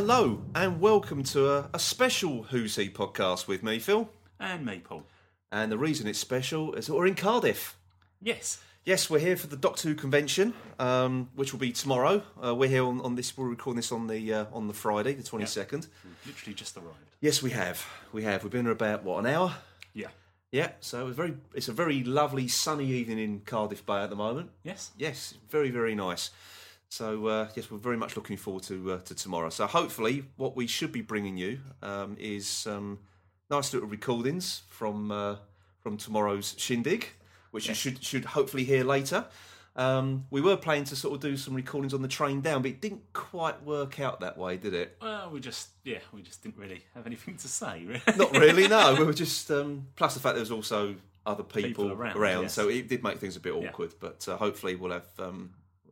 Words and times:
Hello 0.00 0.40
and 0.54 0.80
welcome 0.80 1.22
to 1.24 1.50
a, 1.50 1.68
a 1.74 1.78
special 1.78 2.44
Who's 2.44 2.76
He 2.76 2.88
podcast 2.88 3.46
with 3.46 3.62
me, 3.62 3.78
Phil. 3.78 4.08
And 4.40 4.64
me, 4.64 4.78
Paul. 4.78 5.04
And 5.52 5.70
the 5.70 5.76
reason 5.76 6.06
it's 6.06 6.18
special 6.18 6.72
is 6.72 6.86
that 6.86 6.94
we're 6.94 7.06
in 7.06 7.14
Cardiff. 7.14 7.76
Yes. 8.22 8.62
Yes, 8.86 9.10
we're 9.10 9.18
here 9.18 9.36
for 9.36 9.46
the 9.46 9.58
Doctor 9.58 9.90
Who 9.90 9.94
convention, 9.94 10.54
um, 10.78 11.28
which 11.34 11.52
will 11.52 11.60
be 11.60 11.72
tomorrow. 11.72 12.22
Uh, 12.42 12.54
we're 12.54 12.70
here 12.70 12.86
on, 12.86 13.02
on 13.02 13.14
this. 13.14 13.36
We're 13.36 13.50
recording 13.50 13.76
this 13.76 13.92
on 13.92 14.06
the 14.06 14.32
uh, 14.32 14.44
on 14.54 14.68
the 14.68 14.72
Friday, 14.72 15.12
the 15.12 15.22
twenty 15.22 15.44
second. 15.44 15.86
We've 16.02 16.28
literally 16.28 16.54
just 16.54 16.78
arrived. 16.78 16.96
Yes, 17.20 17.42
we 17.42 17.50
have. 17.50 17.86
We 18.10 18.22
have. 18.22 18.42
We've 18.42 18.50
been 18.50 18.64
here 18.64 18.72
about 18.72 19.04
what 19.04 19.18
an 19.18 19.26
hour. 19.26 19.54
Yeah. 19.92 20.08
Yeah. 20.50 20.70
So 20.80 21.08
it's 21.08 21.16
very. 21.16 21.34
It's 21.52 21.68
a 21.68 21.74
very 21.74 22.04
lovely 22.04 22.48
sunny 22.48 22.86
evening 22.86 23.18
in 23.18 23.40
Cardiff 23.40 23.84
Bay 23.84 23.98
at 23.98 24.08
the 24.08 24.16
moment. 24.16 24.48
Yes. 24.64 24.92
Yes, 24.96 25.34
very 25.50 25.70
very 25.70 25.94
nice. 25.94 26.30
So 26.90 27.28
uh, 27.28 27.48
yes, 27.54 27.70
we're 27.70 27.78
very 27.78 27.96
much 27.96 28.16
looking 28.16 28.36
forward 28.36 28.64
to 28.64 28.92
uh, 28.92 28.98
to 29.02 29.14
tomorrow. 29.14 29.48
So 29.50 29.66
hopefully, 29.66 30.24
what 30.36 30.56
we 30.56 30.66
should 30.66 30.90
be 30.90 31.02
bringing 31.02 31.36
you 31.36 31.60
um, 31.82 32.16
is 32.18 32.48
some 32.48 32.98
nice 33.48 33.72
little 33.72 33.88
recordings 33.88 34.62
from 34.68 35.12
uh, 35.12 35.36
from 35.78 35.96
tomorrow's 35.96 36.54
shindig, 36.58 37.06
which 37.52 37.68
you 37.68 37.74
should 37.74 38.02
should 38.02 38.24
hopefully 38.24 38.64
hear 38.64 38.82
later. 38.84 39.24
Um, 39.76 40.26
we 40.30 40.40
were 40.40 40.56
planning 40.56 40.82
to 40.84 40.96
sort 40.96 41.14
of 41.14 41.20
do 41.20 41.36
some 41.36 41.54
recordings 41.54 41.94
on 41.94 42.02
the 42.02 42.08
train 42.08 42.40
down, 42.40 42.62
but 42.62 42.72
it 42.72 42.80
didn't 42.80 43.12
quite 43.12 43.62
work 43.62 44.00
out 44.00 44.18
that 44.20 44.36
way, 44.36 44.56
did 44.56 44.74
it? 44.74 44.96
Well, 45.00 45.30
we 45.30 45.38
just 45.38 45.68
yeah, 45.84 46.00
we 46.12 46.22
just 46.22 46.42
didn't 46.42 46.58
really 46.58 46.82
have 46.94 47.06
anything 47.06 47.36
to 47.36 47.46
say. 47.48 47.84
Really. 47.86 48.02
Not 48.16 48.32
really. 48.32 48.66
No, 48.66 48.94
we 48.98 49.04
were 49.04 49.12
just 49.14 49.48
um, 49.52 49.86
plus 49.94 50.14
the 50.14 50.20
fact 50.20 50.34
there 50.34 50.42
was 50.42 50.50
also 50.50 50.96
other 51.24 51.44
people, 51.44 51.88
People 51.88 51.92
around, 51.92 52.42
yes. 52.42 52.54
so 52.54 52.68
it 52.68 52.88
did 52.88 53.04
make 53.04 53.18
things 53.18 53.36
a 53.36 53.40
bit 53.40 53.52
awkward. 53.52 53.94
But 54.00 54.26
uh, 54.28 54.36
hopefully, 54.36 54.74
we'll 54.74 54.90
have 54.90 55.06
um, 55.20 55.50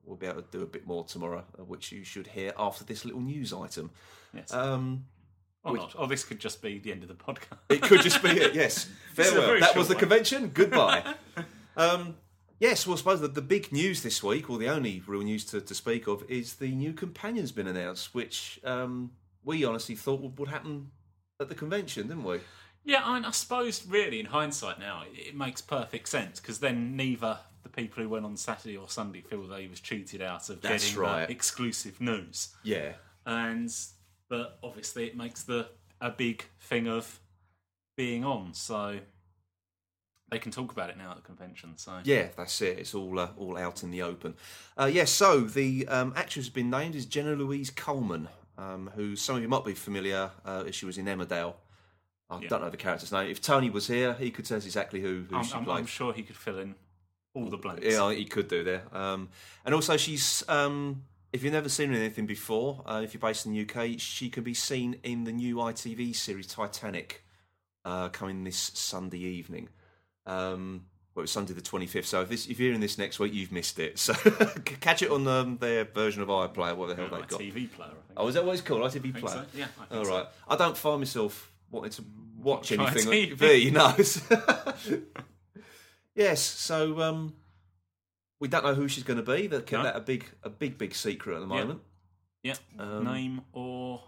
we'll 0.09 0.17
be 0.17 0.27
able 0.27 0.43
to 0.43 0.49
do 0.51 0.63
a 0.63 0.67
bit 0.67 0.87
more 0.87 1.05
tomorrow, 1.05 1.45
uh, 1.59 1.65
which 1.65 1.93
you 1.93 2.05
should 2.05 2.27
hear 2.27 2.53
after 2.59 2.85
this 2.85 3.05
little 3.05 3.21
news 3.21 3.53
item. 3.53 3.91
Yes. 4.35 4.53
Um, 4.53 5.05
or 5.65 5.77
not. 5.77 5.95
Or 5.99 6.07
this 6.07 6.25
could 6.25 6.39
just 6.39 6.63
be 6.63 6.79
the 6.79 6.93
end 6.93 7.03
of 7.03 7.09
the 7.09 7.15
podcast. 7.15 7.59
it 7.69 7.83
could 7.83 8.03
just 8.03 8.23
be 8.23 8.31
it. 8.31 8.55
Yes, 8.55 8.89
farewell. 9.15 9.61
That 9.61 9.77
was 9.77 9.89
the 9.89 9.95
one. 9.95 10.01
convention. 10.01 10.51
Goodbye. 10.55 11.15
um, 11.77 12.17
yes, 12.59 12.87
well, 12.87 12.95
I 12.95 12.99
suppose 12.99 13.21
the, 13.21 13.29
the 13.29 13.43
big 13.43 13.73
news 13.73 14.03
this 14.03 14.23
week, 14.23 14.49
or 14.49 14.59
the 14.59 14.69
only 14.69 15.03
real 15.07 15.23
news 15.23 15.45
to, 15.47 15.61
to 15.61 15.75
speak 15.75 16.07
of, 16.07 16.25
is 16.29 16.55
the 16.55 16.71
new 16.71 16.93
companion's 16.93 17.53
been 17.53 17.67
announced, 17.67 18.15
which 18.15 18.61
um, 18.65 19.11
we 19.45 19.65
honestly 19.65 19.95
thought 19.95 20.21
would, 20.21 20.39
would 20.39 20.49
happen 20.49 20.91
at 21.41 21.49
the 21.49 21.55
convention, 21.55 22.09
didn't 22.09 22.25
we? 22.25 22.41
yeah, 22.89 23.03
I, 23.05 23.19
I 23.19 23.31
suppose 23.33 23.87
really 23.87 24.19
in 24.19 24.27
hindsight 24.27 24.79
now, 24.79 25.03
it, 25.13 25.29
it 25.29 25.37
makes 25.37 25.61
perfect 25.61 26.09
sense 26.09 26.41
because 26.41 26.61
then 26.61 26.97
neither 26.97 27.39
the 27.73 27.83
people 27.83 28.03
who 28.03 28.09
went 28.09 28.25
on 28.25 28.37
Saturday 28.37 28.77
or 28.77 28.89
Sunday 28.89 29.21
feel 29.21 29.43
they 29.47 29.67
was 29.67 29.81
cheated 29.81 30.23
out 30.23 30.49
of 30.49 30.61
That's 30.61 30.85
getting 30.87 31.01
right. 31.01 31.29
exclusive 31.31 32.01
news, 32.01 32.49
Yeah. 32.63 32.93
and 33.27 33.75
but 34.29 34.59
obviously 34.63 35.07
it 35.07 35.17
makes 35.17 35.43
the 35.43 35.69
a 36.01 36.11
big 36.11 36.45
thing 36.61 36.87
of 36.89 37.21
being 37.97 38.25
on, 38.25 38.55
so. 38.55 39.01
They 40.31 40.39
can 40.39 40.53
talk 40.53 40.71
about 40.73 40.91
it 40.91 40.99
now 40.99 41.13
at 41.13 41.17
the 41.17 41.23
convention, 41.23 41.79
so 41.79 42.01
Yeah, 42.05 42.27
that's 42.37 42.61
it. 42.61 42.79
It's 42.79 42.95
all 42.95 43.19
uh, 43.19 43.31
all 43.39 43.57
out 43.57 43.83
in 43.83 43.91
the 43.91 44.03
open. 44.03 44.35
Uh, 44.77 44.85
yes, 44.85 45.11
so 45.11 45.41
the 45.41 45.89
um, 45.89 46.13
actress 46.17 46.45
has 46.45 46.51
been 46.51 46.69
named 46.69 46.95
is 46.95 47.07
Jenna 47.07 47.33
Louise 47.35 47.71
Coleman, 47.71 48.29
um, 48.59 48.91
who 48.95 49.17
some 49.17 49.37
of 49.37 49.43
you 49.43 49.49
might 49.49 49.65
be 49.65 49.73
familiar. 49.73 50.31
Uh, 50.45 50.65
as 50.69 50.75
she 50.75 50.85
was 50.85 50.99
in 50.99 51.07
Emmerdale. 51.07 51.55
I 52.29 52.41
Yeah. 52.43 52.49
don't 52.51 52.61
know 52.61 52.69
the 52.69 52.77
character's 52.77 53.11
name. 53.11 53.31
If 53.31 53.41
Tony 53.41 53.71
was 53.71 53.87
here, 53.87 54.13
he 54.13 54.31
could 54.31 54.45
tell 54.45 54.59
us 54.59 54.67
exactly 54.67 55.01
who, 55.01 55.25
who 55.31 55.37
I'm, 55.37 55.45
she 55.45 55.55
I'm, 55.55 55.65
played. 55.65 55.79
I'm 55.79 55.87
sure 55.87 56.13
he 56.13 56.23
could 56.23 56.37
fill 56.37 56.59
in 56.59 56.75
all 57.35 57.47
the 57.47 57.57
blanks. 57.57 57.85
Yeah, 57.85 58.13
he 58.13 58.25
could 58.25 58.49
do 58.49 58.65
there. 58.65 58.83
Um, 58.93 59.29
and 59.65 59.75
also, 59.75 59.97
she's 59.97 60.43
um, 60.49 61.05
if 61.33 61.43
you've 61.43 61.53
never 61.53 61.69
seen 61.69 61.93
anything 61.95 62.27
before, 62.27 62.83
uh, 62.87 63.01
if 63.05 63.13
you're 63.15 63.21
based 63.21 63.47
in 63.47 63.53
the 63.53 63.61
UK, 63.63 63.99
she 63.99 64.31
can 64.31 64.43
be 64.43 64.55
seen 64.55 64.97
in 65.03 65.25
the 65.25 65.33
new 65.33 65.57
ITV 65.57 66.15
series 66.17 66.47
Titanic, 66.47 67.25
uh, 67.85 68.09
coming 68.09 68.45
this 68.45 68.57
Sunday 68.57 69.19
evening. 69.19 69.69
Um, 70.27 70.87
well, 71.15 71.25
it's 71.25 71.33
Sunday 71.33 71.53
the 71.53 71.61
25th. 71.61 72.05
So 72.05 72.21
if, 72.23 72.29
this, 72.29 72.47
if 72.47 72.59
you're 72.61 72.67
hearing 72.67 72.81
this 72.81 72.97
next 72.97 73.19
week, 73.19 73.35
you've 73.35 73.53
missed 73.53 73.79
it. 73.79 73.99
So 73.99 74.15
catch 74.81 75.03
it 75.03 75.11
on 75.11 75.27
um, 75.27 75.59
their 75.59 75.85
version 75.85 76.23
of 76.23 76.29
iPlayer, 76.29 76.77
what 76.77 76.89
the 76.89 76.95
hell 76.95 77.09
My 77.11 77.19
they've 77.19 77.29
got. 77.29 77.41
TV 77.41 77.71
player, 77.71 77.89
I 77.91 78.07
think. 78.07 78.17
Oh, 78.17 78.29
is 78.29 78.35
that 78.35 78.45
what 78.45 78.53
it's 78.53 78.63
called? 78.63 78.83
ITV 78.83 79.17
I 79.17 79.21
Player. 79.21 79.35
so. 79.35 79.45
Yeah, 79.55 79.67
I 79.81 79.85
think 79.87 79.99
All 79.99 80.05
so. 80.05 80.27
I 80.49 80.57
don't 80.57 80.77
find 80.77 81.01
myself 81.01 81.51
wanting 81.71 81.91
to 81.91 82.05
watch 82.41 82.73
anything 82.73 83.07
on 83.09 83.13
ITV. 83.13 83.37
TV. 83.37 83.73
No. 83.73 85.17
Yes. 86.19 86.41
So 86.43 87.01
um, 87.01 87.35
we 88.41 88.49
don't 88.49 88.65
know 88.65 88.75
who 88.75 88.89
she's 88.89 89.05
going 89.05 89.23
to 89.25 89.33
be. 89.35 89.49
Kept 89.49 89.73
No. 89.73 89.83
that 89.85 89.97
a 89.97 90.01
big, 90.01 90.27
a 90.43 90.51
big, 90.51 90.77
big 90.77 90.95
secret 90.95 91.35
at 91.37 91.41
the 91.41 91.47
moment. 91.47 91.81
Yeah, 92.43 92.55
Um, 92.79 93.05
name 93.05 93.41
or 93.53 94.03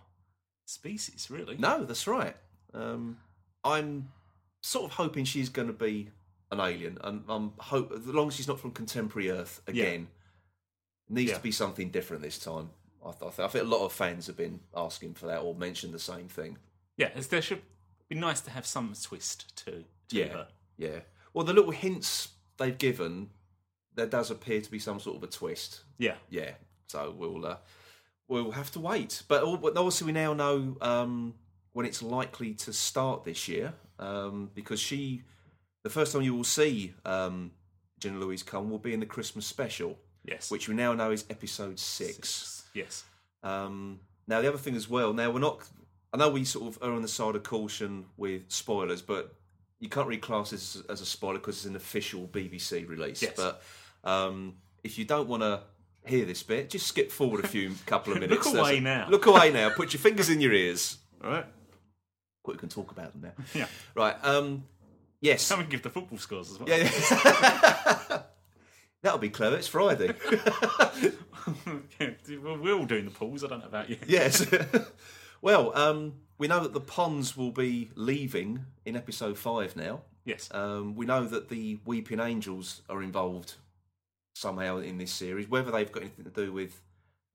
species, 0.66 1.28
really. 1.30 1.56
No, 1.56 1.84
that's 1.84 2.06
right. 2.06 2.36
Um, 2.74 3.18
I'm 3.64 4.10
sort 4.62 4.84
of 4.90 4.96
hoping 4.96 5.24
she's 5.24 5.48
going 5.48 5.66
to 5.68 5.74
be 5.74 6.10
an 6.52 6.60
alien, 6.60 6.98
and 7.02 7.24
I'm 7.28 7.52
hope 7.58 7.92
as 7.92 8.06
long 8.06 8.28
as 8.28 8.34
she's 8.36 8.48
not 8.48 8.60
from 8.60 8.70
contemporary 8.72 9.30
Earth 9.30 9.62
again. 9.66 10.08
It 11.08 11.12
needs 11.14 11.30
Yeah. 11.30 11.36
to 11.38 11.42
be 11.42 11.52
something 11.52 11.90
different 11.90 12.22
this 12.22 12.38
time. 12.38 12.70
I, 13.04 13.10
th- 13.12 13.22
I, 13.22 13.30
th- 13.30 13.40
I 13.40 13.48
think 13.48 13.64
a 13.64 13.68
lot 13.68 13.84
of 13.84 13.92
fans 13.92 14.26
have 14.28 14.36
been 14.36 14.60
asking 14.76 15.14
for 15.14 15.26
that 15.26 15.40
or 15.40 15.54
mentioned 15.54 15.92
the 15.94 15.98
same 15.98 16.28
thing. 16.28 16.58
Yeah, 16.96 17.08
there 17.18 17.40
should 17.42 17.62
be 18.08 18.14
nice 18.16 18.40
to 18.42 18.50
have 18.50 18.66
some 18.66 18.92
twist 19.02 19.56
to, 19.64 19.70
to 19.72 19.84
Yeah. 20.16 20.28
her. 20.28 20.48
Yeah. 20.76 21.00
Well, 21.32 21.44
the 21.44 21.52
little 21.52 21.70
hints 21.70 22.28
they've 22.58 22.76
given, 22.76 23.30
there 23.94 24.06
does 24.06 24.30
appear 24.30 24.60
to 24.60 24.70
be 24.70 24.78
some 24.78 25.00
sort 25.00 25.16
of 25.16 25.22
a 25.22 25.26
twist. 25.26 25.82
Yeah, 25.98 26.14
Yeah. 26.28 26.52
So 26.88 27.14
we'll 27.16 27.46
uh, 27.46 27.56
we'll 28.28 28.50
have 28.50 28.72
to 28.72 28.80
wait. 28.80 29.22
But 29.28 29.44
obviously, 29.44 30.06
we 30.06 30.12
now 30.12 30.34
know 30.34 30.76
um, 30.80 31.34
when 31.72 31.86
it's 31.86 32.02
likely 32.02 32.54
to 32.54 32.72
start 32.72 33.24
this 33.24 33.48
year 33.48 33.74
um, 33.98 34.50
because 34.54 34.80
she, 34.80 35.22
the 35.84 35.90
first 35.90 36.12
time 36.12 36.22
you 36.22 36.34
will 36.34 36.44
see 36.44 36.94
um, 37.04 37.52
Jenna 37.98 38.18
Louise 38.18 38.42
Coleman 38.42 38.70
will 38.70 38.78
be 38.78 38.94
in 38.94 39.00
the 39.00 39.06
Christmas 39.06 39.46
special, 39.46 39.98
yes. 40.24 40.50
which 40.50 40.68
we 40.68 40.74
now 40.74 40.94
know 40.94 41.10
is 41.10 41.24
episode 41.30 41.78
six. 41.78 42.64
Yes. 42.74 43.04
Um, 43.42 44.00
now, 44.26 44.40
the 44.40 44.48
other 44.48 44.58
thing 44.58 44.76
as 44.76 44.88
well, 44.88 45.12
now 45.12 45.30
we're 45.30 45.40
not, 45.40 45.60
I 46.12 46.16
know 46.16 46.30
we 46.30 46.44
sort 46.44 46.74
of 46.74 46.82
are 46.82 46.92
on 46.92 47.02
the 47.02 47.08
side 47.08 47.36
of 47.36 47.42
caution 47.42 48.06
with 48.16 48.42
spoilers, 48.48 49.02
but 49.02 49.34
you 49.80 49.88
can't 49.88 50.06
really 50.06 50.20
class 50.20 50.50
this 50.50 50.76
as, 50.76 50.82
as 50.86 51.00
a 51.00 51.06
spoiler 51.06 51.38
because 51.38 51.56
it's 51.56 51.64
an 51.64 51.74
official 51.74 52.28
BBC 52.28 52.86
release. 52.88 53.22
Yes. 53.22 53.32
But 53.34 53.62
um, 54.04 54.54
if 54.84 54.98
you 54.98 55.06
don't 55.06 55.26
want 55.26 55.42
to 55.42 55.62
hear 56.04 56.24
this 56.26 56.42
bit, 56.42 56.70
just 56.70 56.86
skip 56.86 57.10
forward 57.10 57.44
a 57.44 57.48
few 57.48 57.72
couple 57.86 58.12
of 58.12 58.20
minutes. 58.20 58.46
Look 58.46 58.54
away 58.54 58.76
it. 58.76 58.82
now. 58.82 59.08
Look 59.08 59.26
away 59.26 59.50
now. 59.50 59.70
Put 59.70 59.92
your 59.92 60.00
fingers 60.00 60.28
in 60.28 60.40
your 60.40 60.52
ears. 60.52 60.98
All 61.24 61.30
right. 61.30 61.46
We 62.46 62.56
can 62.56 62.68
talk 62.68 62.90
about 62.92 63.12
them 63.12 63.22
now. 63.22 63.44
Yeah. 63.54 63.66
Right. 63.94 64.16
Um, 64.22 64.64
yes. 65.20 65.48
Come 65.48 65.60
and 65.60 65.70
give 65.70 65.82
the 65.82 65.90
football 65.90 66.18
scores 66.18 66.50
as 66.50 66.58
well. 66.58 66.68
Yeah. 66.68 66.90
yeah. 67.10 68.22
That'll 69.02 69.18
be 69.18 69.30
clever. 69.30 69.56
It's 69.56 69.68
Friday. 69.68 70.14
Well, 72.42 72.58
we're 72.58 72.74
all 72.74 72.84
doing 72.84 73.06
the 73.06 73.10
pools. 73.10 73.42
I 73.42 73.46
don't 73.46 73.60
know 73.60 73.66
about 73.66 73.88
you. 73.88 73.96
Yes. 74.06 74.44
well, 75.40 75.74
um, 75.74 76.14
we 76.40 76.48
know 76.48 76.60
that 76.60 76.72
the 76.72 76.80
Ponds 76.80 77.36
will 77.36 77.50
be 77.52 77.90
leaving 77.94 78.64
in 78.86 78.96
episode 78.96 79.36
five 79.36 79.76
now. 79.76 80.00
Yes. 80.24 80.48
Um, 80.52 80.96
we 80.96 81.04
know 81.04 81.24
that 81.26 81.50
the 81.50 81.78
Weeping 81.84 82.18
Angels 82.18 82.80
are 82.88 83.02
involved 83.02 83.54
somehow 84.34 84.78
in 84.78 84.96
this 84.96 85.12
series. 85.12 85.48
Whether 85.48 85.70
they've 85.70 85.92
got 85.92 86.02
anything 86.02 86.24
to 86.24 86.30
do 86.30 86.50
with 86.50 86.80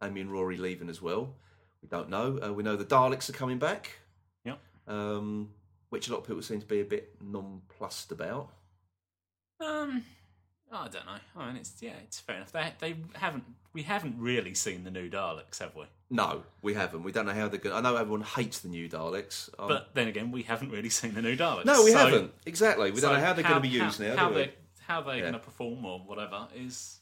Amy 0.03 0.21
and 0.21 0.31
Rory 0.31 0.57
leaving 0.57 0.89
as 0.89 1.03
well, 1.03 1.35
we 1.83 1.87
don't 1.87 2.09
know. 2.09 2.39
Uh, 2.43 2.51
we 2.51 2.63
know 2.63 2.75
the 2.75 2.83
Daleks 2.83 3.29
are 3.29 3.33
coming 3.33 3.59
back, 3.59 3.91
Yep. 4.43 4.59
um, 4.87 5.51
which 5.89 6.07
a 6.07 6.11
lot 6.11 6.21
of 6.21 6.27
people 6.27 6.41
seem 6.41 6.59
to 6.59 6.65
be 6.65 6.81
a 6.81 6.85
bit 6.85 7.15
nonplussed 7.21 8.11
about. 8.11 8.49
Um, 9.59 10.03
I 10.77 10.87
don't 10.87 11.05
know. 11.05 11.17
I 11.37 11.47
mean, 11.47 11.57
it's 11.57 11.73
yeah, 11.81 11.93
it's 12.03 12.19
fair 12.19 12.37
enough. 12.37 12.51
They 12.51 12.73
they 12.79 12.95
haven't 13.13 13.43
we 13.73 13.83
haven't 13.83 14.15
really 14.19 14.53
seen 14.53 14.83
the 14.83 14.91
new 14.91 15.09
Daleks, 15.09 15.59
have 15.59 15.75
we? 15.75 15.83
No, 16.09 16.43
we 16.61 16.73
haven't. 16.73 17.03
We 17.03 17.11
don't 17.11 17.25
know 17.25 17.33
how 17.33 17.47
they're 17.47 17.59
going. 17.59 17.75
I 17.75 17.81
know 17.81 17.95
everyone 17.97 18.21
hates 18.21 18.59
the 18.59 18.69
new 18.69 18.87
Daleks. 18.87 19.49
Um, 19.59 19.67
But 19.67 19.89
then 19.95 20.07
again, 20.07 20.31
we 20.31 20.43
haven't 20.43 20.71
really 20.71 20.89
seen 20.89 21.13
the 21.15 21.21
new 21.21 21.35
Daleks. 21.35 21.65
no, 21.65 21.83
we 21.83 21.91
So- 21.91 21.97
haven't. 21.97 22.33
Exactly. 22.45 22.91
We 22.91 23.01
don't 23.01 23.13
know 23.13 23.19
how 23.19 23.33
they're 23.33 23.43
going 23.43 23.55
to 23.55 23.59
be 23.61 23.67
used 23.69 23.99
how, 24.01 24.07
now. 24.07 24.15
How 24.15 24.29
they 24.31 24.53
how 24.87 25.01
they're 25.01 25.15
Yeah. 25.15 25.21
going 25.21 25.33
to 25.33 25.39
perform 25.39 25.83
or 25.83 25.99
whatever 25.99 26.47
is 26.55 26.99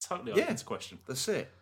totally 0.00 0.32
Yeah. 0.34 0.44
open 0.44 0.56
to 0.56 0.64
question. 0.64 0.98
That's 1.06 1.28
it. 1.28 1.52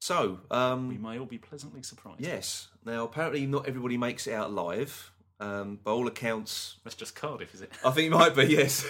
So, 0.00 0.40
um, 0.50 0.88
We 0.88 0.98
may 0.98 1.18
all 1.18 1.24
be 1.26 1.38
pleasantly 1.38 1.82
surprised. 1.82 2.20
Yes. 2.20 2.68
Now, 2.84 3.04
apparently, 3.04 3.46
not 3.46 3.66
everybody 3.66 3.96
makes 3.96 4.26
it 4.26 4.32
out 4.34 4.48
alive. 4.50 5.10
Um, 5.38 5.76
by 5.84 5.90
all 5.92 6.06
accounts, 6.06 6.76
That's 6.84 6.96
just 6.96 7.14
Cardiff, 7.14 7.54
is 7.54 7.60
it? 7.62 7.70
I 7.84 7.90
think 7.92 8.06
it 8.12 8.16
might 8.16 8.34
be. 8.34 8.44
Yes. 8.46 8.84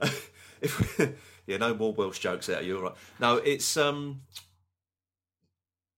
if, 0.60 1.00
yeah, 1.46 1.56
no 1.58 1.74
more 1.74 1.92
Welsh 1.92 2.18
jokes 2.18 2.48
out 2.48 2.60
of 2.62 2.66
you. 2.66 2.76
All 2.76 2.82
right. 2.84 2.94
No, 3.20 3.36
it's 3.36 3.76
um. 3.76 4.22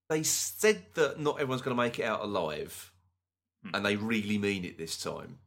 They 0.09 0.23
said 0.23 0.85
that 0.95 1.19
not 1.19 1.35
everyone's 1.41 1.63
going 1.63 1.77
to 1.77 1.83
make 1.83 1.99
it 1.99 2.05
out 2.05 2.23
alive, 2.23 2.93
and 3.75 3.85
they 3.85 3.97
really 3.97 4.39
mean 4.39 4.65
it 4.65 4.79
this 4.79 4.97
time. 5.03 5.39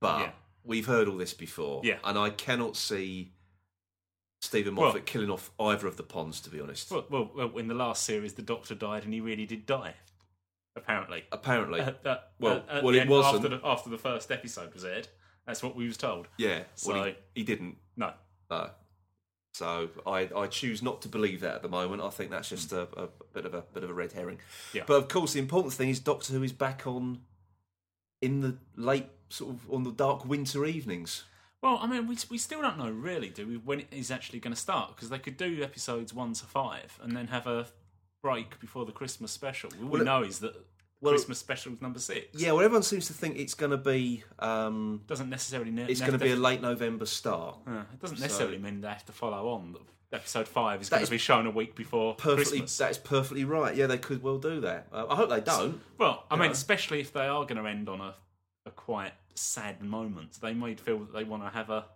But 0.00 0.20
Yeah. 0.20 0.32
we've 0.64 0.86
heard 0.86 1.08
all 1.08 1.16
this 1.16 1.32
before, 1.32 1.80
Yeah. 1.82 1.98
and 2.04 2.18
I 2.18 2.28
cannot 2.30 2.76
see 2.76 3.32
Steven 4.42 4.76
Well- 4.76 4.88
Moffat 4.88 5.06
killing 5.06 5.30
off 5.30 5.50
either 5.58 5.86
of 5.86 5.96
the 5.96 6.02
ponds. 6.02 6.42
To 6.42 6.50
be 6.50 6.60
honest, 6.60 6.90
Well, 6.90 7.06
well, 7.08 7.30
well, 7.34 7.56
in 7.58 7.68
the 7.68 7.74
last 7.74 8.04
series, 8.04 8.34
the 8.34 8.42
Doctor 8.42 8.74
died, 8.74 9.04
and 9.04 9.14
he 9.14 9.20
really 9.22 9.46
did 9.46 9.64
die. 9.64 9.94
Apparently, 10.76 11.24
apparently. 11.32 11.80
At- 11.80 12.04
at- 12.06 12.32
Well- 12.38 12.66
at- 12.68 12.84
well, 12.84 12.94
it 12.94 13.08
wasn't. 13.08 13.36
after 13.46 13.48
the, 13.56 13.66
after 13.66 13.88
the 13.88 13.96
first 13.98 14.30
episode 14.30 14.74
was 14.74 14.84
aired. 14.84 15.08
That's 15.46 15.62
what 15.62 15.74
we 15.74 15.86
was 15.86 15.96
told. 15.96 16.28
yeah, 16.36 16.64
well, 16.84 17.04
he, 17.04 17.12
So- 17.12 17.16
he 17.34 17.42
didn't. 17.44 17.78
No, 17.96 18.12
No. 18.50 18.70
So 19.56 19.88
I, 20.06 20.28
I 20.36 20.48
choose 20.48 20.82
not 20.82 21.00
to 21.00 21.08
believe 21.08 21.40
that 21.40 21.54
at 21.54 21.62
the 21.62 21.68
moment. 21.68 22.02
I 22.02 22.10
think 22.10 22.30
that's 22.30 22.50
just 22.50 22.72
hmm. 22.72 22.76
a, 22.76 23.04
a 23.04 23.08
bit 23.32 23.46
of 23.46 23.54
a 23.54 23.62
bit 23.72 23.82
of 23.84 23.88
a 23.88 23.94
red 23.94 24.12
herring. 24.12 24.38
Yeah. 24.74 24.82
But 24.86 24.96
of 24.96 25.08
course, 25.08 25.32
the 25.32 25.38
important 25.38 25.72
thing 25.72 25.88
is 25.88 25.98
Doctor 25.98 26.34
Who 26.34 26.42
is 26.42 26.52
back 26.52 26.86
on 26.86 27.22
in 28.20 28.42
the 28.42 28.58
late 28.76 29.06
sort 29.30 29.54
of 29.54 29.70
on 29.72 29.84
the 29.84 29.92
dark 29.92 30.26
winter 30.26 30.66
evenings. 30.66 31.24
Well, 31.62 31.78
I 31.80 31.86
mean, 31.86 32.06
we 32.06 32.18
we 32.28 32.36
still 32.36 32.60
don't 32.60 32.76
know 32.76 32.90
really, 32.90 33.30
do 33.30 33.46
we, 33.46 33.56
when 33.56 33.80
it 33.80 33.86
is 33.90 34.10
actually 34.10 34.40
going 34.40 34.54
to 34.54 34.60
start? 34.60 34.94
Because 34.94 35.08
they 35.08 35.18
could 35.18 35.38
do 35.38 35.62
episodes 35.62 36.12
one 36.12 36.34
to 36.34 36.44
five 36.44 36.98
and 37.02 37.16
then 37.16 37.28
have 37.28 37.46
a 37.46 37.66
break 38.22 38.60
before 38.60 38.84
the 38.84 38.92
Christmas 38.92 39.32
special. 39.32 39.70
All 39.80 39.88
Well, 39.88 40.00
we 40.00 40.04
know 40.04 40.22
is 40.22 40.40
that 40.40 40.54
well- 41.00 41.12
Christmas 41.12 41.38
special 41.38 41.72
number 41.80 41.98
six. 41.98 42.40
Yeah, 42.40 42.52
well, 42.52 42.64
everyone 42.64 42.82
seems 42.82 43.06
to 43.08 43.12
think 43.12 43.36
it's 43.36 43.54
going 43.54 43.70
to 43.72 43.76
be 43.76 44.24
um, 44.38 45.02
doesn't 45.06 45.28
necessarily. 45.30 45.70
Ne- 45.70 45.86
it's 45.88 46.00
going 46.00 46.12
to 46.12 46.18
be 46.18 46.32
a 46.32 46.36
late 46.36 46.60
November 46.62 47.06
start. 47.06 47.58
Uh, 47.66 47.82
it 47.92 48.00
doesn't 48.00 48.20
necessarily 48.20 48.58
mean 48.58 48.80
they 48.80 48.88
have 48.88 49.04
to 49.06 49.12
follow 49.12 49.48
on. 49.50 49.76
Episode 50.12 50.46
five 50.46 50.80
is 50.80 50.88
That 50.88 50.96
going 50.96 51.02
is 51.02 51.08
to 51.08 51.14
be 51.14 51.18
shown 51.18 51.46
a 51.46 51.50
week 51.50 51.74
before 51.74 52.14
Perfectly, 52.14 52.60
Christmas. 52.60 52.78
that 52.78 52.90
is 52.92 52.98
perfectly 52.98 53.44
right. 53.44 53.74
Yeah, 53.74 53.86
they 53.88 53.98
could 53.98 54.22
well 54.22 54.38
do 54.38 54.60
that. 54.60 54.86
Uh, 54.92 55.04
I 55.10 55.16
hope 55.16 55.28
they 55.30 55.40
don't. 55.40 55.80
Well, 55.98 56.24
I 56.30 56.36
mean, 56.36 56.46
know. 56.46 56.52
especially 56.52 57.00
if 57.00 57.12
they 57.12 57.26
are 57.26 57.42
going 57.44 57.60
to 57.62 57.68
end 57.68 57.88
on 57.88 58.00
a, 58.00 58.14
a 58.64 58.70
quite 58.70 59.12
sad 59.34 59.82
moment, 59.82 60.38
they 60.40 60.54
might 60.54 60.78
feel 60.78 61.00
that 61.00 61.12
they 61.12 61.24
want 61.24 61.42
to 61.42 61.48
have 61.50 61.70
a 61.70 61.86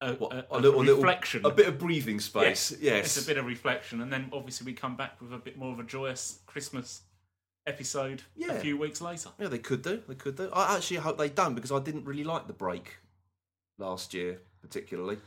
a, 0.00 0.14
What, 0.14 0.32
a, 0.32 0.46
a 0.50 0.58
little, 0.58 0.80
little- 0.80 0.96
reflection, 0.96 1.44
a 1.44 1.50
bit 1.50 1.66
of 1.68 1.78
breathing 1.78 2.18
space. 2.20 2.70
Yes, 2.72 2.80
Yes, 2.80 3.16
it's 3.18 3.26
a 3.26 3.28
bit 3.28 3.36
of 3.36 3.44
reflection, 3.44 4.00
and 4.00 4.10
then 4.10 4.30
obviously 4.32 4.64
we 4.64 4.72
come 4.72 4.96
back 4.96 5.20
with 5.20 5.32
a 5.34 5.38
bit 5.38 5.58
more 5.58 5.72
of 5.74 5.78
a 5.78 5.82
joyous 5.82 6.38
Christmas 6.46 7.02
episode 7.66 8.22
Yeah. 8.36 8.52
a 8.52 8.60
few 8.60 8.76
weeks 8.76 9.00
later. 9.00 9.30
Yeah, 9.38 9.48
they 9.48 9.58
could 9.58 9.82
do. 9.82 10.02
They 10.08 10.14
could 10.14 10.36
do. 10.36 10.50
I 10.52 10.76
actually 10.76 10.98
hope 10.98 11.18
they 11.18 11.28
don't 11.28 11.54
because 11.54 11.72
I 11.72 11.78
didn't 11.80 12.04
really 12.04 12.24
like 12.24 12.46
the 12.46 12.52
break 12.52 12.96
last 13.78 14.14
year, 14.14 14.40
particularly. 14.60 15.18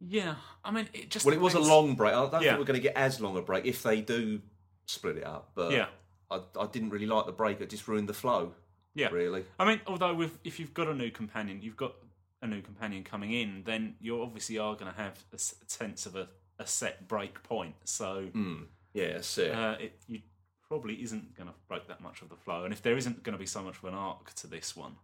Yeah, 0.00 0.36
I 0.64 0.70
mean, 0.70 0.88
it 0.92 1.10
just 1.10 1.24
Well, 1.24 1.34
it 1.34 1.40
was 1.40 1.54
a 1.54 1.60
long 1.60 1.94
break. 1.94 2.12
I 2.12 2.28
don't 2.28 2.42
Yeah. 2.42 2.50
think 2.50 2.58
we're 2.58 2.64
going 2.66 2.80
to 2.80 2.82
get 2.82 2.96
as 2.96 3.20
long 3.20 3.36
a 3.36 3.42
break 3.42 3.64
if 3.64 3.82
they 3.82 4.00
do 4.00 4.42
split 4.86 5.16
it 5.16 5.24
up. 5.24 5.52
But 5.54 5.72
Yeah, 5.72 5.88
I, 6.30 6.40
I 6.58 6.66
didn't 6.66 6.90
really 6.90 7.06
like 7.06 7.26
the 7.26 7.32
break. 7.32 7.60
It 7.60 7.70
just 7.70 7.88
ruined 7.88 8.08
the 8.08 8.14
flow. 8.14 8.54
yeah. 8.94 9.08
Really. 9.08 9.44
I 9.58 9.64
mean, 9.64 9.80
although 9.86 10.14
with, 10.14 10.38
if 10.44 10.60
you've 10.60 10.74
got 10.74 10.88
a 10.88 10.94
new 10.94 11.10
companion, 11.10 11.60
you've 11.62 11.76
got 11.76 11.94
a 12.42 12.46
new 12.46 12.60
companion 12.60 13.02
coming 13.04 13.32
in, 13.32 13.62
then 13.64 13.96
you 14.00 14.20
obviously 14.22 14.58
are 14.58 14.74
going 14.74 14.92
to 14.92 14.96
have 15.00 15.24
a 15.32 15.38
sense 15.38 16.04
of 16.06 16.14
a, 16.16 16.28
a 16.58 16.66
set 16.66 17.08
break 17.08 17.42
point. 17.42 17.74
So 17.84 18.28
Mm. 18.34 18.66
Yeah, 18.92 19.20
uh, 19.38 19.76
it 19.80 19.98
you 20.06 20.20
probably 20.68 21.02
isn't 21.02 21.36
going 21.36 21.48
to 21.48 21.54
break 21.68 21.86
that 21.88 22.00
much 22.00 22.22
of 22.22 22.28
the 22.28 22.36
flow. 22.36 22.64
And 22.64 22.72
if 22.72 22.82
there 22.82 22.96
isn't 22.96 23.22
going 23.22 23.34
to 23.34 23.38
be 23.38 23.46
so 23.46 23.62
much 23.62 23.76
of 23.78 23.84
an 23.84 23.94
arc 23.94 24.32
to 24.36 24.46
this 24.46 24.74
one, 24.76 24.96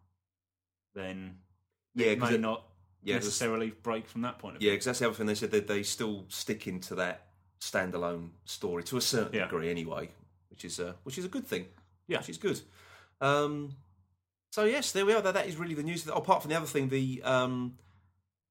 then 0.95 1.39
yeah, 1.95 2.09
it 2.09 2.19
may 2.19 2.35
it- 2.35 2.41
not 2.41 2.65
yeah, 3.03 3.15
necessarily 3.17 3.71
break 3.83 4.07
from 4.07 4.23
that 4.23 4.39
point 4.39 4.57
of 4.57 4.63
yeah, 4.63 4.71
view. 4.71 4.73
because 4.73 4.85
that's 4.87 4.99
the 4.99 5.07
other 5.07 5.15
thing 5.15 5.27
they 5.27 5.35
said 5.35 5.51
that 5.53 5.67
they 5.69 5.83
still 5.83 6.25
stick 6.29 6.67
into 6.67 6.95
that 6.97 7.27
standalone 7.61 8.31
story 8.45 8.83
to 8.85 8.97
a 8.97 9.01
certain 9.01 9.35
Yeah. 9.35 9.45
degree, 9.45 9.71
anyway, 9.71 10.09
which 10.51 10.65
is 10.65 10.79
uh, 10.81 10.95
which 11.05 11.19
is 11.19 11.25
a 11.25 11.29
good 11.29 11.47
thing. 11.47 11.67
Yeah. 12.09 12.19
which 12.19 12.29
is 12.31 12.39
good. 12.39 12.61
Um, 13.21 13.77
so 14.51 14.65
yes, 14.65 14.93
there 14.93 15.07
we 15.07 15.13
are. 15.15 15.23
That, 15.23 15.35
that 15.35 15.47
is 15.47 15.57
really 15.57 15.75
the 15.75 15.83
news. 15.83 16.07
Apart 16.09 16.43
from 16.43 16.51
the 16.51 16.57
other 16.57 16.67
thing, 16.67 16.89
the 16.89 17.23
um, 17.23 17.77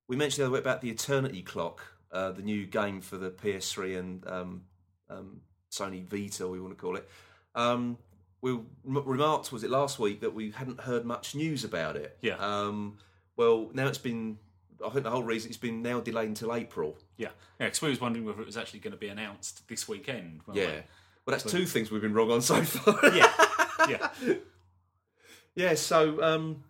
we 0.07 0.15
mentioned 0.15 0.41
the 0.43 0.45
other 0.45 0.53
way 0.53 0.59
about 0.59 0.81
the 0.81 0.89
Eternity 0.89 1.41
Clock, 1.41 1.81
uh, 2.11 2.31
the 2.31 2.41
new 2.41 2.65
game 2.65 3.01
for 3.01 3.17
the 3.17 3.29
PS3 3.31 3.99
and 3.99 4.27
um, 4.27 4.61
um, 5.09 5.41
Sony 5.71 6.03
Vita, 6.03 6.47
we 6.47 6.59
want 6.59 6.77
to 6.77 6.81
call 6.81 6.95
it. 6.95 7.07
Um, 7.55 7.97
we 8.41 8.57
remarked, 8.83 9.51
was 9.51 9.63
it 9.63 9.69
last 9.69 9.99
week, 9.99 10.21
that 10.21 10.33
we 10.33 10.51
hadn't 10.51 10.81
heard 10.81 11.05
much 11.05 11.35
news 11.35 11.63
about 11.63 11.95
it. 11.95 12.17
Yeah. 12.21 12.35
Um, 12.35 12.97
well, 13.35 13.69
now 13.73 13.87
it's 13.87 13.97
been. 13.97 14.37
I 14.85 14.89
think 14.91 15.03
the 15.03 15.09
whole 15.09 15.23
reason 15.23 15.49
it's 15.49 15.57
been 15.57 15.81
now 15.81 15.99
delayed 15.99 16.29
until 16.29 16.53
April. 16.53 16.97
Yeah, 17.17 17.29
yeah. 17.59 17.67
Because 17.67 17.81
we 17.81 17.89
was 17.89 17.99
wondering 17.99 18.25
whether 18.25 18.41
it 18.41 18.45
was 18.45 18.55
actually 18.55 18.79
going 18.79 18.93
to 18.93 18.97
be 18.97 19.09
announced 19.09 19.67
this 19.67 19.89
weekend. 19.89 20.39
Yeah. 20.53 20.81
Well, 21.25 21.37
that's 21.37 21.43
two 21.43 21.65
things 21.65 21.91
we've 21.91 22.01
been 22.01 22.13
wrong 22.13 22.31
on 22.31 22.41
so 22.41 22.63
far. 22.63 23.13
yeah, 23.13 23.31
yeah. 23.89 24.33
yeah, 25.53 25.73
so 25.75 26.23
um, 26.23 26.63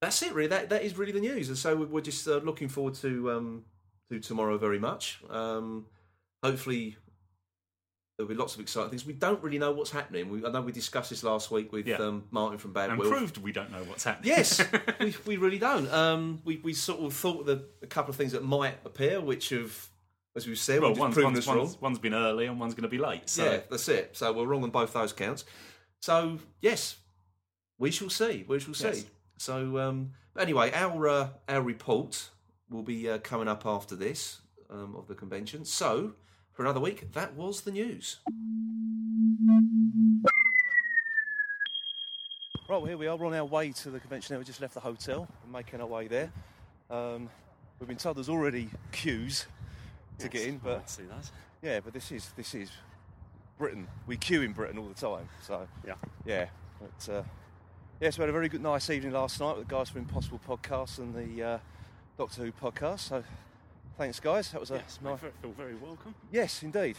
that's 0.00 0.22
it. 0.22 0.32
Really, 0.32 0.48
that 0.48 0.70
that 0.70 0.82
is 0.82 0.96
really 0.96 1.12
the 1.12 1.20
news, 1.20 1.48
and 1.48 1.58
so 1.58 1.76
we're 1.76 2.00
just 2.00 2.26
uh, 2.26 2.38
looking 2.38 2.68
forward 2.68 2.94
to 2.96 3.30
um, 3.30 3.64
to 4.10 4.18
tomorrow 4.18 4.56
very 4.56 4.78
much. 4.78 5.20
Um, 5.28 5.86
hopefully, 6.42 6.96
there'll 8.16 8.28
be 8.28 8.34
lots 8.34 8.54
of 8.54 8.60
exciting 8.60 8.90
things. 8.90 9.04
We 9.04 9.12
don't 9.12 9.42
really 9.42 9.58
know 9.58 9.72
what's 9.72 9.90
happening. 9.90 10.28
We, 10.30 10.44
I 10.46 10.50
know 10.50 10.60
we 10.60 10.72
discussed 10.72 11.10
this 11.10 11.24
last 11.24 11.50
week 11.50 11.72
with 11.72 11.86
Yeah. 11.86 11.96
um, 11.96 12.24
Martin 12.30 12.58
from 12.58 12.72
Bad 12.72 12.96
Wolf. 12.96 13.10
proved 13.10 13.38
we 13.38 13.52
don't 13.52 13.72
know 13.72 13.82
what's 13.84 14.04
happening. 14.04 14.28
Yes, 14.36 14.62
we, 15.00 15.14
we 15.26 15.36
really 15.36 15.58
don't. 15.58 15.90
Um, 15.92 16.40
we 16.44 16.58
we 16.62 16.74
sort 16.74 17.00
of 17.00 17.12
thought 17.12 17.46
that 17.46 17.64
a 17.82 17.86
couple 17.86 18.10
of 18.10 18.16
things 18.16 18.32
that 18.32 18.44
might 18.44 18.74
appear, 18.84 19.20
which 19.20 19.48
have, 19.48 19.88
as 20.36 20.46
we've 20.46 20.58
said, 20.58 20.80
well, 20.80 20.90
we've 20.90 20.98
one's, 21.00 21.16
one's, 21.16 21.46
one's, 21.46 21.80
one's 21.80 21.98
been 21.98 22.14
early 22.14 22.46
and 22.46 22.60
one's 22.60 22.74
going 22.74 22.82
to 22.82 22.88
be 22.88 22.98
late. 22.98 23.28
So 23.28 23.44
Yeah, 23.44 23.60
that's 23.70 23.88
it. 23.88 24.16
So 24.16 24.32
we're 24.32 24.46
wrong 24.46 24.62
on 24.62 24.70
both 24.70 24.92
those 24.92 25.12
counts. 25.12 25.44
So 26.00 26.38
yes, 26.60 26.96
we 27.78 27.90
shall 27.90 28.10
see. 28.10 28.44
We 28.46 28.60
shall 28.60 28.74
see. 28.74 28.86
Yes. 28.88 29.04
So 29.38 29.78
um, 29.78 30.12
anyway, 30.38 30.70
our 30.72 31.08
uh, 31.08 31.28
our 31.48 31.62
report 31.62 32.28
will 32.70 32.82
be 32.82 33.08
uh, 33.10 33.18
coming 33.18 33.48
up 33.48 33.66
after 33.66 33.96
this 33.96 34.40
um, 34.70 34.94
of 34.96 35.08
the 35.08 35.14
convention. 35.14 35.64
So 35.64 36.12
for 36.54 36.62
another 36.62 36.80
week, 36.80 37.12
that 37.12 37.34
was 37.34 37.62
the 37.62 37.70
news. 37.72 38.18
Right, 42.66 42.78
well, 42.78 42.84
here 42.86 42.96
we 42.96 43.06
are. 43.06 43.16
We're 43.16 43.26
on 43.26 43.34
our 43.34 43.44
way 43.44 43.72
to 43.72 43.90
the 43.90 44.00
convention. 44.00 44.34
now. 44.34 44.38
We 44.38 44.44
just 44.44 44.60
left 44.60 44.74
the 44.74 44.80
hotel 44.80 45.28
and 45.42 45.52
making 45.52 45.80
our 45.80 45.86
way 45.86 46.08
there. 46.08 46.32
Um, 46.90 47.28
we've 47.78 47.88
been 47.88 47.98
told 47.98 48.16
there's 48.16 48.28
already 48.30 48.70
queues 48.92 49.46
to 50.18 50.28
get 50.28 50.46
in, 50.48 50.58
but 50.58 50.88
see 50.88 51.02
that. 51.04 51.30
yeah, 51.62 51.80
but 51.80 51.92
this 51.92 52.10
is 52.10 52.30
this 52.36 52.54
is 52.54 52.70
Britain. 53.58 53.86
We 54.06 54.16
queue 54.16 54.42
in 54.42 54.52
Britain 54.52 54.78
all 54.78 54.86
the 54.88 54.94
time. 54.94 55.28
So 55.42 55.66
Yeah. 55.86 55.94
yeah. 56.24 56.46
But 56.80 57.12
uh, 57.12 57.22
yes, 58.00 58.16
we 58.16 58.22
had 58.22 58.30
a 58.30 58.32
very 58.32 58.48
good, 58.48 58.62
nice 58.62 58.88
evening 58.90 59.12
last 59.12 59.40
night 59.40 59.56
with 59.58 59.68
the 59.68 59.74
guys 59.74 59.90
from 59.90 60.00
Impossible 60.02 60.40
Podcast 60.46 60.98
and 60.98 61.14
the 61.14 61.42
uh, 61.42 61.58
Doctor 62.16 62.42
Who 62.44 62.52
podcast. 62.52 63.00
So 63.00 63.24
thanks, 63.98 64.20
guys. 64.20 64.50
That 64.52 64.60
was 64.60 64.70
a 64.70 64.74
Yes, 64.76 64.98
nice. 65.02 65.20
Feel 65.42 65.52
very 65.52 65.74
welcome. 65.74 66.14
Yes, 66.32 66.62
indeed. 66.62 66.96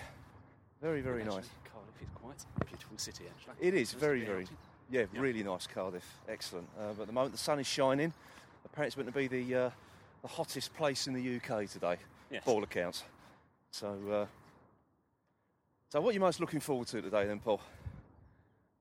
Very, 0.82 1.02
very 1.02 1.22
Actually, 1.22 1.38
nice. 1.38 1.50
Cardiff 1.72 2.02
is 2.02 2.08
quite 2.16 2.46
a 2.62 2.66
beautiful 2.66 2.98
city, 2.98 3.26
actually. 3.30 3.68
It 3.68 3.74
is 3.74 3.94
Nice 3.94 4.00
very, 4.00 4.22
very. 4.26 4.48
Yeah, 4.92 5.06
really 5.14 5.42
nice 5.44 5.66
Cardiff. 5.68 6.06
Excellent. 6.30 6.68
Uh, 6.80 6.94
but 6.94 7.04
at 7.04 7.08
the 7.08 7.14
moment, 7.14 7.32
the 7.32 7.40
sun 7.40 7.60
is 7.60 7.66
shining. 7.68 8.14
Apparently, 8.66 8.88
it's 8.88 8.98
meant 8.98 9.10
to 9.10 9.14
be 9.16 9.28
the 9.28 9.56
uh, 9.56 9.70
the 10.22 10.28
hottest 10.28 10.76
place 10.76 11.08
in 11.08 11.14
the 11.14 11.36
UK 11.38 11.70
today, 11.70 11.98
Yes. 12.32 12.44
by 12.46 12.52
all 12.52 12.64
accounts. 12.64 13.04
So, 13.72 13.88
uh, 14.12 14.26
so 15.92 16.02
what 16.02 16.10
are 16.10 16.14
you 16.14 16.20
most 16.20 16.40
looking 16.40 16.60
forward 16.60 16.88
to 16.88 17.02
today, 17.02 17.26
then, 17.26 17.40
Paul? 17.40 17.62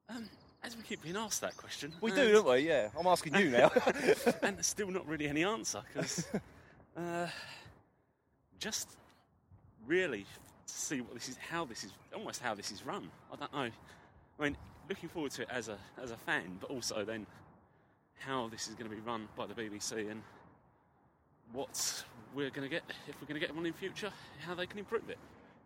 Um, 0.08 0.28
as 0.62 0.76
we 0.76 0.82
keep 0.82 1.02
being 1.02 1.16
asked 1.16 1.40
that 1.42 1.56
question, 1.56 1.92
We 2.00 2.12
do, 2.12 2.32
don't 2.32 2.46
we? 2.48 2.58
Yeah. 2.60 2.88
I'm 2.98 3.06
asking 3.06 3.34
you 3.34 3.50
now. 3.50 3.70
and 4.42 4.56
there's 4.56 4.66
still 4.66 4.90
not 4.90 5.06
really 5.06 5.28
any 5.28 5.44
answer 5.44 5.82
because 5.92 6.26
uh, 6.96 7.26
just 8.64 8.88
really 9.86 10.24
see 10.64 11.02
what 11.02 11.12
this 11.12 11.28
is, 11.28 11.36
how 11.36 11.66
this 11.66 11.84
is, 11.84 11.92
almost 12.16 12.40
how 12.40 12.54
this 12.54 12.72
is 12.72 12.84
run. 12.86 13.10
I 13.30 13.36
don't 13.36 13.52
know. 13.52 13.70
I 14.40 14.42
mean, 14.42 14.56
looking 14.88 15.10
forward 15.10 15.32
to 15.32 15.42
it 15.42 15.48
as 15.50 15.68
a 15.68 15.76
as 16.02 16.10
a 16.12 16.16
fan, 16.16 16.56
but 16.60 16.70
also 16.70 17.04
then 17.04 17.26
how 18.18 18.48
this 18.48 18.66
is 18.66 18.74
going 18.74 18.88
to 18.88 18.96
be 18.96 19.02
run 19.02 19.28
by 19.36 19.44
the 19.44 19.52
BBC 19.52 20.10
and 20.10 20.22
what 21.52 22.04
we're 22.34 22.48
going 22.48 22.62
to 22.62 22.74
get 22.74 22.82
if 23.06 23.20
we're 23.20 23.28
going 23.28 23.38
to 23.38 23.46
get 23.46 23.54
one 23.54 23.66
in 23.66 23.74
future, 23.74 24.10
how 24.46 24.54
they 24.54 24.66
can 24.66 24.78
improve 24.78 25.10
it. 25.10 25.18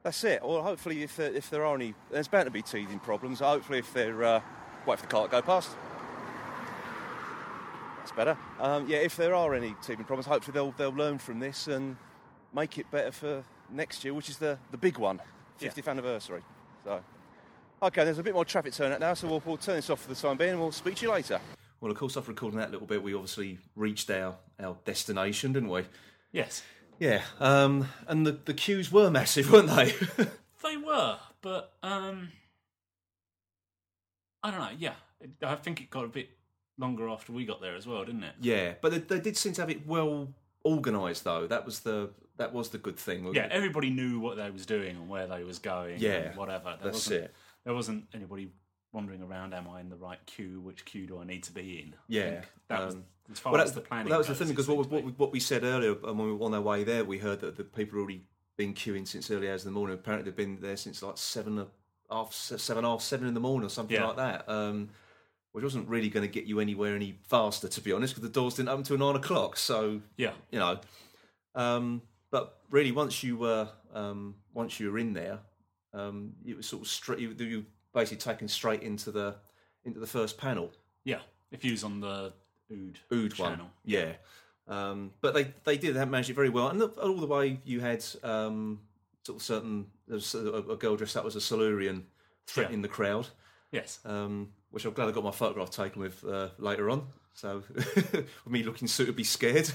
That's 0.02 0.25
it. 0.25 0.45
Well, 0.45 0.62
hopefully, 0.62 1.05
if 1.05 1.17
there, 1.17 1.33
if 1.33 1.50
there 1.50 1.64
are 1.64 1.76
any, 1.76 1.95
there's 2.11 2.26
bound 2.26 2.47
to 2.47 2.50
be 2.50 2.62
teething 2.62 2.99
problems. 2.99 3.38
Hopefully, 3.38 3.78
if 3.78 3.93
they're 3.93 4.25
uh, 4.25 4.40
wait 4.87 4.99
for 4.99 5.07
the 5.07 5.11
car 5.11 5.26
to 5.26 5.31
go 5.31 5.43
past. 5.43 5.71
That's 7.99 8.12
better. 8.12 8.37
Um, 8.59 8.88
yeah, 8.88 8.99
if 8.99 9.14
there 9.14 9.37
are 9.37 9.55
any 9.55 9.76
teething 9.83 10.05
problems, 10.05 10.26
hopefully 10.26 10.55
they'll 10.55 10.73
they'll 10.73 10.99
learn 10.99 11.19
from 11.19 11.38
this 11.38 11.69
and 11.69 11.97
make 12.55 12.78
it 12.78 12.90
better 12.90 13.12
for 13.12 13.45
next 13.71 14.05
year, 14.05 14.14
which 14.14 14.28
is 14.28 14.38
the 14.38 14.59
the 14.71 14.76
big 14.78 14.99
one, 14.99 15.21
Yeah. 15.61 15.69
50th 15.71 15.88
anniversary. 15.88 16.43
So, 16.85 17.00
okay, 17.83 18.05
there's 18.05 18.19
a 18.19 18.23
bit 18.23 18.35
more 18.35 18.45
traffic 18.45 18.73
turnout 18.73 19.00
now, 19.00 19.14
so 19.14 19.28
we'll, 19.28 19.43
we'll 19.45 19.57
turn 19.57 19.76
this 19.76 19.90
off 19.90 20.00
for 20.02 20.09
the 20.09 20.14
time 20.14 20.37
being, 20.37 20.50
and 20.52 20.61
we'll 20.61 20.73
speak 20.73 20.97
to 20.97 21.07
you 21.07 21.12
later. 21.12 21.40
Well, 21.81 21.90
of 21.93 21.99
course, 21.99 22.17
after 22.17 22.31
recording 22.31 22.59
that 22.59 22.71
little 22.73 22.87
bit, 22.87 23.02
we 23.02 23.14
obviously 23.14 23.59
reached 23.76 24.11
our 24.11 24.37
our 24.61 24.76
destination, 24.85 25.52
didn't 25.52 25.69
we? 25.71 25.83
Yes, 26.33 26.62
Yeah, 26.99 27.23
um, 27.40 27.88
and 28.07 28.26
the 28.26 28.33
the 28.33 28.55
queues 28.55 28.90
were 28.90 29.11
massive, 29.11 29.50
weren't 29.52 29.69
they? 29.71 29.95
they 30.62 30.76
were, 30.76 31.19
but 31.40 31.73
um, 31.83 32.31
I 34.43 34.50
don't 34.50 34.61
know. 34.61 34.71
Yeah, 34.78 34.95
I 35.43 35.55
think 35.57 35.81
it 35.81 35.90
got 35.90 36.05
a 36.05 36.09
bit 36.09 36.31
longer 36.78 37.09
after 37.09 37.33
we 37.33 37.45
got 37.45 37.61
there 37.61 37.75
as 37.76 37.87
well, 37.87 38.05
didn't 38.05 38.23
it? 38.25 38.35
Yeah, 38.40 38.75
but 38.81 38.93
they, 38.93 38.99
they 38.99 39.21
did 39.21 39.37
seem 39.37 39.52
to 39.55 39.62
have 39.62 39.71
it 39.71 39.87
well 39.87 40.28
organised, 40.64 41.25
though. 41.25 41.47
That 41.47 41.64
was 41.64 41.81
the 41.81 42.11
that 42.38 42.52
was 42.52 42.71
the 42.71 42.78
good 42.78 42.97
thing. 42.97 43.33
Yeah, 43.35 43.49
everybody 43.50 43.90
knew 43.90 44.18
what 44.21 44.37
they 44.37 44.50
was 44.50 44.64
doing 44.66 44.97
and 44.97 45.09
where 45.09 45.26
they 45.26 45.45
was 45.45 45.59
going. 45.59 45.99
Yeah, 45.99 46.11
and 46.12 46.37
whatever. 46.37 46.76
There 46.80 46.90
that's 46.92 47.07
wasn't, 47.07 47.25
it. 47.25 47.35
There 47.64 47.75
wasn't 47.75 48.04
anybody 48.14 48.50
wandering 48.92 49.23
around. 49.23 49.52
Am 49.54 49.68
I 49.68 49.80
in 49.80 49.88
the 49.90 49.97
right 49.97 50.18
queue? 50.26 50.61
Which 50.61 50.85
queue 50.85 51.07
do 51.07 51.18
I 51.21 51.25
need 51.25 51.42
to 51.45 51.52
be 51.52 51.80
in? 51.80 51.95
Yeah, 52.09 52.40
that 52.68 52.87
was 52.87 52.95
um, 52.95 53.04
as 53.30 53.38
far 53.38 53.52
Well, 53.52 53.62
as 53.62 53.73
the 53.73 53.80
planning. 53.83 54.09
well, 54.09 54.21
that 54.21 54.28
was 54.28 54.38
the 54.38 54.45
thing 54.45 54.52
because 54.54 54.68
what, 54.68 54.88
what, 54.90 55.18
what 55.18 55.33
we 55.33 55.40
said 55.40 55.62
earlier 55.64 55.92
um, 56.04 56.18
when 56.18 56.28
we 56.28 56.33
were 56.33 56.45
on 56.47 56.54
our 56.54 56.61
way 56.62 56.85
there, 56.85 57.04
we 57.04 57.18
heard 57.18 57.40
that 57.40 57.57
the 57.57 57.64
people 57.64 57.99
had 57.99 58.02
already 58.02 58.23
been 58.57 58.73
queuing 58.75 59.07
since 59.07 59.30
early 59.30 59.50
hours 59.50 59.64
in 59.64 59.73
the 59.73 59.78
morning. 59.78 59.95
Apparently, 59.95 60.30
they've 60.30 60.37
been 60.37 60.59
there 60.61 60.76
since 60.76 61.02
like 61.02 61.18
seven, 61.18 61.66
half 62.11 62.33
seven, 62.33 62.85
half 62.85 63.02
seven 63.02 63.28
in 63.28 63.35
the 63.35 63.40
morning 63.40 63.66
or 63.66 63.71
something 63.71 63.97
Yeah. 63.97 64.07
like 64.07 64.16
that. 64.16 64.49
Um, 64.49 64.88
which 65.52 65.64
wasn't 65.64 65.88
really 65.88 66.09
going 66.11 66.25
to 66.26 66.30
get 66.33 66.45
you 66.45 66.61
anywhere 66.61 66.95
any 66.95 67.18
faster, 67.26 67.66
to 67.68 67.80
be 67.80 67.90
honest, 67.90 68.14
because 68.14 68.28
the 68.28 68.33
doors 68.33 68.54
didn't 68.54 68.68
open 68.68 68.80
until 68.80 68.99
nine 68.99 69.16
o'clock. 69.16 69.57
So 69.57 70.00
yeah, 70.16 70.33
you 70.50 70.59
know, 70.59 70.78
um, 71.54 72.02
really, 72.70 72.92
once 72.92 73.22
you 73.22 73.37
were 73.37 73.68
um, 73.94 74.34
once 74.54 74.78
you 74.80 74.90
were 74.90 74.98
in 74.98 75.12
there, 75.12 75.38
um, 75.94 76.32
it 76.46 76.56
was 76.56 76.66
sort 76.66 76.82
of 76.82 76.88
straight. 76.88 77.18
You, 77.18 77.34
you 77.38 77.58
were 77.58 78.00
basically 78.00 78.18
taken 78.18 78.48
straight 78.48 78.82
into 78.82 79.10
the 79.10 79.37
into 79.84 80.00
the 80.00 80.06
first 80.06 80.38
panel. 80.38 80.72
yeah. 81.04 81.20
If 81.50 81.64
you 81.64 81.72
was 81.72 81.82
on 81.82 82.00
the 82.00 82.34
Ood, 82.70 82.98
Ood 83.10 83.34
channel, 83.34 83.56
one, 83.56 83.70
yeah. 83.84 84.12
Um, 84.66 85.12
but 85.22 85.32
they 85.32 85.54
they 85.64 85.78
did 85.78 85.96
have 85.96 86.10
managed 86.10 86.28
it 86.28 86.34
very 86.34 86.50
well, 86.50 86.68
and 86.68 86.80
the, 86.80 86.88
all 86.88 87.16
the 87.16 87.26
way 87.26 87.58
you 87.64 87.80
had 87.80 88.04
um, 88.22 88.80
sort 89.22 89.38
of 89.38 89.42
certain 89.42 89.87
there 90.06 90.16
was 90.16 90.34
a, 90.34 90.52
a 90.52 90.76
girl 90.76 90.96
dressed 90.96 91.16
up 91.16 91.25
as 91.25 91.37
a 91.37 91.40
Silurian 91.40 92.06
threatening 92.46 92.82
the 92.82 92.88
crowd, 92.88 93.28
yes, 93.72 93.98
um, 94.04 94.50
which 94.70 94.84
I'm 94.84 94.92
glad 94.92 95.08
I 95.08 95.12
got 95.12 95.25
my 95.25 95.30
photograph 95.30 95.70
taken 95.70 96.02
with 96.02 96.22
uh, 96.25 96.48
later 96.58 96.90
on. 96.90 97.06
So 97.32 97.62
with 97.70 98.26
me 98.46 98.62
looking 98.62 98.88
suitably 98.88 99.25
scared, 99.25 99.70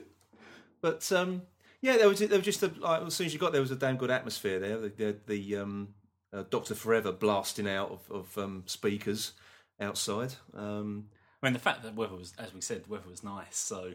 but 0.80 1.12
um, 1.12 1.42
yeah, 1.80 1.96
there 1.96 2.08
was 2.08 2.18
there 2.20 2.28
was 2.38 2.44
just 2.44 2.62
a, 2.62 2.72
like, 2.78 3.02
as 3.02 3.14
soon 3.14 3.26
as 3.26 3.32
you 3.32 3.38
got 3.38 3.52
there 3.52 3.60
was 3.60 3.70
a 3.70 3.76
damn 3.76 3.96
good 3.96 4.10
atmosphere 4.10 4.58
there. 4.58 4.78
The 4.78 4.88
the, 4.88 5.16
the 5.26 5.56
um, 5.56 5.88
uh, 6.32 6.44
Doctor 6.50 6.74
Forever 6.74 7.12
blasting 7.12 7.68
out 7.68 7.90
of, 7.90 8.10
of 8.10 8.38
um, 8.38 8.64
speakers 8.66 9.32
outside. 9.80 10.34
Um, 10.54 11.06
I 11.42 11.46
mean 11.46 11.52
the 11.52 11.58
fact 11.60 11.82
that 11.84 11.94
weather 11.94 12.16
was, 12.16 12.34
as 12.38 12.52
we 12.52 12.60
said, 12.60 12.84
the 12.84 12.90
weather 12.90 13.08
was 13.08 13.22
nice. 13.22 13.56
So 13.56 13.92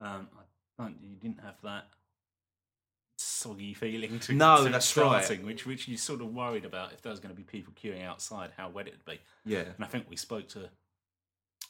um, 0.00 0.28
I 0.78 0.84
don't, 0.84 0.96
you 1.02 1.16
didn't 1.16 1.40
have 1.40 1.56
that 1.64 1.86
soggy 3.16 3.74
feeling 3.74 4.18
to 4.20 4.32
No, 4.32 4.64
to 4.64 4.70
that's 4.70 4.96
right. 4.96 5.44
which 5.44 5.66
which 5.66 5.88
you 5.88 5.96
sort 5.96 6.20
of 6.20 6.32
worried 6.32 6.64
about 6.64 6.92
if 6.92 7.02
there 7.02 7.10
was 7.10 7.18
going 7.20 7.34
to 7.34 7.36
be 7.36 7.42
people 7.42 7.72
queuing 7.74 8.04
outside, 8.04 8.50
how 8.56 8.68
wet 8.68 8.86
it'd 8.86 9.04
be. 9.04 9.18
yeah, 9.44 9.64
And 9.76 9.84
I 9.84 9.88
think 9.88 10.06
we 10.08 10.16
spoke 10.16 10.48
to 10.50 10.70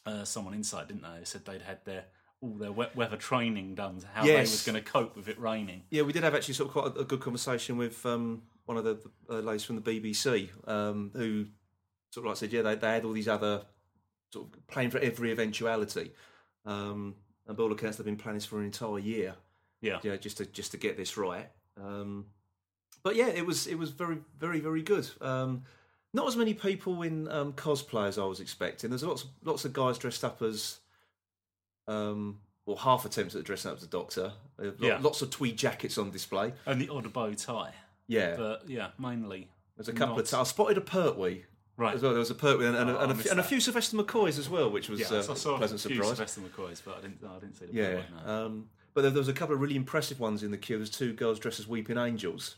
uh, 0.05 0.25
someone 0.25 0.52
inside, 0.55 0.88
didn't 0.88 1.02
they? 1.02 1.19
They 1.21 1.25
said 1.25 1.45
they'd 1.47 1.62
had 1.62 1.85
their 1.87 2.05
all 2.40 2.54
their 2.54 2.73
wet 2.73 2.95
weather 2.95 3.16
training 3.16 3.75
done, 3.75 4.00
how 4.14 4.23
they 4.25 4.33
Yes. 4.33 4.50
was 4.52 4.64
going 4.64 4.83
to 4.83 4.90
cope 4.90 5.16
with 5.16 5.28
it 5.28 5.38
raining. 5.40 5.83
Yeah, 5.90 6.02
we 6.02 6.12
did 6.12 6.23
have 6.23 6.35
actually 6.35 6.54
sort 6.54 6.68
of 6.68 6.73
quite 6.73 6.97
a, 6.97 7.00
a 7.00 7.04
good 7.04 7.21
conversation 7.21 7.76
with 7.76 8.04
um, 8.07 8.42
one 8.66 8.76
of 8.76 8.85
the, 8.85 8.99
the 9.28 9.38
uh, 9.38 9.40
ladies 9.40 9.64
from 9.64 9.80
the 9.80 9.83
BBC 10.00 10.49
um, 10.68 11.11
who 11.14 11.47
sort 12.11 12.25
of 12.26 12.30
like 12.30 12.37
said, 12.37 12.52
yeah, 12.52 12.62
they, 12.62 12.75
they 12.76 12.92
had 12.92 13.04
all 13.04 13.12
these 13.12 13.28
other 13.28 13.62
sort 14.33 14.47
of 14.54 14.66
playing 14.68 14.90
for 14.90 14.99
every 14.99 15.33
eventuality. 15.33 16.12
Um, 16.64 17.16
and 17.47 17.57
by 17.57 17.62
all 17.62 17.73
accounts, 17.73 17.97
they've 17.97 18.04
been 18.07 18.16
planning 18.16 18.37
this 18.37 18.45
for 18.47 18.59
an 18.61 18.66
entire 18.66 18.99
year, 18.99 19.35
Yeah, 19.80 19.99
yeah, 20.02 20.16
just 20.16 20.37
to 20.37 20.47
just 20.47 20.71
to 20.73 20.76
get 20.76 20.97
this 20.97 21.16
right. 21.16 21.49
Um, 21.83 22.26
but 23.02 23.16
yeah, 23.16 23.28
it 23.28 23.47
was 23.47 23.66
it 23.66 23.76
was 23.78 23.90
very 23.90 24.18
very 24.38 24.61
very 24.61 24.83
good. 24.83 25.09
Um, 25.21 25.62
not 26.14 26.26
as 26.28 26.37
many 26.37 26.52
people 26.54 27.02
in 27.02 27.26
um, 27.28 27.52
cosplay 27.54 28.07
as 28.09 28.18
I 28.18 28.25
was 28.25 28.40
expecting. 28.40 28.90
There's 28.90 29.02
lots 29.02 29.26
lots 29.45 29.64
of 29.64 29.73
guys 29.73 29.99
dressed 29.99 30.25
up 30.25 30.42
as, 30.42 30.78
um, 31.88 32.38
well, 32.66 32.76
half 32.76 33.04
attempts 33.04 33.35
at 33.35 33.42
dressing 33.45 33.71
up 33.71 33.78
as 33.78 33.83
a 33.83 33.88
doctor. 33.88 34.33
Uh, 34.62 34.71
Yeah. 34.78 34.99
Lots 35.00 35.23
of 35.23 35.30
tweed 35.30 35.57
jackets 35.57 35.99
on 35.99 36.11
display. 36.11 36.52
and 36.66 36.80
the 36.80 36.88
odd 36.90 37.12
bow 37.12 37.33
tie, 37.35 37.73
Yeah, 38.07 38.37
but 38.37 38.68
yeah, 38.68 38.88
mainly 38.99 39.49
there's 39.76 39.88
a 39.88 39.92
couple 39.92 40.16
not- 40.16 40.25
of. 40.25 40.30
T- 40.30 40.37
I 40.37 40.42
spotted 40.45 40.76
a 40.78 40.80
Pertwee 40.83 41.45
right. 41.76 41.95
as 41.95 42.02
well. 42.02 42.12
There 42.12 42.18
was 42.18 42.30
a 42.30 42.35
Pertwee 42.35 42.66
and, 42.66 42.76
and, 42.76 42.90
a- 42.90 42.99
Oh, 42.99 43.02
and, 43.02 43.12
a, 43.12 43.14
missed 43.14 43.23
few, 43.23 43.30
and 43.33 43.40
a 43.40 43.45
few 43.45 43.61
Sylvester 43.61 43.97
McCoys 43.97 44.38
as 44.38 44.49
well, 44.50 44.71
which 44.71 44.88
was 44.88 45.00
Yeah, 45.00 45.07
uh, 45.07 45.23
so 45.23 45.33
I 45.33 45.37
saw 45.37 45.54
a 45.54 45.59
pleasant 45.59 45.85
a 45.85 45.88
few 45.88 45.97
surprise. 45.97 46.16
Sylvester 46.16 46.40
McCoys, 46.42 46.83
but 46.85 46.99
I 46.99 47.00
didn't. 47.00 47.18
I 47.25 47.38
didn't 47.38 47.57
see 47.57 47.66
the 47.66 47.73
Yeah, 47.73 47.88
Pertwee, 48.02 48.04
no. 48.26 48.47
um, 48.47 48.71
but 48.95 49.02
there, 49.02 49.11
there 49.12 49.21
was 49.21 49.28
a 49.28 49.33
couple 49.33 49.54
of 49.54 49.61
really 49.61 49.76
impressive 49.76 50.18
ones 50.21 50.42
in 50.42 50.50
the 50.50 50.59
queue. 50.59 50.76
There's 50.76 50.90
two 50.90 51.12
girls 51.14 51.38
dressed 51.38 51.61
as 51.61 51.68
weeping 51.68 51.97
angels. 51.99 52.57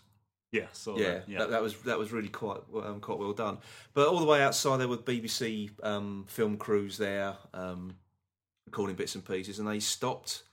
yeah, 0.53 0.67
saw 0.73 0.97
yeah, 0.97 1.05
that. 1.11 1.29
yeah. 1.29 1.39
That, 1.41 1.51
that 1.51 1.63
was 1.63 1.77
that 1.83 1.99
was 1.99 2.11
really 2.13 2.29
quite 2.29 2.59
um, 2.83 2.99
quite 3.01 3.19
well 3.19 3.33
done. 3.33 3.59
But 3.95 4.09
all 4.09 4.19
the 4.19 4.25
way 4.27 4.43
outside, 4.43 4.79
there 4.79 4.89
were 4.89 4.97
BBC 4.97 5.71
um, 5.85 6.25
film 6.29 6.57
crews 6.57 6.99
there 6.99 7.37
um, 7.55 7.95
recording 8.71 8.95
bits 8.95 9.17
and 9.17 9.25
pieces, 9.25 9.59
and 9.59 9.67
they 9.67 9.81
stopped 9.81 10.45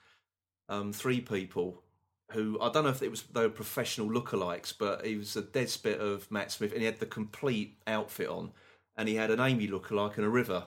um, 0.70 0.92
three 0.92 1.22
people 1.22 1.84
who 2.32 2.58
I 2.60 2.72
don't 2.72 2.84
know 2.84 2.90
if 2.90 3.04
it 3.04 3.12
was 3.12 3.22
they 3.22 3.42
were 3.42 3.50
professional 3.50 4.10
lookalikes, 4.10 4.74
but 4.78 5.06
he 5.06 5.16
was 5.16 5.36
a 5.36 5.42
dead 5.44 5.70
spit 5.70 6.00
of 6.00 6.30
Matt 6.32 6.52
Smith, 6.52 6.72
and 6.72 6.80
he 6.82 6.86
had 6.86 7.00
the 7.00 7.06
complete 7.06 7.78
outfit 7.86 8.28
on, 8.28 8.52
and 8.98 9.08
he 9.08 9.16
had 9.16 9.30
an 9.30 9.40
Amy 9.40 9.68
lookalike 9.68 10.18
and 10.18 10.26
a 10.26 10.30
River 10.30 10.64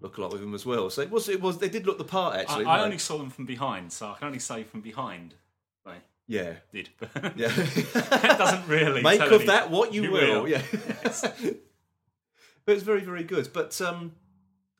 lookalike 0.00 0.32
with 0.32 0.42
him 0.42 0.54
as 0.54 0.64
well. 0.64 0.88
So 0.88 1.02
it 1.02 1.10
was 1.10 1.28
it 1.28 1.40
was 1.40 1.58
they 1.58 1.68
did 1.68 1.84
look 1.84 1.98
the 1.98 2.04
part 2.04 2.36
actually. 2.36 2.64
I 2.64 2.76
didn't 2.76 2.86
only 2.86 2.98
saw 2.98 3.18
them 3.18 3.30
from 3.30 3.44
behind, 3.44 3.92
so 3.92 4.10
I 4.10 4.14
can 4.14 4.28
only 4.28 4.38
say 4.38 4.62
from 4.62 4.80
behind 4.80 5.34
they 5.84 5.96
yeah 6.28 6.54
did. 6.72 6.90
yeah. 7.36 7.48
that 7.48 8.36
doesn't 8.38 8.68
really 8.68 9.02
Make 9.02 9.20
of 9.20 9.46
that 9.46 9.70
what 9.70 9.92
you, 9.92 10.04
You 10.04 10.12
will. 10.12 10.42
will. 10.42 10.48
Yeah. 10.48 10.62
but 11.02 12.72
it's 12.72 12.82
very, 12.82 13.02
very 13.02 13.24
good. 13.24 13.50
But 13.52 13.78
um, 13.80 14.12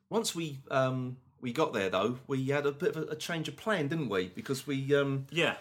once 0.08 0.34
we 0.34 0.60
um, 0.70 1.18
we 1.44 1.52
got 1.52 1.74
there, 1.74 1.90
though, 1.90 2.18
we 2.26 2.46
had 2.46 2.64
a 2.64 2.72
bit 2.72 2.96
of 2.96 3.08
a, 3.08 3.12
a 3.12 3.16
change 3.16 3.48
of 3.48 3.56
plan, 3.56 3.86
didn't 3.88 4.08
we? 4.08 4.28
Because 4.28 4.66
we 4.66 4.80
because 4.80 5.18
Yeah, 5.30 5.56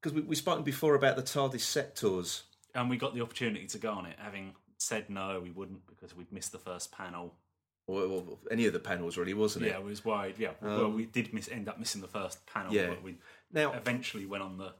because 0.00 0.14
we, 0.14 0.20
we 0.22 0.36
spoken 0.36 0.62
before 0.62 0.94
about 0.94 1.16
the 1.16 1.22
TARDIS 1.22 1.60
set 1.60 1.96
tours. 1.96 2.44
and 2.72 2.88
we 2.88 2.96
got 2.96 3.14
the 3.16 3.20
opportunity 3.20 3.66
to 3.66 3.78
go 3.78 3.90
on 3.90 4.06
it, 4.06 4.16
having 4.18 4.54
said 4.78 5.10
no, 5.10 5.40
we 5.42 5.50
wouldn't 5.50 5.84
because 5.86 6.16
we'd 6.16 6.30
missed 6.32 6.52
the 6.52 6.58
first 6.58 6.92
panel. 6.92 7.34
Or, 7.88 8.02
or 8.02 8.38
any 8.50 8.64
of 8.66 8.72
the 8.72 8.78
panels, 8.78 9.18
really, 9.18 9.34
wasn't 9.34 9.64
it? 9.66 9.68
Yeah, 9.70 9.78
it? 9.78 9.82
we 9.84 9.90
was 9.90 10.04
worried. 10.04 10.36
Yeah, 10.38 10.50
well, 10.62 10.88
we 10.90 11.02
um, 11.04 11.10
did 11.12 11.34
miss 11.34 11.48
end 11.50 11.68
up 11.68 11.80
missing 11.80 12.00
the 12.00 12.08
first 12.08 12.46
panel, 12.46 12.72
Yeah. 12.72 12.90
but 12.90 13.02
we 13.02 13.16
Now 13.52 13.72
eventually 13.72 14.24
went 14.24 14.42
on 14.44 14.56
the 14.56 14.72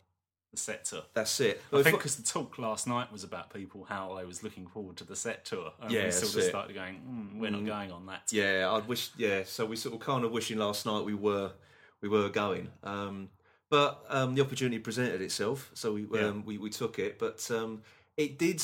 the 0.54 0.60
set 0.60 0.84
tour. 0.84 1.02
that's 1.14 1.38
it. 1.40 1.60
I 1.72 1.82
think 1.82 1.98
because 1.98 2.16
the 2.16 2.22
talk 2.22 2.58
last 2.58 2.86
night 2.86 3.12
was 3.12 3.24
about 3.24 3.52
people 3.52 3.84
how 3.84 4.14
they 4.16 4.24
was 4.24 4.42
looking 4.42 4.66
forward 4.66 4.96
to 4.98 5.04
the 5.04 5.16
set 5.16 5.44
tour, 5.44 5.72
and 5.80 5.90
Yeah, 5.92 6.04
we 6.06 6.10
sort 6.10 6.32
of 6.34 6.38
it. 6.38 6.48
started 6.48 6.74
going, 6.74 6.94
mm, 7.34 7.40
"We're 7.40 7.50
not 7.50 7.64
going 7.64 7.92
on 7.92 8.06
that." 8.06 8.32
Yeah, 8.32 8.70
I 8.70 8.78
wish. 8.86 9.10
Yeah, 9.16 9.42
so 9.44 9.66
we 9.66 9.76
sort 9.76 9.94
of 9.94 10.00
kind 10.00 10.24
of 10.24 10.30
wishing 10.32 10.58
last 10.58 10.86
night 10.86 11.04
we 11.04 11.14
were 11.14 11.52
we 12.00 12.08
were 12.08 12.28
going, 12.28 12.70
um, 12.82 13.28
but 13.70 14.04
um, 14.08 14.34
the 14.34 14.42
opportunity 14.42 14.78
presented 14.78 15.20
itself, 15.20 15.70
so 15.74 15.92
we 15.94 16.06
Yeah. 16.12 16.28
um, 16.28 16.44
we, 16.44 16.58
we 16.58 16.70
took 16.70 16.98
it. 16.98 17.18
But 17.18 17.48
um, 17.50 17.82
it 18.16 18.38
did 18.38 18.62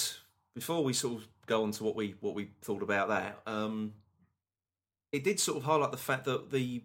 before 0.54 0.82
we 0.84 0.92
sort 0.92 1.14
of 1.22 1.28
go 1.46 1.62
on 1.64 1.72
to 1.72 1.84
what 1.84 1.96
we 1.96 2.14
what 2.20 2.34
we 2.34 2.50
thought 2.62 2.82
about 2.82 3.08
that. 3.08 3.40
Um, 3.46 3.94
it 5.12 5.24
did 5.24 5.40
sort 5.40 5.56
of 5.58 5.64
highlight 5.64 5.90
the 5.90 5.96
fact 5.96 6.24
that 6.26 6.50
the 6.50 6.82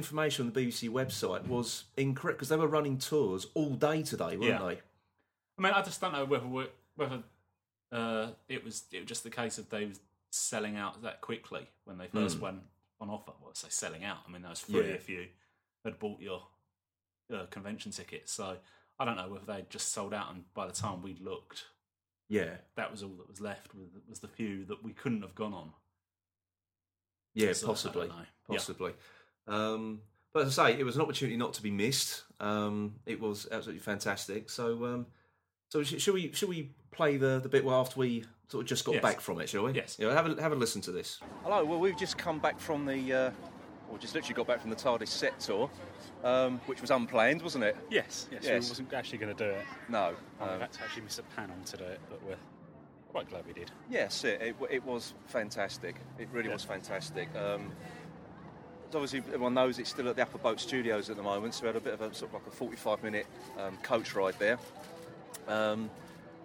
information 0.00 0.46
on 0.46 0.52
the 0.52 0.60
BBC 0.66 0.88
website 0.88 1.46
was 1.46 1.84
incorrect 1.96 2.38
because 2.38 2.48
they 2.48 2.56
were 2.56 2.68
running 2.68 2.96
tours 2.98 3.46
all 3.54 3.70
day 3.74 4.02
today, 4.02 4.36
weren't 4.36 4.42
Yeah. 4.44 4.58
they? 4.58 4.80
I 5.58 5.62
mean, 5.62 5.72
I 5.72 5.82
just 5.82 6.00
don't 6.00 6.12
know 6.12 6.24
whether 6.24 6.46
we 6.46 6.66
whether 6.96 7.22
uh, 7.92 8.28
it 8.48 8.64
was 8.64 8.84
it 8.92 9.00
was 9.00 9.08
just 9.08 9.24
the 9.24 9.30
case 9.30 9.58
of 9.58 9.68
they 9.68 9.84
was 9.86 10.00
selling 10.30 10.76
out 10.76 11.02
that 11.02 11.20
quickly 11.20 11.66
when 11.84 11.98
they 11.98 12.06
first 12.06 12.38
went 12.40 12.62
on 13.00 13.10
offer. 13.10 13.32
Well, 13.40 13.50
I 13.50 13.58
say 13.58 13.68
selling 13.70 14.04
out. 14.04 14.18
I 14.26 14.30
mean, 14.30 14.42
that 14.42 14.50
was 14.50 14.60
free 14.60 14.80
Hmm. 14.80 14.88
Yeah. 14.88 14.94
if 14.94 15.08
you 15.08 15.26
had 15.84 15.98
bought 15.98 16.20
your 16.20 16.42
uh, 17.34 17.46
convention 17.50 17.90
ticket. 17.92 18.28
So 18.28 18.56
I 18.98 19.04
don't 19.04 19.16
know 19.16 19.28
whether 19.28 19.44
they'd 19.46 19.70
just 19.70 19.92
sold 19.92 20.14
out, 20.14 20.32
and 20.32 20.44
by 20.54 20.66
the 20.66 20.72
time 20.72 21.02
we 21.02 21.14
looked, 21.20 21.64
Yeah, 22.28 22.56
that 22.76 22.90
was 22.90 23.02
all 23.02 23.10
that 23.18 23.28
was 23.28 23.40
left. 23.40 23.74
Was, 23.74 23.88
was 24.08 24.20
the 24.20 24.28
few 24.28 24.64
that 24.66 24.82
we 24.84 24.92
couldn't 24.92 25.22
have 25.22 25.34
gone 25.34 25.52
on. 25.54 25.72
Yeah, 27.34 27.52
So, 27.52 27.58
I 27.58 27.68
don't 27.68 27.74
possibly, 27.74 28.08
know. 28.08 28.14
Yeah. 28.48 28.56
possibly. 28.56 28.92
Um, 29.50 30.00
but 30.32 30.46
as 30.46 30.58
I 30.58 30.70
say, 30.72 30.78
it 30.78 30.84
was 30.84 30.96
an 30.96 31.02
opportunity 31.02 31.36
not 31.36 31.52
to 31.54 31.62
be 31.62 31.70
missed. 31.70 32.22
Um, 32.38 32.94
it 33.04 33.20
was 33.20 33.48
absolutely 33.50 33.80
fantastic. 33.80 34.48
So, 34.48 34.84
um, 34.86 35.06
so 35.68 35.82
sh- 35.82 36.00
should 36.00 36.14
we 36.14 36.32
should 36.32 36.48
we 36.48 36.70
play 36.92 37.16
the 37.16 37.40
the 37.42 37.48
bit 37.48 37.64
where 37.64 37.74
after 37.74 37.98
we 37.98 38.24
sort 38.48 38.62
of 38.62 38.68
just 38.68 38.84
got 38.84 38.94
Yes. 38.94 39.02
back 39.02 39.20
from 39.20 39.40
it, 39.40 39.48
shall 39.48 39.64
we? 39.64 39.72
Yes. 39.72 39.96
Yeah, 39.98 40.12
have 40.12 40.26
a 40.26 40.40
have 40.40 40.52
a 40.52 40.56
listen 40.56 40.80
to 40.82 40.92
this. 40.92 41.18
Hello. 41.42 41.64
Well, 41.64 41.80
we've 41.80 41.96
just 41.98 42.16
come 42.16 42.38
back 42.38 42.58
from 42.60 42.86
the, 42.86 43.12
uh, 43.12 43.30
or 43.90 43.98
just 43.98 44.14
literally 44.14 44.34
got 44.34 44.46
back 44.46 44.60
from 44.60 44.70
the 44.70 44.76
TARDIS 44.76 45.08
set 45.08 45.38
tour, 45.40 45.68
um, 46.22 46.60
which 46.66 46.80
was 46.80 46.90
unplanned, 46.92 47.42
wasn't 47.42 47.64
it? 47.64 47.76
Yes, 47.90 48.28
yes, 48.30 48.44
Yes. 48.44 48.64
we 48.64 48.68
wasn't 48.70 48.92
actually 48.94 49.18
going 49.18 49.36
to 49.36 49.44
do 49.44 49.50
it. 49.50 49.64
No. 49.88 50.14
Um, 50.40 50.48
Um, 50.48 50.50
we've 50.52 50.60
had 50.60 50.72
to 50.74 50.82
actually 50.82 51.02
miss 51.02 51.18
a 51.18 51.22
panel 51.34 51.56
to 51.64 51.76
do 51.76 51.84
it, 51.84 52.00
but 52.08 52.22
we're 52.24 52.36
quite 53.08 53.28
glad 53.28 53.44
we 53.46 53.52
did. 53.52 53.70
Yes, 53.90 54.22
it, 54.24 54.40
it, 54.40 54.56
it 54.70 54.84
was 54.84 55.14
fantastic. 55.26 55.96
It 56.20 56.28
really 56.32 56.46
Yeah. 56.48 56.54
was 56.54 56.64
fantastic. 56.64 57.28
Um, 57.34 57.72
as 57.72 57.99
obviously, 58.94 59.18
everyone 59.18 59.54
knows 59.54 59.78
it's 59.78 59.90
still 59.90 60.08
at 60.08 60.16
the 60.16 60.22
Upper 60.22 60.38
Boat 60.38 60.60
Studios 60.60 61.10
at 61.10 61.16
the 61.16 61.22
moment, 61.22 61.54
so 61.54 61.62
we 61.62 61.66
had 61.68 61.76
a 61.76 61.80
bit 61.80 61.94
of 61.94 62.00
a 62.00 62.14
sort 62.14 62.30
of 62.30 62.34
like 62.34 62.46
a 62.46 62.50
45 62.50 63.02
minute 63.02 63.26
um, 63.58 63.76
coach 63.82 64.14
ride 64.14 64.38
there. 64.38 64.58
Um, 65.48 65.90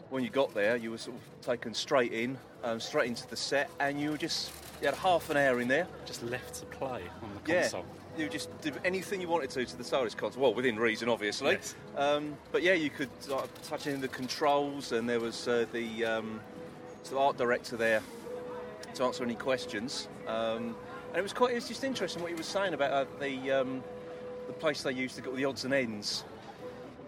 when 0.10 0.24
you 0.24 0.30
got 0.30 0.54
there, 0.54 0.78
you 0.78 0.92
were 0.92 0.98
sort 0.98 1.18
of 1.18 1.46
taken 1.46 1.74
straight 1.74 2.14
in, 2.14 2.38
um, 2.64 2.80
straight 2.80 3.08
into 3.08 3.28
the 3.28 3.36
set, 3.36 3.70
and 3.80 4.00
you 4.00 4.12
were 4.12 4.18
just 4.18 4.52
you 4.82 4.88
had 4.88 4.96
half 4.96 5.30
an 5.30 5.38
hour 5.38 5.60
in 5.62 5.68
there. 5.68 5.88
Just 6.06 6.24
left 6.24 6.56
to 6.56 6.66
play 6.66 7.02
on 7.22 7.30
the 7.34 7.54
console. 7.54 7.86
Yeah, 8.18 8.24
you 8.24 8.30
just 8.30 8.50
did 8.62 8.76
anything 8.86 9.20
you 9.20 9.28
wanted 9.28 9.50
to 9.52 9.66
to 9.66 9.78
the 9.78 9.84
TARDIS 9.84 10.16
console. 10.16 10.44
Well, 10.44 10.54
within 10.54 10.78
reason, 10.78 11.10
obviously. 11.10 11.54
Yes. 11.54 11.76
Um, 11.98 12.38
but 12.52 12.64
yeah, 12.64 12.74
you 12.74 12.90
could 12.90 13.10
like, 13.28 13.50
touch 13.64 13.88
in 13.88 14.00
the 14.00 14.08
controls, 14.08 14.92
and 14.92 15.10
there 15.10 15.20
was 15.20 15.48
uh, 15.48 15.66
the 15.72 16.06
um, 16.06 16.40
so 17.04 17.16
the 17.16 17.22
art 17.22 17.38
director 17.38 17.76
there 17.76 18.02
to 18.94 19.04
answer 19.04 19.24
any 19.24 19.36
questions. 19.36 20.08
Um, 20.28 20.76
and 21.16 21.20
it 21.22 21.24
was 21.24 21.32
quite. 21.32 21.52
It 21.52 21.56
was 21.56 21.70
just 21.70 21.86
interesting 21.86 22.22
what 22.22 22.30
he 22.30 22.36
was 22.36 22.46
saying 22.46 22.74
about 22.74 22.92
uh, 22.92 23.06
the 23.22 23.50
um, 23.50 23.82
the 24.48 24.54
place 24.54 24.84
they 24.84 24.92
used 24.92 25.16
to 25.16 25.22
get 25.22 25.30
all 25.30 25.36
the 25.38 25.46
odds 25.46 25.64
and 25.64 25.74
ends. 25.74 26.26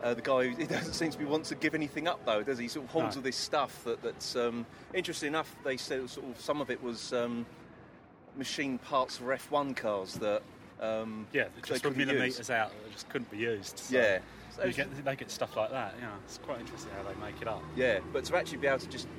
Uh, 0.01 0.13
the 0.13 0.21
guy 0.21 0.47
who 0.47 0.55
he 0.55 0.65
doesn't 0.65 0.93
seem 0.93 1.11
to 1.11 1.17
be 1.17 1.25
want 1.25 1.43
to 1.43 1.55
give 1.55 1.75
anything 1.75 2.07
up 2.07 2.25
though, 2.25 2.41
does 2.41 2.57
he? 2.57 2.63
He 2.63 2.69
Sort 2.69 2.85
of 2.85 2.91
holds 2.91 3.15
No. 3.17 3.19
all 3.19 3.23
this 3.23 3.35
stuff 3.35 3.83
that, 3.83 4.01
that's 4.01 4.37
um, 4.37 4.65
interesting 4.93 5.27
enough. 5.27 5.53
They 5.65 5.75
said 5.75 6.09
sort 6.09 6.25
of 6.25 6.39
some 6.39 6.61
of 6.61 6.71
it 6.71 6.81
was 6.81 7.11
um, 7.11 7.45
machine 8.37 8.77
parts 8.77 9.17
for 9.17 9.25
F1 9.25 9.75
cars 9.75 10.13
that 10.13 10.41
um, 10.79 11.27
Yeah, 11.33 11.43
they 11.43 11.49
they 11.55 11.67
just 11.67 11.83
couldn't 11.83 11.97
were 11.99 12.05
millimetres 12.05 12.49
out 12.49 12.71
that 12.81 12.93
just 12.93 13.09
couldn't 13.09 13.29
be 13.29 13.39
used. 13.39 13.77
So 13.77 13.97
Yeah. 13.97 14.19
So 14.55 14.63
you 14.63 14.73
get, 14.73 15.03
they 15.03 15.15
get 15.17 15.29
stuff 15.29 15.57
like 15.57 15.71
that. 15.71 15.95
Yeah, 15.99 16.11
it's 16.23 16.37
quite 16.37 16.61
interesting 16.61 16.91
how 16.95 17.03
they 17.03 17.19
make 17.19 17.41
it 17.41 17.47
up. 17.49 17.61
Yeah, 17.75 17.99
but 18.13 18.23
to 18.25 18.37
actually 18.37 18.59
be 18.59 18.67
able 18.67 18.79
to 18.79 18.87
just 18.87 19.09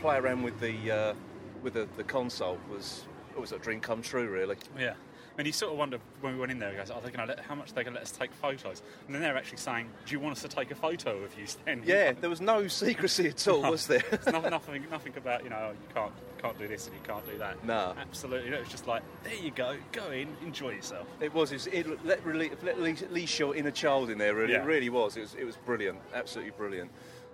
play 0.00 0.16
around 0.16 0.42
with 0.44 0.58
the 0.60 0.90
uh, 0.90 1.14
with 1.62 1.74
the, 1.74 1.86
the 1.98 2.04
console 2.04 2.58
was 2.70 3.04
always 3.34 3.52
a 3.52 3.58
dream 3.58 3.80
come 3.80 4.02
true, 4.02 4.28
really. 4.28 4.56
Yeah. 4.78 4.94
And 5.38 5.46
you 5.46 5.52
sort 5.54 5.72
of 5.72 5.78
wonder 5.78 5.98
when 6.20 6.34
we 6.34 6.38
went 6.40 6.52
in 6.52 6.58
there, 6.58 6.74
guys, 6.74 6.90
are 6.90 7.00
they 7.00 7.10
going 7.10 7.26
to 7.26 7.34
let 7.34 7.40
how 7.44 7.54
much 7.54 7.72
they're 7.72 7.84
going 7.84 7.94
to 7.94 8.00
let 8.00 8.02
us 8.02 8.10
take 8.10 8.30
photos? 8.34 8.82
And 9.06 9.14
then 9.14 9.22
they're 9.22 9.36
actually 9.36 9.58
saying, 9.58 9.88
"Do 10.04 10.12
you 10.12 10.20
want 10.20 10.32
us 10.36 10.42
to 10.42 10.48
take 10.48 10.70
a 10.70 10.74
photo 10.74 11.16
of 11.22 11.38
you 11.38 11.46
standing?" 11.46 11.88
Yeah, 11.88 12.12
there 12.12 12.28
was 12.28 12.42
no 12.42 12.68
secrecy 12.68 13.28
at 13.28 13.48
all, 13.48 13.62
was 13.62 13.86
there? 13.86 14.02
There's 14.10 14.26
no, 14.26 14.40
nothing, 14.48 14.84
nothing 14.90 15.14
about 15.16 15.44
you 15.44 15.48
know 15.50 15.70
you 15.70 15.94
can't 15.94 16.12
can't 16.42 16.58
do 16.58 16.68
this 16.68 16.86
and 16.88 16.94
you 16.96 17.02
can't 17.04 17.24
do 17.26 17.38
that. 17.38 17.64
No. 17.64 17.94
absolutely. 17.98 18.50
It 18.50 18.60
was 18.60 18.68
just 18.68 18.86
like 18.86 19.02
there 19.22 19.34
you 19.34 19.50
go, 19.50 19.76
go 19.92 20.10
in, 20.10 20.28
enjoy 20.44 20.70
yourself. 20.72 21.06
It 21.20 21.32
was. 21.32 21.52
It, 21.52 21.54
was, 21.54 21.66
it 21.68 22.04
let, 22.04 22.22
really, 22.24 22.50
let 22.62 22.78
Lee 23.10 23.26
show 23.26 23.54
inner 23.54 23.70
child 23.70 24.10
in 24.10 24.18
there. 24.18 24.34
Really, 24.34 24.52
Yeah. 24.52 24.62
it 24.62 24.66
really 24.66 24.90
was. 24.90 25.16
It 25.16 25.20
was. 25.20 25.34
It 25.36 25.44
was 25.44 25.56
brilliant. 25.56 26.00
Absolutely 26.12 26.52
brilliant. 26.52 26.90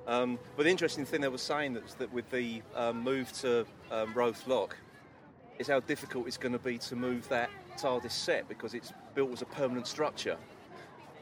Um, 0.06 0.38
but 0.56 0.62
the 0.62 0.70
interesting 0.70 1.04
thing 1.04 1.20
they 1.22 1.28
were 1.28 1.38
saying 1.38 1.74
that, 1.74 1.88
that 1.98 2.12
with 2.12 2.30
the 2.30 2.62
um, 2.76 3.02
move 3.02 3.32
to 3.40 3.66
um, 3.90 4.14
Roath 4.14 4.46
Lock 4.46 4.76
is 5.58 5.66
how 5.68 5.80
difficult 5.80 6.26
it's 6.26 6.36
going 6.36 6.52
to 6.52 6.58
be 6.58 6.78
to 6.78 6.96
move 6.96 7.28
that 7.28 7.50
TARDIS 7.78 8.12
set 8.12 8.48
because 8.48 8.74
it's 8.74 8.92
built 9.14 9.32
as 9.32 9.42
a 9.42 9.46
permanent 9.46 9.86
structure. 9.86 10.36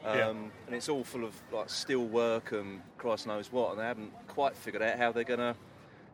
Um, 0.03 0.17
Yeah. 0.17 0.29
And 0.29 0.75
it's 0.75 0.89
all 0.89 1.03
full 1.03 1.23
of 1.23 1.33
like 1.51 1.69
steel 1.69 2.05
work 2.05 2.51
and 2.51 2.81
Christ 2.97 3.27
knows 3.27 3.51
what, 3.51 3.71
and 3.71 3.79
they 3.79 3.85
haven't 3.85 4.11
quite 4.27 4.55
figured 4.55 4.83
out 4.83 4.97
how 4.97 5.11
they're 5.11 5.23
gonna 5.23 5.55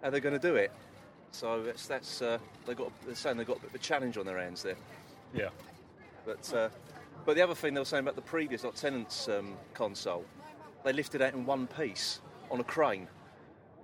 how 0.02 0.10
they're 0.10 0.20
gonna 0.22 0.40
do 0.40 0.56
it. 0.56 0.72
So 1.32 1.64
that's 1.64 1.88
that's 1.88 2.22
uh, 2.22 2.38
they 2.66 2.74
got 2.74 2.92
they're 3.06 3.16
saying 3.16 3.38
they've 3.38 3.48
got 3.48 3.58
a 3.58 3.62
bit 3.62 3.70
of 3.70 3.76
a 3.76 3.80
challenge 3.80 4.18
on 4.18 4.26
their 4.26 4.38
hands 4.40 4.64
there. 4.64 4.76
Yeah, 5.34 5.50
But 6.26 6.54
uh, 6.54 6.70
but 7.26 7.36
the 7.36 7.42
other 7.42 7.56
thing 7.56 7.74
they 7.74 7.80
were 7.82 7.86
saying 7.86 8.04
about 8.04 8.16
the 8.16 8.22
previous 8.22 8.64
like 8.64 8.76
Tennant's 8.76 9.28
um, 9.30 9.54
console, 9.74 10.26
they 10.84 10.92
lifted 10.94 11.22
out 11.22 11.34
in 11.34 11.46
one 11.46 11.68
piece 11.68 12.20
on 12.50 12.60
a 12.60 12.64
crane, 12.64 13.08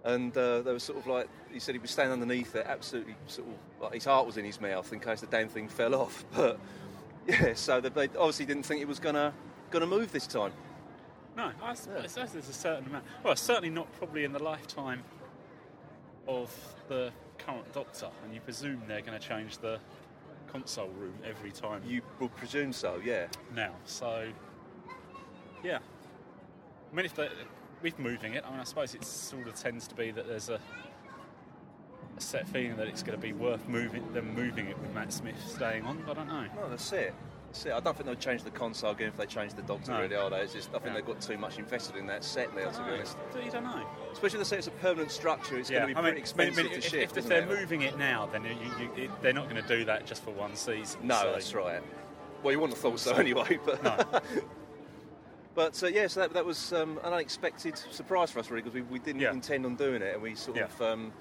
and 0.08 0.36
uh, 0.38 0.62
they 0.62 0.72
were 0.72 0.80
sort 0.80 0.98
of 0.98 1.08
like 1.08 1.28
he 1.52 1.60
said 1.60 1.76
he 1.76 1.80
was 1.80 1.92
standing 1.92 2.14
underneath 2.14 2.56
it, 2.56 2.66
absolutely 2.68 3.16
sort 3.28 3.48
of 3.48 3.84
like 3.84 3.94
his 3.94 4.06
heart 4.06 4.26
was 4.26 4.38
in 4.38 4.46
his 4.46 4.60
mouth 4.60 4.92
in 4.94 5.00
case 5.00 5.22
the 5.22 5.28
damn 5.28 5.50
thing 5.50 5.68
fell 5.68 5.96
off. 5.96 6.26
But 6.36 6.60
yeah, 7.28 7.54
so 7.56 7.82
they, 7.82 7.90
they 7.90 8.18
obviously 8.18 8.46
didn't 8.46 8.64
think 8.64 8.82
it 8.82 8.88
was 8.88 9.00
gonna 9.00 9.34
gonna 9.70 9.86
move 9.86 10.12
this 10.12 10.28
time. 10.28 10.54
no, 11.36 11.52
I 11.62 11.74
suppose 11.74 12.32
there's 12.32 12.50
a 12.50 12.54
certain 12.54 12.86
amount. 12.88 13.04
Well, 13.24 13.36
certainly 13.36 13.70
not 13.70 13.92
probably 13.98 14.24
in 14.24 14.32
the 14.32 14.42
lifetime 14.42 15.04
of 16.28 16.50
the 16.88 17.12
current 17.38 17.72
Doctor, 17.74 18.08
and 18.24 18.34
you 18.34 18.42
presume 18.42 18.82
they're 18.88 19.02
going 19.02 19.20
to 19.20 19.26
change 19.26 19.58
the 19.60 19.80
console 20.52 20.90
room 20.98 21.14
every 21.26 21.52
time 21.52 21.82
You 21.86 22.02
would 22.20 22.36
presume 22.36 22.74
so, 22.74 23.00
yeah. 23.04 23.28
now. 23.56 23.74
So, 23.86 24.28
yeah. 25.64 25.80
I 26.92 26.96
mean, 26.96 27.06
if 27.06 27.16
they 27.16 27.30
with 27.82 27.98
moving 28.00 28.34
it, 28.34 28.44
I 28.46 28.52
mean, 28.52 28.60
I 28.60 28.64
suppose 28.64 28.94
it 28.96 29.04
sort 29.04 29.48
of 29.48 29.56
tends 29.56 29.88
to 29.88 29.96
be 29.96 30.12
that 30.12 30.28
there's 30.28 30.50
a 30.50 30.60
a 32.18 32.22
set 32.22 32.48
feeling 32.50 32.76
that 32.78 32.88
it's 32.88 33.04
going 33.04 33.16
to 33.16 33.22
be 33.22 33.32
worth 33.34 33.68
moving 33.70 34.12
them 34.12 34.34
moving 34.34 34.66
it 34.68 34.80
with 34.80 34.92
Matt 34.96 35.14
Smith 35.14 35.36
staying 35.48 35.86
on. 35.86 36.02
But 36.06 36.18
I 36.18 36.24
don't 36.24 36.28
know. 36.30 36.46
No, 36.56 36.68
that's 36.70 36.92
it. 36.92 37.14
That's 37.48 37.66
it. 37.68 37.74
I 37.74 37.80
don't 37.80 37.96
think 37.96 38.08
they'll 38.08 38.16
change 38.16 38.42
the 38.44 38.50
console 38.50 38.90
again 38.92 39.10
if 39.10 39.18
they 39.18 39.28
change 39.28 39.54
the 39.54 39.62
Doctor, 39.62 39.92
No. 39.92 40.02
really, 40.02 40.16
are 40.16 40.28
they? 40.32 40.38
It's 40.42 40.54
just 40.54 40.70
I 40.70 40.80
think 40.80 40.86
No. 40.88 40.94
they've 40.96 41.06
got 41.06 41.22
too 41.22 41.38
much 41.38 41.60
invested 41.60 41.96
in 41.96 42.08
that 42.08 42.24
set 42.24 42.56
now, 42.56 42.72
to 42.72 42.84
be 42.84 42.90
honest. 42.92 43.18
You 43.44 43.52
don't 43.52 43.64
know. 43.66 43.86
Especially 44.12 44.40
the 44.40 44.46
set 44.46 44.58
it's 44.58 44.68
a 44.68 44.72
permanent 44.72 45.12
structure, 45.12 45.60
it's 45.60 45.70
Yeah, 45.70 45.82
going 45.82 45.90
to 45.90 45.94
be 45.94 45.98
I 46.00 46.02
pretty 46.02 46.16
mean, 46.16 46.22
expensive 46.22 46.58
I 46.58 46.64
mean, 46.64 46.72
to 46.72 46.78
if, 46.80 46.84
shift. 46.86 47.12
if, 47.18 47.24
if 47.24 47.28
they're 47.30 47.44
it? 47.44 47.48
moving 47.48 47.84
it 47.84 48.00
now, 48.00 48.26
then 48.26 48.44
you, 48.46 48.50
you, 48.80 49.04
it, 49.04 49.12
they're 49.22 49.32
not 49.34 49.48
going 49.48 49.62
to 49.62 49.68
do 49.68 49.86
that 49.86 50.08
just 50.08 50.24
for 50.24 50.32
one 50.32 50.56
season. 50.56 51.02
No, 51.04 51.22
so- 51.22 51.32
that's 51.34 51.54
right. 51.54 51.82
Well, 52.42 52.52
you 52.52 52.60
wouldn't 52.60 52.76
have 52.78 52.82
thought 52.82 53.00
so 53.00 53.14
anyway, 53.16 53.60
but. 53.64 53.84
No. 53.84 54.22
But 55.58 55.82
uh, 55.82 55.88
yeah, 55.88 56.06
so 56.06 56.20
that, 56.20 56.34
that 56.34 56.46
was 56.46 56.72
um, 56.72 57.00
an 57.04 57.14
unexpected 57.14 57.76
surprise 57.90 58.30
for 58.30 58.38
us, 58.38 58.52
really, 58.52 58.62
because 58.62 58.76
we, 58.76 58.84
we 58.84 59.00
didn't 59.00 59.22
Yeah. 59.22 59.32
intend 59.32 59.66
on 59.66 59.74
doing 59.76 60.04
it, 60.04 60.14
and 60.14 60.22
we 60.22 60.36
sort 60.36 60.56
Yeah. 60.56 60.66
of 60.66 60.82
um, 60.84 61.12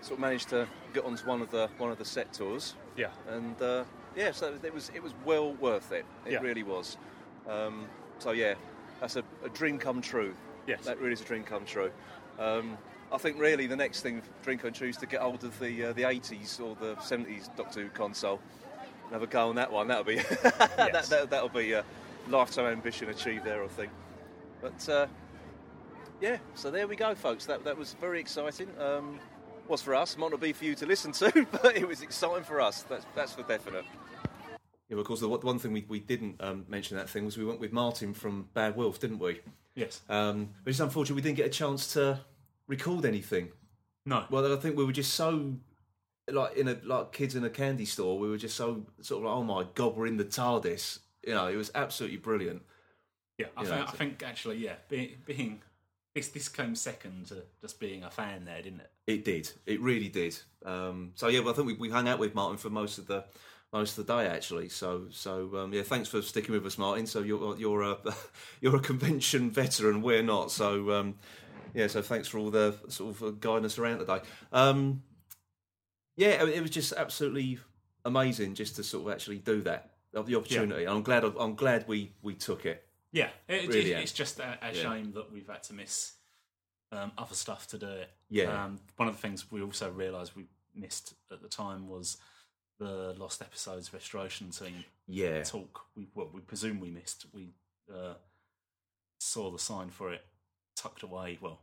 sort 0.00 0.14
of 0.14 0.18
managed 0.18 0.48
to 0.48 0.66
get 0.92 1.04
onto 1.04 1.24
one 1.24 1.40
of 1.42 1.50
the 1.52 1.68
one 1.78 1.92
of 1.92 1.96
the 1.98 2.04
set 2.04 2.32
tours, 2.32 2.74
Yeah. 2.96 3.10
and 3.28 3.62
uh, 3.62 3.84
yeah, 4.16 4.32
so 4.32 4.52
it 4.64 4.74
was 4.74 4.90
it 4.96 5.00
was 5.00 5.14
well 5.24 5.52
worth 5.54 5.92
it. 5.92 6.04
It 6.26 6.32
Yeah. 6.32 6.40
really 6.40 6.64
was. 6.64 6.96
Um, 7.48 7.86
so 8.18 8.32
yeah, 8.32 8.54
that's 9.00 9.14
a, 9.14 9.22
a 9.44 9.48
dream 9.50 9.78
come 9.78 10.00
true. 10.02 10.34
Yes. 10.66 10.84
that 10.84 10.98
really 10.98 11.12
is 11.12 11.20
a 11.20 11.24
dream 11.24 11.44
come 11.44 11.64
true. 11.64 11.92
Um, 12.40 12.76
I 13.12 13.18
think 13.18 13.38
really 13.38 13.68
the 13.68 13.76
next 13.76 14.00
thing 14.00 14.22
dream 14.42 14.58
come 14.58 14.72
true 14.72 14.88
is 14.88 14.96
to 14.96 15.06
get 15.06 15.20
hold 15.20 15.44
of 15.44 15.56
the 15.60 15.84
uh, 15.84 15.92
the 15.92 16.02
80s 16.02 16.60
or 16.60 16.74
the 16.80 16.96
70s 16.96 17.48
Doctor 17.56 17.82
Who 17.82 17.90
console 17.90 18.40
and 19.04 19.12
have 19.12 19.22
a 19.22 19.28
go 19.28 19.48
on 19.50 19.54
that 19.54 19.70
one. 19.70 19.86
That'll 19.86 20.02
be 20.02 20.16
that, 20.42 21.06
that, 21.08 21.30
that'll 21.30 21.48
be 21.48 21.72
a 21.74 21.84
lifetime 22.30 22.66
ambition 22.66 23.08
achieved 23.08 23.44
there, 23.44 23.62
I 23.62 23.68
think. 23.68 23.92
But 24.60 24.88
uh, 24.88 25.06
yeah, 26.20 26.38
so 26.54 26.70
there 26.70 26.86
we 26.86 26.96
go, 26.96 27.14
folks. 27.14 27.46
That 27.46 27.64
that 27.64 27.76
was 27.76 27.94
very 28.00 28.20
exciting. 28.20 28.68
Um, 28.78 29.20
was 29.68 29.82
for 29.82 29.94
us, 29.94 30.16
might 30.16 30.30
not 30.30 30.40
be 30.40 30.52
for 30.52 30.64
you 30.64 30.74
to 30.76 30.86
listen 30.86 31.12
to, 31.12 31.46
but 31.62 31.76
it 31.76 31.86
was 31.86 32.02
exciting 32.02 32.44
for 32.44 32.60
us. 32.60 32.82
That's 32.82 33.06
that's 33.14 33.32
for 33.32 33.42
definite. 33.42 33.84
Yeah, 34.88 34.94
well, 34.94 35.00
of 35.00 35.06
course, 35.06 35.20
the 35.20 35.28
one 35.28 35.40
one 35.40 35.58
thing 35.58 35.72
we, 35.72 35.84
we 35.88 36.00
didn't 36.00 36.36
um, 36.40 36.64
mention 36.68 36.96
that 36.96 37.10
thing 37.10 37.24
was 37.24 37.36
we 37.36 37.44
went 37.44 37.60
with 37.60 37.72
Martin 37.72 38.14
from 38.14 38.48
Bad 38.54 38.76
Wolf, 38.76 38.98
didn't 38.98 39.18
we? 39.18 39.40
Yes. 39.74 40.00
Um, 40.08 40.50
but 40.64 40.70
it's 40.70 40.80
unfortunate 40.80 41.14
we 41.14 41.22
didn't 41.22 41.36
get 41.36 41.46
a 41.46 41.50
chance 41.50 41.92
to 41.92 42.20
record 42.66 43.04
anything. 43.04 43.50
No. 44.06 44.24
Well, 44.30 44.52
I 44.52 44.56
think 44.56 44.76
we 44.76 44.84
were 44.84 44.92
just 44.92 45.14
so 45.14 45.54
like 46.26 46.56
in 46.56 46.68
a 46.68 46.78
like 46.84 47.12
kids 47.12 47.34
in 47.34 47.44
a 47.44 47.50
candy 47.50 47.84
store. 47.84 48.18
We 48.18 48.28
were 48.28 48.38
just 48.38 48.56
so 48.56 48.86
sort 49.02 49.22
of 49.22 49.30
like, 49.30 49.36
oh 49.36 49.44
my 49.44 49.66
god, 49.74 49.96
we're 49.96 50.06
in 50.06 50.16
the 50.16 50.24
TARDIS. 50.24 51.00
You 51.28 51.34
know, 51.34 51.46
it 51.46 51.56
was 51.56 51.70
absolutely 51.74 52.16
brilliant. 52.16 52.62
Yeah, 53.36 53.48
I, 53.54 53.64
think, 53.64 53.74
I 53.74 53.90
so- 53.90 53.96
think 53.98 54.22
actually, 54.22 54.56
yeah, 54.56 54.76
being, 54.88 55.10
being 55.26 55.60
this 56.14 56.28
this 56.28 56.48
came 56.48 56.74
second 56.74 57.26
to 57.26 57.42
just 57.60 57.78
being 57.78 58.02
a 58.02 58.10
fan 58.10 58.46
there, 58.46 58.62
didn't 58.62 58.80
it? 58.80 58.90
It 59.06 59.24
did. 59.26 59.50
It 59.66 59.78
really 59.82 60.08
did. 60.08 60.38
Um, 60.64 61.12
so 61.16 61.28
yeah, 61.28 61.40
well, 61.40 61.50
I 61.50 61.52
think 61.52 61.66
we, 61.66 61.74
we 61.74 61.90
hung 61.90 62.08
out 62.08 62.18
with 62.18 62.34
Martin 62.34 62.56
for 62.56 62.70
most 62.70 62.96
of 62.96 63.06
the 63.06 63.24
most 63.74 63.98
of 63.98 64.06
the 64.06 64.16
day 64.16 64.26
actually. 64.26 64.70
So 64.70 65.08
so 65.10 65.50
um, 65.58 65.74
yeah, 65.74 65.82
thanks 65.82 66.08
for 66.08 66.22
sticking 66.22 66.54
with 66.54 66.64
us, 66.64 66.78
Martin. 66.78 67.06
So 67.06 67.20
you're 67.20 67.58
you're 67.58 67.82
a 67.82 67.98
you're 68.62 68.76
a 68.76 68.80
convention 68.80 69.50
veteran. 69.50 70.00
We're 70.00 70.22
not. 70.22 70.50
So 70.50 70.92
um, 70.92 71.16
yeah, 71.74 71.88
so 71.88 72.00
thanks 72.00 72.26
for 72.26 72.38
all 72.38 72.50
the 72.50 72.74
sort 72.88 73.14
of 73.16 73.22
uh, 73.22 73.30
guiding 73.32 73.66
us 73.66 73.76
around 73.78 73.98
today. 73.98 74.20
Um, 74.50 75.02
yeah, 76.16 76.42
it 76.42 76.62
was 76.62 76.70
just 76.70 76.94
absolutely 76.94 77.58
amazing 78.06 78.54
just 78.54 78.76
to 78.76 78.82
sort 78.82 79.06
of 79.06 79.12
actually 79.12 79.38
do 79.38 79.60
that. 79.60 79.90
Of 80.14 80.26
the 80.26 80.36
opportunity. 80.36 80.86
I'm 80.86 81.02
glad. 81.02 81.24
I'm 81.24 81.54
glad 81.54 81.86
we 81.86 82.12
we 82.22 82.34
took 82.34 82.64
it. 82.66 82.84
Yeah, 83.12 83.28
it, 83.48 83.68
Really, 83.68 83.80
it- 83.80 83.86
yeah. 83.86 83.98
it's 83.98 84.12
just 84.12 84.38
a, 84.40 84.58
a 84.62 84.72
Yeah. 84.74 84.82
shame 84.82 85.12
that 85.12 85.30
we've 85.32 85.46
had 85.48 85.62
to 85.64 85.74
miss 85.74 86.14
um, 86.92 87.12
other 87.18 87.34
stuff 87.34 87.66
to 87.68 87.78
do 87.78 87.88
it. 87.88 88.10
Yeah. 88.30 88.64
Um, 88.64 88.80
one 88.96 89.08
of 89.08 89.14
the 89.16 89.20
things 89.20 89.50
we 89.50 89.62
also 89.62 89.90
realised 89.90 90.32
we 90.36 90.46
missed 90.74 91.14
at 91.30 91.42
the 91.42 91.48
time 91.48 91.88
was 91.88 92.16
the 92.78 93.14
lost 93.18 93.42
episodes 93.42 93.92
restoration 93.92 94.50
team 94.50 94.84
Yeah. 95.06 95.42
talk. 95.42 95.86
We 95.94 96.08
what 96.14 96.32
we 96.32 96.40
presume 96.40 96.80
we 96.80 96.90
missed. 96.90 97.26
We 97.32 97.54
uh, 97.94 98.14
saw 99.20 99.50
the 99.50 99.58
sign 99.58 99.90
for 99.90 100.12
it 100.12 100.22
tucked 100.76 101.02
away. 101.02 101.38
Well, 101.40 101.60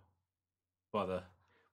by 0.93 1.05
the 1.05 1.23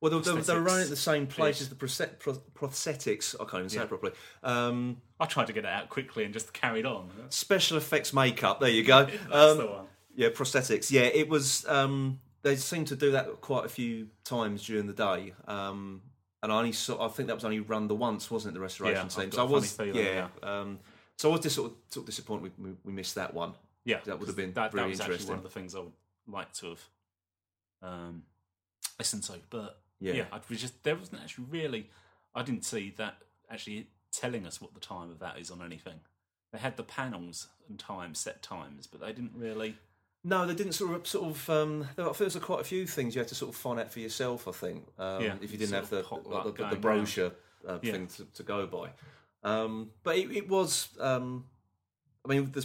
Well, 0.03 0.11
they, 0.21 0.33
they, 0.33 0.41
they 0.41 0.55
were 0.55 0.61
running 0.61 0.83
at 0.83 0.91
the 0.91 0.97
same 0.97 1.27
place 1.29 1.61
as 1.63 1.69
the 1.71 1.75
proset- 1.77 2.19
pro- 2.19 2.43
prosthetics. 2.55 3.35
I 3.41 3.45
can't 3.45 3.61
even 3.61 3.69
say 3.71 3.77
Yeah. 3.77 3.85
it 3.85 3.89
properly. 3.89 4.13
Um, 4.43 5.01
I 5.21 5.27
tried 5.27 5.47
to 5.47 5.53
get 5.53 5.65
it 5.65 5.71
out 5.71 5.89
quickly 5.89 6.25
and 6.25 6.35
just 6.35 6.53
carried 6.53 6.85
on. 6.85 7.09
special 7.31 7.77
effects 7.79 8.13
makeup. 8.13 8.59
There 8.61 8.69
you 8.69 8.83
go. 8.85 9.05
That's 9.31 9.33
Um, 9.33 9.59
the 9.59 9.67
one. 9.67 9.87
Yeah, 10.15 10.29
prosthetics. 10.31 10.91
Yeah, 10.91 11.03
it 11.03 11.29
was. 11.29 11.65
Um, 11.67 12.19
they 12.43 12.57
seemed 12.57 12.89
to 12.89 12.97
do 12.97 13.13
that 13.13 13.41
quite 13.41 13.65
a 13.65 13.69
few 13.69 14.09
times 14.25 14.67
during 14.67 14.87
the 14.89 14.93
day. 14.93 15.33
Um, 15.47 16.03
and 16.43 16.51
I 16.53 16.59
only 16.59 16.73
saw. 16.73 17.07
I 17.07 17.09
think 17.09 17.29
that 17.29 17.35
was 17.37 17.45
only 17.45 17.61
run 17.61 17.87
the 17.87 17.95
once, 17.95 18.29
wasn't 18.29 18.53
it? 18.53 18.55
The 18.55 18.61
restoration 18.61 19.07
Yeah, 19.07 19.23
team. 19.23 19.25
got 19.31 19.35
So 19.37 19.47
I 19.47 19.49
was. 19.49 19.73
feeling, 19.73 19.95
yeah. 20.05 20.27
Um, 20.43 20.81
so 21.17 21.29
I 21.31 21.33
was 21.33 21.43
just 21.43 21.55
sort 21.55 21.71
of, 21.71 21.77
sort 21.89 22.03
of 22.03 22.07
disappointed 22.09 22.51
we, 22.59 22.71
we, 22.85 22.93
missed 22.93 23.15
that 23.15 23.33
one. 23.33 23.55
Yeah, 23.85 24.01
that 24.07 24.19
would 24.19 24.27
have 24.27 24.37
been 24.37 24.53
that, 24.55 24.75
really 24.75 24.87
that 24.87 24.91
was 24.91 25.01
actually 25.01 25.13
interesting. 25.15 25.29
one 25.31 25.39
of 25.39 25.45
the 25.45 25.51
things 25.51 25.75
I 25.77 25.79
would 25.79 25.93
like 26.27 26.53
to 26.55 26.67
have 26.71 26.81
um, 27.83 28.23
listened 28.99 29.23
to. 29.25 29.35
But 29.51 29.79
Yeah. 30.03 30.15
yeah, 30.15 30.25
I 30.33 30.41
was 30.49 30.61
just 30.61 30.83
there 30.83 30.97
wasn't 30.97 31.23
actually 31.23 31.47
really. 31.51 31.89
I 32.35 32.43
didn't 32.43 32.65
see 32.65 32.93
that 32.97 33.17
actually 33.51 33.89
telling 34.11 34.47
us 34.47 34.61
what 34.61 34.75
the 34.75 34.81
time 34.81 35.11
of 35.11 35.19
that 35.21 35.39
is 35.39 35.51
on 35.51 35.63
anything. 35.63 36.01
They 36.53 36.59
had 36.59 36.77
the 36.77 36.83
panels 36.83 37.49
and 37.69 37.79
time 37.79 38.15
set 38.15 38.43
times, 38.43 38.87
but 38.87 39.01
they 39.01 39.13
didn't 39.13 39.33
really. 39.37 39.77
No, 40.25 40.47
they 40.47 40.55
didn't 40.55 40.73
sort 40.73 40.95
of 40.95 41.07
sort 41.07 41.31
of. 41.31 41.51
Um, 41.51 41.89
there 41.97 42.05
were, 42.05 42.13
there 42.13 42.27
was 42.27 42.37
quite 42.37 42.61
a 42.61 42.65
few 42.65 42.87
things 42.87 43.15
you 43.15 43.21
had 43.21 43.29
to 43.29 43.35
sort 43.35 43.51
of 43.51 43.57
find 43.57 43.81
out 43.81 43.93
for 43.93 44.01
yourself. 44.01 44.47
I 44.49 44.53
think 44.53 44.87
um, 44.99 45.23
Yeah, 45.23 45.35
if 45.41 45.53
you 45.53 45.59
didn't 45.59 45.75
have 45.75 45.91
the 45.91 46.05
like 46.27 46.45
the, 46.45 46.53
the, 46.53 46.71
the 46.71 46.77
brochure 46.77 47.33
uh, 47.67 47.79
Yeah. 47.83 47.93
thing 47.93 48.07
to, 48.09 48.25
to 48.25 48.43
go 48.43 48.67
by. 48.67 48.91
Um, 49.45 49.91
but 50.05 50.17
it, 50.17 50.31
it 50.31 50.49
was, 50.49 50.89
um, 51.01 51.47
I 52.25 52.29
mean, 52.29 52.53
the, 52.53 52.65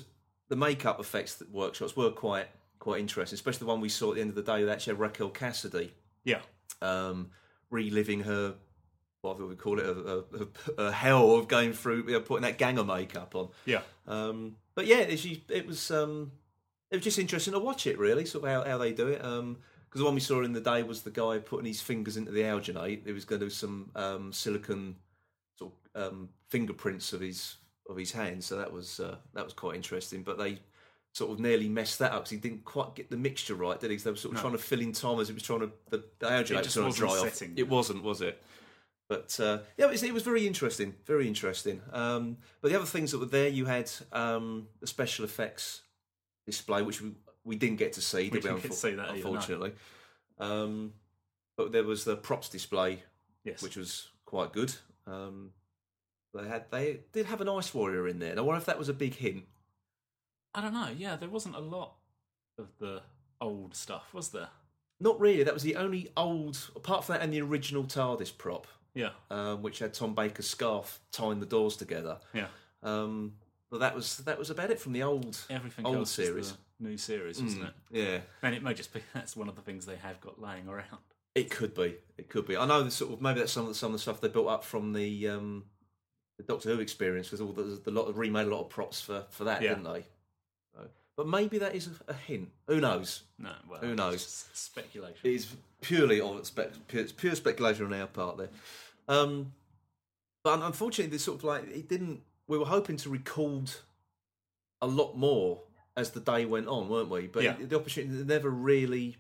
the 0.50 0.56
makeup 0.56 1.00
effects 1.00 1.36
that 1.36 1.52
workshops 1.52 1.96
were 1.96 2.12
quite 2.12 2.48
quite 2.80 3.00
interesting, 3.00 3.36
especially 3.36 3.60
the 3.60 3.66
one 3.66 3.82
we 3.82 3.90
saw 3.90 4.12
at 4.12 4.16
the 4.16 4.22
end 4.22 4.30
of 4.30 4.36
the 4.36 4.44
day 4.44 4.64
that 4.64 4.72
actually 4.72 4.94
had 4.94 5.00
Raquel 5.00 5.30
Cassidy 5.30 5.94
Yeah. 6.24 6.42
Um, 6.82 7.32
reliving 7.70 8.22
her, 8.22 8.56
what 9.22 9.40
we 9.40 9.56
call 9.56 9.80
it, 9.80 9.86
a, 9.86 10.24
a, 10.78 10.84
a 10.88 10.92
hell 10.92 11.36
of 11.36 11.48
going 11.48 11.74
through, 11.74 12.06
you 12.08 12.14
know, 12.14 12.22
putting 12.22 12.44
that 12.44 12.58
gang 12.58 12.78
of 12.78 12.88
makeup 12.88 13.36
on. 13.36 13.50
Yeah. 13.66 13.82
Um, 14.08 14.56
but 14.76 14.86
yeah, 14.86 15.00
it, 15.00 15.20
she- 15.20 15.44
it 15.50 15.66
was 15.68 15.92
um, 15.92 16.32
it 16.92 16.96
was 16.98 17.04
just 17.04 17.20
interesting 17.20 17.54
to 17.54 17.60
watch 17.60 17.88
it. 17.88 17.98
Really, 17.98 18.26
sort 18.26 18.46
of 18.46 18.50
how, 18.50 18.70
how 18.70 18.78
they 18.78 18.94
do 18.94 19.08
it. 19.08 19.20
Because 19.20 20.00
the 20.00 20.06
one 20.06 20.14
we 20.16 20.20
saw 20.22 20.42
in 20.44 20.54
the 20.54 20.62
day 20.62 20.84
was 20.84 21.02
the 21.02 21.12
guy 21.12 21.40
putting 21.40 21.66
his 21.66 21.82
fingers 21.82 22.16
into 22.18 22.32
the 22.32 22.42
alginate. 22.42 23.06
He 23.06 23.12
was 23.12 23.26
going 23.26 23.40
to 23.40 23.46
do 23.48 23.50
some 23.50 23.90
um, 23.96 24.32
silicon 24.34 24.96
sort 25.58 25.72
of 25.96 26.14
um, 26.14 26.30
fingerprints 26.50 27.12
of 27.14 27.22
his 27.22 27.58
of 27.90 27.98
his 27.98 28.12
hands. 28.12 28.46
So 28.46 28.58
that 28.58 28.72
was 28.72 29.00
uh, 29.00 29.16
that 29.34 29.44
was 29.44 29.54
quite 29.54 29.76
interesting. 29.76 30.24
But 30.24 30.38
they 30.38 30.60
sort 31.18 31.32
of 31.32 31.40
nearly 31.40 31.68
messed 31.68 31.98
that 32.00 32.12
up 32.12 32.20
because 32.20 32.30
he 32.32 32.38
didn't 32.38 32.64
quite 32.64 32.94
get 32.96 33.10
the 33.10 33.18
mixture 33.18 33.56
right, 33.56 33.80
did 33.80 33.90
he? 33.90 33.98
'Cause 33.98 34.04
they 34.04 34.12
were 34.12 34.18
sort 34.18 34.34
of 34.34 34.38
No. 34.38 34.42
trying 34.42 34.54
to 34.54 34.64
fill 34.64 34.82
in 34.82 34.92
time 34.94 35.20
as 35.20 35.30
it 35.30 35.34
was 35.34 35.44
trying 35.44 35.62
to 35.62 35.72
the, 35.90 36.04
the 36.20 36.28
was 36.28 36.48
trying 36.74 36.92
to 36.92 36.98
dry 36.98 37.10
off. 37.18 37.42
It 37.42 37.68
wasn't, 37.68 38.04
was 38.04 38.22
it? 38.22 38.42
But 39.10 39.40
uh, 39.40 39.60
yeah, 39.78 39.86
it 39.86 39.92
was, 39.92 40.04
it 40.04 40.14
was 40.14 40.24
very 40.24 40.46
interesting, 40.46 40.94
very 41.06 41.28
interesting. 41.28 41.82
Um, 41.92 42.38
but 42.62 42.70
the 42.72 42.76
other 42.78 42.86
things 42.86 43.12
that 43.12 43.20
were 43.20 43.26
there, 43.26 43.48
you 43.48 43.66
had 43.66 43.90
um, 44.12 44.68
the 44.82 44.88
special 44.88 45.24
effects 45.26 45.82
display, 46.46 46.82
which 46.84 47.02
we, 47.02 47.14
we 47.46 47.56
didn't 47.56 47.78
get 47.78 47.94
to 47.94 48.02
see, 48.02 48.24
We 48.26 48.30
did 48.30 48.34
we? 48.44 48.50
didn't 48.50 48.62
get 48.64 48.72
to 48.72 48.78
see 48.78 48.92
that 48.92 49.10
either, 49.10 49.20
no. 49.24 49.28
unfortunately. 49.34 49.72
Um, 50.40 50.94
but 51.56 51.72
there 51.72 51.84
was 51.86 52.04
the 52.04 52.16
props 52.18 52.50
display, 52.50 53.02
Yes. 53.44 53.64
which 53.64 53.78
was 53.78 54.10
quite 54.26 54.52
good. 54.54 54.74
Um, 55.08 55.52
they 56.34 56.48
had 56.48 56.70
they 56.70 57.00
did 57.14 57.26
have 57.28 57.40
an 57.42 57.48
ice 57.50 57.74
warrior 57.74 58.08
in 58.08 58.20
there. 58.20 58.32
And 58.32 58.40
I 58.40 58.44
wonder 58.44 58.60
if 58.60 58.66
that 58.66 58.78
was 58.78 58.90
a 58.90 58.94
big 58.94 59.16
hint. 59.16 59.46
I 60.54 60.62
don't 60.62 60.74
know. 60.74 60.90
Yeah, 60.96 61.16
there 61.16 61.30
wasn't 61.30 61.56
a 61.56 61.60
lot 61.60 61.94
of 62.58 62.68
the 62.80 63.02
old 63.40 63.76
stuff, 63.76 64.14
was 64.14 64.30
there? 64.30 64.50
Not 65.00 65.20
really. 65.20 65.44
That 65.44 65.54
was 65.54 65.64
the 65.64 65.76
only 65.76 66.10
old, 66.18 66.58
apart 66.76 67.04
from 67.06 67.14
that, 67.14 67.22
and 67.22 67.32
the 67.32 67.42
original 67.42 67.84
TARDIS 67.84 68.36
prop, 68.38 68.66
Yeah. 68.96 69.12
um, 69.30 69.62
which 69.62 69.80
had 69.80 69.94
Tom 69.94 70.16
Baker's 70.16 70.50
scarf 70.50 71.00
tying 71.12 71.40
the 71.40 71.46
doors 71.46 71.78
together. 71.78 72.18
Yeah. 72.34 72.48
Um, 72.82 73.34
but 73.70 73.80
that 73.82 73.94
was 73.94 74.18
that 74.20 74.40
was 74.40 74.50
about 74.50 74.72
it 74.72 74.80
from 74.80 74.94
the 74.94 75.04
old 75.04 75.38
Everything 75.50 75.86
old 75.86 76.08
series. 76.08 76.54
new 76.80 76.98
series, 76.98 77.42
wasn't 77.42 77.64
Mm, 77.64 77.68
it? 77.68 77.74
Yeah, 77.92 78.20
And 78.42 78.56
it 78.56 78.64
may 78.64 78.74
just 78.74 78.94
be 78.94 79.02
that's 79.14 79.36
one 79.36 79.50
of 79.50 79.56
the 79.56 79.62
things 79.62 79.86
they 79.86 79.98
have 79.98 80.20
got 80.22 80.42
laying 80.42 80.68
around. 80.68 81.00
it 81.36 81.52
could 81.52 81.76
be. 81.76 81.96
It 82.18 82.30
could 82.30 82.48
be. 82.48 82.56
I 82.58 82.66
know 82.66 82.82
the 82.82 82.90
sort 82.92 83.12
of 83.14 83.22
maybe 83.22 83.40
that's 83.42 83.52
some 83.52 83.64
of 83.64 83.70
the, 83.70 83.76
some 83.76 83.88
of 83.88 83.94
the 83.94 84.00
stuff 84.00 84.22
they 84.22 84.30
built 84.30 84.48
up 84.48 84.64
from 84.64 84.94
the 84.94 85.28
um, 85.28 85.66
the 86.38 86.44
Doctor 86.44 86.70
Who 86.74 86.80
experience 86.80 87.30
with 87.30 87.42
all 87.42 87.52
the, 87.52 87.64
the 87.84 87.92
lot 87.92 88.06
of 88.08 88.18
remade 88.18 88.48
a 88.48 88.50
lot 88.50 88.62
of 88.62 88.70
props 88.70 89.02
for 89.02 89.26
for 89.30 89.44
that, 89.44 89.62
Yeah. 89.62 89.76
didn't 89.76 89.84
they? 89.94 90.06
But 91.18 91.28
maybe 91.28 91.58
that 91.58 91.76
is 91.76 91.88
a, 92.08 92.12
a 92.12 92.14
hint. 92.14 92.50
Who 92.68 92.80
knows? 92.80 93.24
No, 93.40 93.52
well, 93.68 93.80
Who 93.80 93.96
knows? 93.96 94.46
Speculation. 94.54 95.18
It 95.24 95.32
is 95.32 95.48
purely 95.82 96.22
on 96.22 96.44
spec, 96.46 96.70
pure, 96.88 97.02
it's 97.02 97.12
pure 97.12 97.34
speculation 97.36 97.88
on 97.88 97.94
our 97.94 98.06
part 98.08 98.38
there. 98.38 98.50
Um, 99.08 99.52
but 100.44 100.62
unfortunately, 100.62 101.12
this 101.12 101.24
sort 101.24 101.40
of 101.40 101.44
like 101.44 101.64
it 101.68 101.90
didn't. 101.90 102.22
We 102.48 102.58
were 102.60 102.66
hoping 102.66 102.98
to 102.98 103.10
record 103.10 103.72
a 104.82 104.88
lot 104.88 105.18
more 105.18 105.62
as 105.98 106.12
the 106.12 106.20
day 106.20 106.46
went 106.46 106.68
on, 106.68 106.88
weren't 106.88 107.10
we? 107.10 107.26
But 107.28 107.44
Yeah. 107.44 107.56
the 107.60 107.76
opportunity 107.76 108.24
never 108.24 108.50
really 108.52 109.18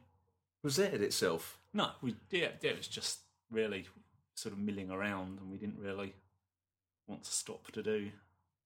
presented 0.62 1.02
itself. 1.02 1.58
No, 1.74 1.90
we 2.02 2.16
yeah, 2.30 2.50
yeah, 2.62 2.72
it 2.72 2.78
was 2.78 2.88
just 2.88 3.20
really 3.52 3.88
sort 4.36 4.54
of 4.54 4.60
milling 4.60 4.92
around, 4.92 5.40
and 5.40 5.50
we 5.52 5.58
didn't 5.58 5.80
really 5.80 6.14
want 7.08 7.24
to 7.24 7.32
stop 7.32 7.72
to 7.72 7.82
do. 7.82 8.12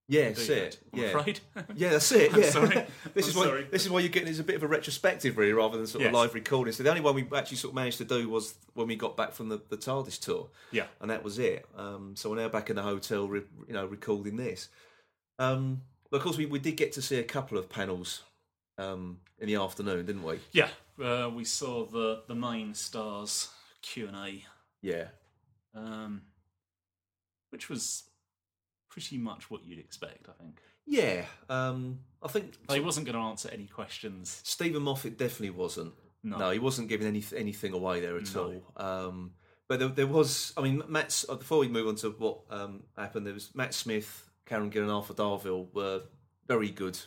Yeah, 0.08 0.28
that's 0.28 0.46
that, 0.48 0.56
it. 0.58 0.78
I'm 0.92 0.98
Yeah, 0.98 1.04
afraid. 1.06 1.40
yeah, 1.74 1.90
that's 1.90 2.12
it. 2.12 2.32
Yeah, 2.36 2.50
sorry. 2.50 2.68
this 3.14 3.26
I'm 3.26 3.30
is 3.30 3.34
why 3.36 3.44
sorry. 3.44 3.66
this 3.70 3.84
is 3.84 3.90
why 3.90 4.00
you're 4.00 4.08
getting 4.10 4.28
it's 4.28 4.40
a 4.40 4.44
bit 4.44 4.56
of 4.56 4.62
a 4.62 4.66
retrospective, 4.68 5.38
really, 5.38 5.52
rather 5.52 5.78
than 5.78 5.86
sort 5.86 6.02
of 6.02 6.06
Yes. 6.06 6.14
live 6.14 6.34
recording. 6.34 6.72
So 6.72 6.82
the 6.82 6.88
only 6.90 7.00
one 7.00 7.14
we 7.14 7.26
actually 7.34 7.56
sort 7.58 7.70
of 7.70 7.76
managed 7.76 7.98
to 7.98 8.04
do 8.04 8.28
was 8.28 8.54
when 8.74 8.88
we 8.88 8.96
got 8.96 9.16
back 9.16 9.32
from 9.32 9.48
the, 9.48 9.60
the 9.68 9.76
TARDIS 9.76 10.20
tour. 10.20 10.48
yeah, 10.70 10.86
and 11.00 11.10
that 11.10 11.22
was 11.22 11.38
it. 11.38 11.64
Um, 11.76 12.14
so 12.16 12.30
we're 12.30 12.36
now 12.36 12.48
back 12.48 12.68
in 12.68 12.76
the 12.76 12.82
hotel, 12.82 13.26
re- 13.28 13.42
you 13.66 13.74
know, 13.74 13.86
recording 13.86 14.36
this. 14.36 14.68
Um, 15.38 15.82
but 16.10 16.18
of 16.18 16.22
course, 16.24 16.36
we, 16.36 16.46
we 16.46 16.58
did 16.58 16.76
get 16.76 16.92
to 16.92 17.02
see 17.02 17.16
a 17.18 17.22
couple 17.24 17.56
of 17.56 17.68
panels 17.70 18.22
um, 18.78 19.18
in 19.38 19.46
the 19.46 19.54
afternoon, 19.54 20.04
didn't 20.06 20.24
we? 20.24 20.40
yeah. 20.52 20.68
Uh, 21.02 21.30
we 21.34 21.42
saw 21.44 21.86
the 21.86 22.22
the 22.28 22.34
main 22.34 22.74
stars 22.74 23.48
Q 23.80 24.08
and 24.08 24.16
A, 24.16 24.44
Yeah, 24.82 25.06
um, 25.74 26.20
which 27.50 27.70
was 27.70 28.04
pretty 28.92 29.16
much 29.18 29.50
what 29.50 29.64
you'd 29.64 29.78
expect. 29.78 30.28
I 30.28 30.32
think 30.42 30.60
yeah. 30.86 31.24
Um, 31.48 32.00
I 32.22 32.28
think 32.28 32.52
he 32.70 32.80
wasn't 32.80 33.06
going 33.06 33.16
to 33.16 33.22
answer 33.30 33.48
any 33.52 33.66
questions. 33.66 34.40
Steven 34.44 34.82
Moffat 34.82 35.16
definitely 35.16 35.50
wasn't. 35.50 35.94
No, 36.22 36.38
No, 36.38 36.50
he 36.50 36.58
wasn't 36.58 36.88
giving 36.88 37.06
any 37.06 37.22
anything 37.36 37.72
away 37.72 38.00
there 38.00 38.16
at 38.16 38.34
No. 38.34 38.62
all. 38.76 38.84
Um, 38.86 39.32
but 39.68 39.78
there, 39.78 39.88
there 39.88 40.06
was, 40.06 40.52
I 40.56 40.60
mean, 40.62 40.82
Matt's. 40.88 41.24
uh, 41.28 41.36
Before 41.36 41.58
we 41.58 41.68
move 41.68 41.86
on 41.88 41.94
to 41.96 42.10
what 42.10 42.40
um, 42.50 42.82
happened, 42.98 43.26
there 43.26 43.32
was 43.32 43.54
Matt 43.54 43.72
Smith, 43.74 44.28
Karen 44.44 44.70
Gillan, 44.70 44.82
and 44.82 44.90
Arthur 44.90 45.14
Darvill 45.14 45.72
were 45.72 46.02
very 46.46 46.70
good 46.70 46.98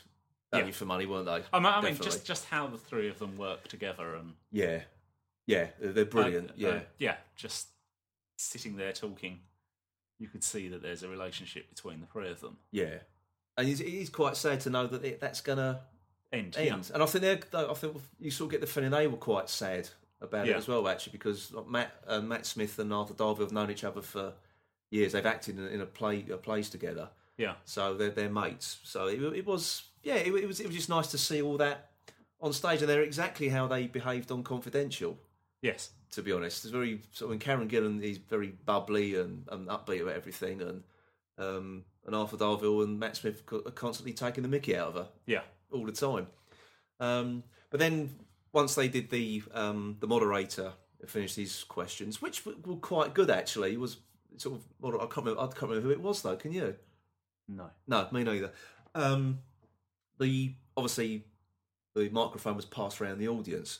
value 0.51 0.67
Yeah. 0.67 0.71
for 0.71 0.85
money, 0.85 1.05
weren't 1.05 1.25
they? 1.27 1.43
I 1.53 1.59
mean, 1.59 1.65
I 1.67 1.81
mean 1.81 1.95
just 1.97 2.25
just 2.25 2.45
how 2.45 2.65
the 2.67 2.77
three 2.77 3.09
of 3.09 3.19
them 3.19 3.37
work 3.37 3.67
together 3.67 4.15
and 4.15 4.33
yeah, 4.51 4.81
yeah, 5.45 5.67
they're 5.79 5.91
they're 5.93 6.05
brilliant. 6.05 6.51
uh, 6.51 6.53
yeah, 6.55 6.69
uh, 6.69 6.79
yeah, 6.97 7.17
just 7.35 7.67
sitting 8.37 8.77
there 8.77 8.93
talking. 8.93 9.39
You 10.19 10.27
could 10.27 10.43
see 10.43 10.67
that 10.69 10.81
there's 10.81 11.03
a 11.03 11.09
relationship 11.09 11.69
between 11.69 11.99
the 11.99 12.05
three 12.07 12.29
of 12.29 12.39
them. 12.39 12.57
Yeah, 12.71 12.99
and 13.57 13.67
it's, 13.67 14.09
quite 14.09 14.37
sad 14.37 14.61
to 14.61 14.69
know 14.69 14.87
that 14.87 15.03
it, 15.03 15.19
that's 15.19 15.41
going 15.41 15.57
to 15.57 15.79
End, 16.33 16.55
end. 16.57 16.67
yeah. 16.67 16.93
And 16.93 17.03
I 17.03 17.05
think 17.05 17.21
they're, 17.21 17.69
I 17.69 17.73
think 17.73 17.97
you 18.19 18.31
sort 18.31 18.47
of 18.47 18.51
get 18.51 18.61
the 18.61 18.67
feeling 18.67 18.91
they 18.91 19.07
were 19.07 19.17
quite 19.17 19.49
sad 19.49 19.89
about 20.21 20.47
it 20.47 20.55
as 20.55 20.67
well, 20.67 20.87
actually, 20.87 21.13
because 21.13 21.53
Matt 21.67 21.91
uh, 22.07 22.21
Matt 22.21 22.45
Smith 22.45 22.77
and 22.79 22.91
Arthur 22.91 23.13
Darvill 23.13 23.41
have 23.41 23.51
known 23.51 23.71
each 23.71 23.83
other 23.83 24.01
for 24.01 24.33
years. 24.89 25.13
They've 25.13 25.25
acted 25.25 25.57
in, 25.59 25.67
in 25.67 25.81
a 25.81 25.85
play 25.85 26.25
a 26.31 26.37
plays 26.37 26.69
together, 26.69 27.09
yeah, 27.37 27.53
so 27.63 27.93
they're 27.95 28.09
they're 28.09 28.29
mates. 28.29 28.79
So 28.83 29.07
it, 29.07 29.21
it 29.21 29.45
was 29.45 29.83
yeah, 30.03 30.15
it, 30.15 30.33
it 30.33 30.47
was 30.47 30.59
it 30.59 30.67
was 30.67 30.75
just 30.75 30.89
nice 30.89 31.07
to 31.07 31.17
see 31.17 31.41
all 31.41 31.57
that 31.57 31.91
on 32.41 32.53
stage, 32.53 32.81
and 32.81 32.89
they're 32.89 33.03
exactly 33.03 33.49
how 33.49 33.67
they 33.67 33.87
behaved 33.87 34.31
on 34.31 34.43
Confidential. 34.43 35.17
yes, 35.61 35.91
To 36.15 36.21
be 36.21 36.31
honest, 36.31 36.63
it's 36.63 36.71
very 36.71 37.01
sort 37.11 37.33
of. 37.33 37.39
Karen 37.39 37.67
Gillan 37.67 38.01
is 38.01 38.17
very 38.17 38.53
bubbly 38.65 39.15
and, 39.15 39.45
and 39.51 39.67
upbeat 39.67 40.01
about 40.01 40.15
everything, 40.15 40.61
and 40.61 40.83
um, 41.37 41.83
and 42.05 42.15
Arthur 42.15 42.37
Darvill 42.37 42.83
and 42.83 42.99
Matt 42.99 43.17
Smith 43.17 43.43
are 43.51 43.71
constantly 43.71 44.13
taking 44.13 44.41
the 44.43 44.49
Mickey 44.49 44.77
out 44.77 44.89
of 44.89 44.93
her 44.95 45.07
yeah, 45.25 45.41
all 45.71 45.85
the 45.85 45.91
time. 45.91 46.27
Um, 46.99 47.43
but 47.69 47.79
then 47.79 48.15
once 48.53 48.75
they 48.75 48.87
did 48.87 49.09
the 49.09 49.43
um, 49.53 49.97
the 49.99 50.07
moderator 50.07 50.71
finished 51.07 51.35
his 51.35 51.63
questions, 51.63 52.21
which 52.21 52.45
were, 52.45 52.53
quite 52.77 53.13
good 53.13 53.29
actually. 53.29 53.73
It 53.73 53.79
was 53.79 53.97
sort 54.37 54.59
of 54.59 54.95
I 54.95 55.05
can't 55.05 55.17
remember, 55.17 55.41
I 55.41 55.45
can't 55.47 55.63
remember 55.63 55.81
who 55.81 55.91
it 55.91 56.01
was 56.01 56.21
though. 56.21 56.35
Can 56.35 56.51
you? 56.51 56.75
no, 57.47 57.69
No, 57.87 58.07
me 58.11 58.23
neither. 58.23 58.51
Um, 58.93 59.39
the 60.19 60.55
obviously 60.75 61.25
the 61.95 62.09
microphone 62.09 62.55
was 62.55 62.65
passed 62.65 63.01
around 63.01 63.19
the 63.19 63.27
audience, 63.27 63.79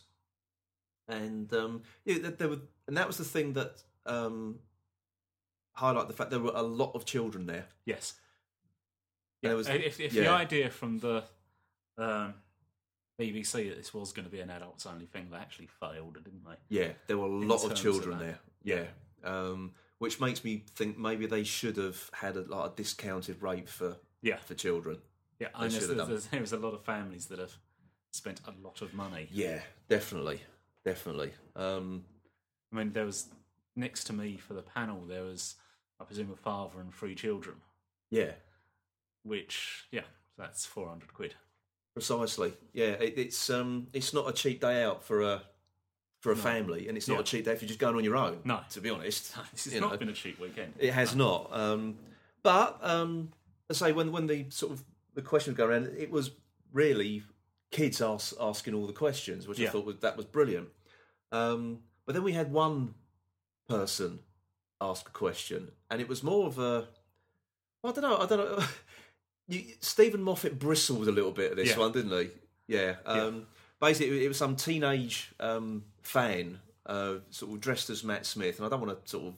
and 1.08 1.52
um, 1.54 1.82
yeah, 2.06 2.18
there, 2.20 2.32
there 2.32 2.48
were, 2.50 2.60
and 2.88 2.98
that 2.98 3.08
was 3.08 3.18
the 3.18 3.24
thing 3.24 3.54
that 3.54 3.82
um, 4.06 4.60
highlight 5.74 6.08
the 6.08 6.14
fact 6.14 6.30
there 6.32 6.40
were 6.40 6.52
a 6.56 6.62
lot 6.62 6.92
of 6.96 7.06
children 7.06 7.46
there. 7.46 7.66
yes. 7.86 8.14
Yeah, 9.42 9.50
there 9.50 9.58
was- 9.58 9.68
if, 9.68 10.00
if 10.00 10.12
the 10.14 10.28
idea 10.28 10.70
from 10.72 10.98
the 11.00 11.24
um, 12.00 12.34
BBC 13.20 13.70
that 13.70 13.78
this 13.78 13.94
was 13.94 14.12
going 14.12 14.26
to 14.26 14.32
be 14.32 14.40
an 14.40 14.50
adults 14.50 14.86
only 14.88 15.06
thing, 15.06 15.28
they 15.32 15.38
actually 15.38 15.68
failed, 15.80 16.16
didn't 16.16 16.44
they? 16.44 16.56
Yeah, 16.70 16.88
there 17.08 17.18
were 17.18 17.28
a 17.28 17.30
lot 17.30 17.56
of 17.58 17.62
terms 17.70 17.74
of 17.74 17.78
children 17.84 18.18
there. 18.20 18.40
Yeah, 18.64 18.86
um, 19.24 19.74
which 20.00 20.20
makes 20.20 20.44
me 20.44 20.64
think 20.76 20.98
maybe 20.98 21.28
they 21.28 21.44
should 21.44 21.78
have 21.78 22.10
had 22.14 22.38
a, 22.38 22.42
like 22.42 22.72
a 22.72 22.76
discounted 22.76 23.42
rate 23.44 23.70
for 23.70 23.98
Yeah, 24.22 24.38
for 24.38 24.56
children. 24.56 24.98
yeah. 25.40 25.50
And 25.54 25.72
there's, 25.72 25.88
there's, 25.88 26.28
there's 26.28 26.54
a 26.54 26.58
lot 26.58 26.74
of 26.74 26.84
families 26.84 27.28
that 27.28 27.38
have 27.38 27.54
spent 28.12 28.42
a 28.48 28.54
lot 28.66 28.82
of 28.82 28.94
money. 28.96 29.28
Yeah, 29.32 29.60
definitely, 29.90 30.42
definitely. 30.86 31.32
Um, 31.56 32.04
I 32.72 32.78
mean, 32.78 32.94
there 32.94 33.06
was 33.06 33.28
next 33.76 34.06
to 34.06 34.14
me 34.14 34.38
for 34.38 34.54
the 34.54 34.62
panel, 34.62 35.02
there 35.08 35.24
was, 35.24 35.56
I 36.00 36.04
presume, 36.06 36.32
a 36.32 36.36
father 36.36 36.80
and 36.80 36.94
three 36.94 37.16
children, 37.16 37.58
yeah, 38.10 38.32
which, 39.24 39.88
yeah, 39.92 40.02
that's 40.38 40.66
400 40.66 41.14
quid. 41.14 41.34
precisely. 41.94 42.54
Yeah, 42.74 42.92
it, 42.92 43.14
it's 43.18 43.50
um, 43.50 43.88
it's 43.94 44.14
not 44.14 44.30
a 44.30 44.34
cheap 44.34 44.62
day 44.62 44.84
out 44.84 45.04
for 45.04 45.22
a 45.22 45.42
for 46.22 46.32
a 46.32 46.36
family, 46.36 46.88
and 46.88 46.98
it's 46.98 47.08
not 47.08 47.16
Yeah. 47.16 47.20
a 47.22 47.24
cheap 47.24 47.46
day 47.46 47.52
if 47.52 47.62
you're 47.62 47.68
just 47.68 47.80
going 47.80 47.96
on 47.96 48.04
your 48.04 48.16
own. 48.18 48.40
No. 48.46 48.60
to 48.72 48.82
be 48.82 48.90
honest, 48.90 49.36
This 49.54 49.66
has 49.66 49.80
not 49.80 49.92
know. 49.92 49.98
been 49.98 50.10
a 50.10 50.14
cheap 50.14 50.40
weekend. 50.40 50.74
It 50.80 50.92
has 50.94 51.16
not. 51.16 51.50
Um, 51.54 51.98
but 52.44 52.80
um, 52.82 53.30
I 53.70 53.74
say 53.74 53.92
when 53.92 54.12
when 54.12 54.28
the 54.28 54.46
sort 54.50 54.72
of 54.74 54.84
the 55.14 55.22
questions 55.22 55.56
go 55.56 55.66
around, 55.68 55.86
it 55.98 56.10
was 56.12 56.32
really 56.74 57.24
kids 57.76 58.02
ask, 58.02 58.34
asking 58.40 58.74
all 58.74 58.88
the 58.88 58.94
questions, 58.94 59.48
which 59.48 59.60
I 59.60 59.68
thought 59.68 59.86
was 59.86 59.98
that 59.98 60.16
was 60.18 60.26
brilliant. 60.26 60.70
Um, 61.32 61.80
but 62.06 62.14
then 62.16 62.24
we 62.24 62.32
had 62.34 62.52
one 62.52 62.94
person 63.68 64.20
ask 64.80 65.08
a 65.10 65.12
question, 65.12 65.72
and 65.90 66.00
it 66.02 66.08
was 66.08 66.24
more 66.24 66.48
of 66.48 66.58
a 66.60 66.88
I 67.84 67.92
don't 67.92 68.02
know, 68.02 68.18
I 68.18 68.26
don't 68.26 68.40
know. 68.60 68.64
You, 69.48 69.62
Steven 69.80 70.24
Moffat 70.24 70.58
bristled 70.58 71.08
a 71.08 71.12
little 71.12 71.32
bit 71.32 71.52
at 71.52 71.58
this 71.58 71.70
Yeah. 71.70 71.78
one, 71.78 71.92
didn't 71.92 72.18
he? 72.20 72.30
Yeah. 72.68 72.96
Um, 73.06 73.46
Basically, 73.80 74.26
it 74.26 74.28
was 74.28 74.38
some 74.38 74.56
teenage 74.56 75.32
um, 75.40 75.84
fan, 76.02 76.60
uh, 76.88 77.18
sort 77.30 77.52
of 77.54 77.62
dressed 77.62 77.92
as 77.92 78.04
Matt 78.04 78.26
Smith, 78.26 78.58
and 78.58 78.66
I 78.66 78.70
don't 78.70 78.82
want 78.82 79.06
to 79.06 79.08
sort 79.10 79.26
of. 79.28 79.34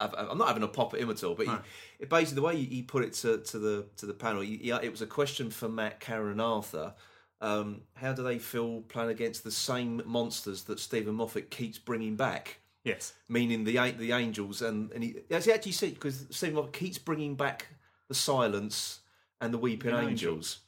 I'm 0.00 0.38
not 0.38 0.48
having 0.48 0.62
a 0.62 0.68
pop 0.68 0.94
at 0.94 1.00
him 1.00 1.10
at 1.10 1.22
all, 1.24 1.34
but 1.34 1.46
he, 1.46 1.52
No. 1.52 1.60
it 1.98 2.08
basically 2.08 2.36
the 2.36 2.42
way 2.42 2.56
he, 2.56 2.64
he 2.76 2.82
put 2.82 3.04
it 3.04 3.12
to, 3.14 3.38
to 3.38 3.58
the 3.58 3.86
to 3.96 4.06
the 4.06 4.14
panel, 4.14 4.42
he, 4.42 4.56
he- 4.58 4.70
it 4.70 4.90
was 4.90 5.02
a 5.02 5.06
question 5.06 5.50
for 5.50 5.68
Matt, 5.68 5.98
Karen, 6.00 6.32
and 6.32 6.40
Arthur. 6.40 6.94
Um, 7.40 7.82
how 7.94 8.12
do 8.12 8.22
they 8.22 8.38
feel 8.38 8.80
playing 8.82 9.10
against 9.10 9.44
the 9.44 9.50
same 9.52 10.02
monsters 10.04 10.64
that 10.64 10.80
Steven 10.80 11.14
Moffat 11.14 11.50
keeps 11.50 11.78
bringing 11.78 12.16
back? 12.16 12.60
Yes. 12.84 13.12
meaning 13.28 13.64
the 13.64 13.74
the 13.92 14.12
angels, 14.12 14.62
and 14.62 14.90
and 14.92 15.02
he, 15.04 15.16
as 15.30 15.44
he 15.44 15.52
actually 15.52 15.72
said, 15.72 15.94
because 15.94 16.26
Steven 16.30 16.54
Moffat 16.56 16.72
keeps 16.72 16.96
bringing 16.98 17.34
back 17.34 17.66
the 18.08 18.14
silence 18.14 19.00
and 19.40 19.52
the 19.52 19.58
weeping 19.58 19.90
The 19.90 19.98
angels. 19.98 20.10
angels. 20.22 20.58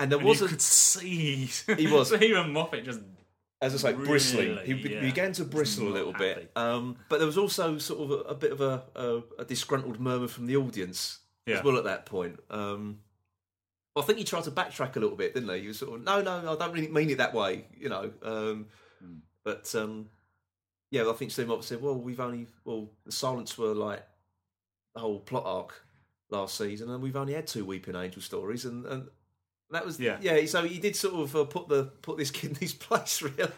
and 0.00 0.10
there 0.10 0.18
And 0.18 0.26
was 0.28 0.40
you 0.40 0.46
a, 0.46 0.48
could 0.48 0.62
see 0.62 1.44
He 1.76 1.86
was. 1.86 2.08
Steven 2.14 2.52
Moffat 2.52 2.84
just 2.84 3.00
as 3.62 3.74
I 3.74 3.90
say, 3.90 3.96
bristling. 3.96 4.58
He 4.64 4.72
yeah, 4.72 5.00
began 5.00 5.32
to 5.32 5.44
bristle 5.44 5.88
a 5.88 5.90
little 5.90 6.12
happy. 6.12 6.24
bit, 6.34 6.52
um, 6.56 6.96
but 7.08 7.18
there 7.18 7.26
was 7.26 7.38
also 7.38 7.78
sort 7.78 8.00
of 8.00 8.10
a, 8.10 8.14
a 8.30 8.34
bit 8.34 8.52
of 8.52 8.60
a, 8.60 8.82
a, 8.96 9.22
a 9.40 9.44
disgruntled 9.44 10.00
murmur 10.00 10.28
from 10.28 10.46
the 10.46 10.56
audience 10.56 11.18
Yeah. 11.46 11.58
as 11.58 11.64
well 11.64 11.76
at 11.76 11.84
that 11.84 12.06
point. 12.06 12.40
Um, 12.50 13.00
I 13.96 14.02
think 14.02 14.18
he 14.18 14.24
tried 14.24 14.44
to 14.44 14.50
backtrack 14.50 14.96
a 14.96 15.00
little 15.00 15.16
bit, 15.16 15.34
didn't 15.34 15.50
he? 15.54 15.60
He 15.62 15.68
was 15.68 15.78
sort 15.80 15.98
of, 15.98 16.04
no, 16.04 16.22
no, 16.22 16.52
I 16.52 16.56
don't 16.56 16.72
really 16.72 16.88
mean 16.88 17.10
it 17.10 17.18
that 17.18 17.34
way, 17.34 17.66
you 17.78 17.88
know. 17.88 18.10
Um, 18.22 18.66
Hmm. 19.02 19.14
But 19.44 19.74
um, 19.74 20.10
yeah, 20.90 21.08
I 21.08 21.12
think 21.14 21.30
Steve 21.30 21.48
Moffat 21.48 21.64
said, 21.64 21.80
well, 21.82 21.96
we've 21.98 22.20
only, 22.20 22.46
well, 22.64 22.90
the 23.06 23.12
silence 23.12 23.56
were 23.56 23.74
like 23.74 24.06
the 24.94 25.00
whole 25.00 25.20
plot 25.20 25.44
arc 25.46 25.84
last 26.30 26.56
season, 26.58 26.90
and 26.90 27.02
we've 27.02 27.16
only 27.16 27.32
had 27.32 27.46
two 27.46 27.64
Weeping 27.64 27.96
Angel 27.96 28.20
stories, 28.22 28.64
and, 28.66 28.84
and 28.86 29.08
that 29.70 29.84
was, 29.84 29.98
Yeah. 30.00 30.18
yeah. 30.20 30.44
So 30.46 30.62
he 30.64 30.78
did 30.78 30.96
sort 30.96 31.14
of 31.14 31.34
uh, 31.36 31.44
put 31.44 31.68
the 31.68 31.84
put 32.02 32.16
this 32.18 32.30
kid 32.30 32.50
in 32.50 32.56
his 32.56 32.72
place, 32.86 33.22
really. 33.22 33.48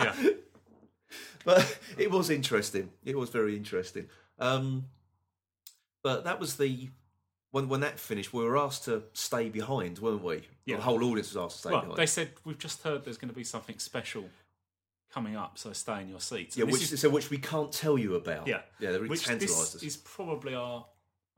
Yeah. 0.00 0.14
but 1.44 1.78
it 1.98 2.10
was 2.10 2.30
interesting. 2.30 2.90
It 3.04 3.16
was 3.16 3.30
very 3.30 3.56
interesting. 3.56 4.06
Um, 4.38 4.86
but 6.02 6.24
that 6.24 6.38
was 6.40 6.56
the 6.56 6.90
when 7.50 7.68
when 7.68 7.80
that 7.80 7.98
finished, 7.98 8.32
we 8.32 8.44
were 8.44 8.56
asked 8.58 8.84
to 8.84 9.04
stay 9.12 9.48
behind, 9.48 9.98
weren't 9.98 10.22
we? 10.22 10.42
Yeah. 10.64 10.76
The 10.76 10.82
whole 10.82 11.02
audience 11.04 11.32
was 11.34 11.36
asked 11.44 11.56
to 11.56 11.60
stay 11.60 11.70
Well, 11.70 11.80
behind. 11.82 11.98
they 11.98 12.06
said 12.06 12.30
we've 12.44 12.58
just 12.58 12.82
heard 12.82 13.04
there's 13.04 13.18
going 13.18 13.30
to 13.30 13.34
be 13.36 13.44
something 13.44 13.78
special 13.78 14.24
coming 15.12 15.36
up, 15.36 15.56
so 15.56 15.72
stay 15.72 16.02
in 16.02 16.08
your 16.08 16.20
seats. 16.20 16.56
yeah, 16.56 16.64
And 16.64 16.72
which 16.72 16.82
is- 16.92 17.00
so 17.00 17.08
which 17.08 17.30
we 17.30 17.38
can't 17.38 17.72
tell 17.72 17.96
you 17.96 18.16
about. 18.16 18.46
yeah, 18.46 18.60
yeah, 18.80 18.90
they 18.90 18.96
really 18.98 19.08
which 19.08 19.24
tantalised 19.24 19.74
this 19.76 19.82
is 19.82 19.96
probably 19.96 20.54
our 20.54 20.84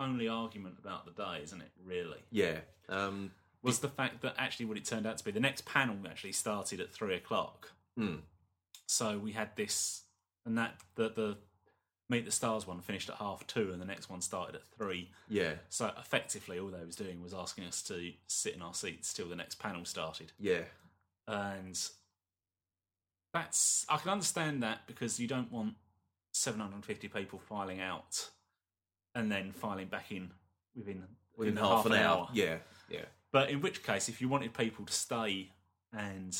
only 0.01 0.27
argument 0.29 0.77
about 0.81 1.05
the 1.05 1.13
day, 1.13 1.41
isn't 1.45 1.61
it? 1.61 1.71
Really, 1.85 2.19
Yeah, 2.31 2.61
um, 2.89 3.31
was 3.63 3.81
the 3.81 3.89
fact 3.89 4.23
that 4.23 4.35
actually 4.39 4.67
what 4.67 4.77
it 4.77 4.85
turned 4.85 5.07
out 5.07 5.19
to 5.19 5.25
be 5.25 5.31
the 5.31 5.41
next 5.41 5.65
panel 5.65 5.97
actually 6.09 6.33
started 6.33 6.81
at 6.81 6.93
three 6.93 7.15
o'clock. 7.15 7.73
hmm. 7.97 8.17
So 8.87 9.19
we 9.19 9.33
had 9.33 9.55
this, 9.57 10.03
and 10.47 10.57
that 10.57 10.81
the 10.95 11.09
the 11.11 11.37
Meet 12.11 12.25
the 12.25 12.31
Stars 12.31 12.67
one 12.67 12.81
finished 12.81 13.11
at 13.11 13.17
half 13.17 13.47
two, 13.47 13.71
and 13.71 13.83
the 13.83 13.85
next 13.87 14.09
one 14.09 14.23
started 14.23 14.55
at 14.55 14.63
three. 14.79 15.11
yeah, 15.29 15.55
So 15.69 15.91
effectively, 15.99 16.59
all 16.59 16.69
they 16.69 16.83
was 16.85 16.97
doing 16.97 17.23
was 17.23 17.35
asking 17.35 17.65
us 17.65 17.83
to 17.83 18.13
sit 18.27 18.55
in 18.55 18.63
our 18.63 18.73
seats 18.73 19.13
till 19.13 19.29
the 19.29 19.37
next 19.37 19.57
panel 19.59 19.85
started. 19.85 20.33
yeah, 20.39 20.63
and 21.27 21.79
that's 23.35 23.85
I 23.89 23.99
can 23.99 24.11
understand 24.11 24.63
that 24.63 24.87
because 24.87 25.21
you 25.21 25.29
don't 25.29 25.53
want 25.53 25.75
750 26.33 27.09
people 27.09 27.39
filing 27.39 27.81
out 27.81 28.31
and 29.15 29.31
then 29.31 29.53
filing 29.53 29.89
back 29.89 30.11
in 30.11 30.31
within 30.75 31.05
within 31.37 31.57
half, 31.57 31.85
an 31.87 31.93
hour. 31.93 32.29
Yeah, 32.33 32.57
yeah, 32.89 33.05
But 33.33 33.51
in 33.51 33.61
which 33.61 33.83
case, 33.83 34.09
if 34.09 34.21
you 34.21 34.29
wanted 34.29 34.55
people 34.55 34.85
to 34.87 34.93
stay 34.93 35.51
and 35.93 36.37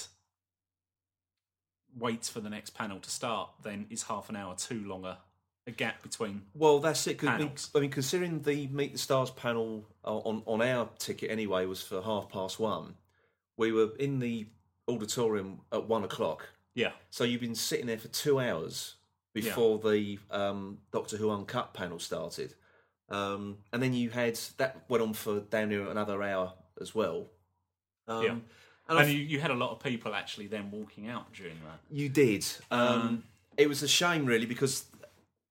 wait 1.99 2.25
for 2.25 2.41
the 2.41 2.51
next 2.51 2.71
panel 2.71 2.99
to 3.01 3.11
start, 3.11 3.51
then 3.63 3.87
is 3.91 4.05
half 4.05 4.29
an 4.29 4.37
hour 4.37 4.55
too 4.57 4.83
long 4.87 5.05
a, 5.05 5.19
a 5.67 5.71
gap 5.71 6.03
between? 6.03 6.43
Well, 6.55 6.81
that's 6.81 7.07
it. 7.07 7.19
'cause 7.19 7.29
I, 7.29 7.39
mean, 7.39 7.53
I 7.75 7.81
mean, 7.81 7.91
considering 7.91 8.41
the 8.43 8.67
Meet 8.69 8.93
the 8.93 8.99
Stars 8.99 9.31
panel 9.31 9.85
uh, 10.05 10.17
on 10.19 10.43
on 10.47 10.63
our 10.63 10.89
ticket 10.99 11.31
anyway 11.31 11.67
was 11.67 11.83
for 11.83 12.01
half 12.03 12.29
past 12.31 12.59
one, 12.59 12.95
we 13.57 13.73
were 13.73 13.91
in 13.99 14.19
the 14.19 14.47
auditorium 14.89 15.61
at 15.73 15.87
one 15.87 16.05
o'clock. 16.05 16.49
Yeah, 16.75 16.93
So 17.11 17.25
you've 17.25 17.41
been 17.41 17.57
sitting 17.57 17.87
there 17.87 17.99
for 17.99 18.07
two 18.09 18.39
hours 18.39 18.95
before 19.35 19.79
the 19.81 20.19
um, 20.31 20.79
Doctor 20.93 21.17
Who 21.17 21.29
Uncut 21.31 21.75
panel 21.75 21.99
started, 21.99 22.55
um, 23.09 23.59
and 23.73 23.83
then 23.83 23.93
you 23.95 24.11
had 24.11 24.39
that 24.59 24.85
went 24.89 25.03
on 25.03 25.13
for 25.13 25.41
down 25.41 25.71
near 25.71 25.89
another 25.89 26.23
hour 26.23 26.53
as 26.81 26.95
well. 26.95 27.27
Um, 28.07 28.23
Yeah. 28.25 28.37
and, 28.89 28.99
and 28.99 29.11
you, 29.13 29.19
you 29.19 29.41
had 29.41 29.51
a 29.51 29.55
lot 29.55 29.71
of 29.71 29.81
people 29.81 30.15
actually 30.15 30.47
then 30.47 30.71
walking 30.71 31.09
out 31.09 31.33
during 31.33 31.57
that. 31.67 31.79
You 31.91 32.09
did. 32.09 32.47
Um, 32.71 32.81
Um, 32.81 33.25
it 33.57 33.69
was 33.69 33.83
a 33.83 33.89
shame, 33.89 34.25
really, 34.25 34.47
because 34.47 34.85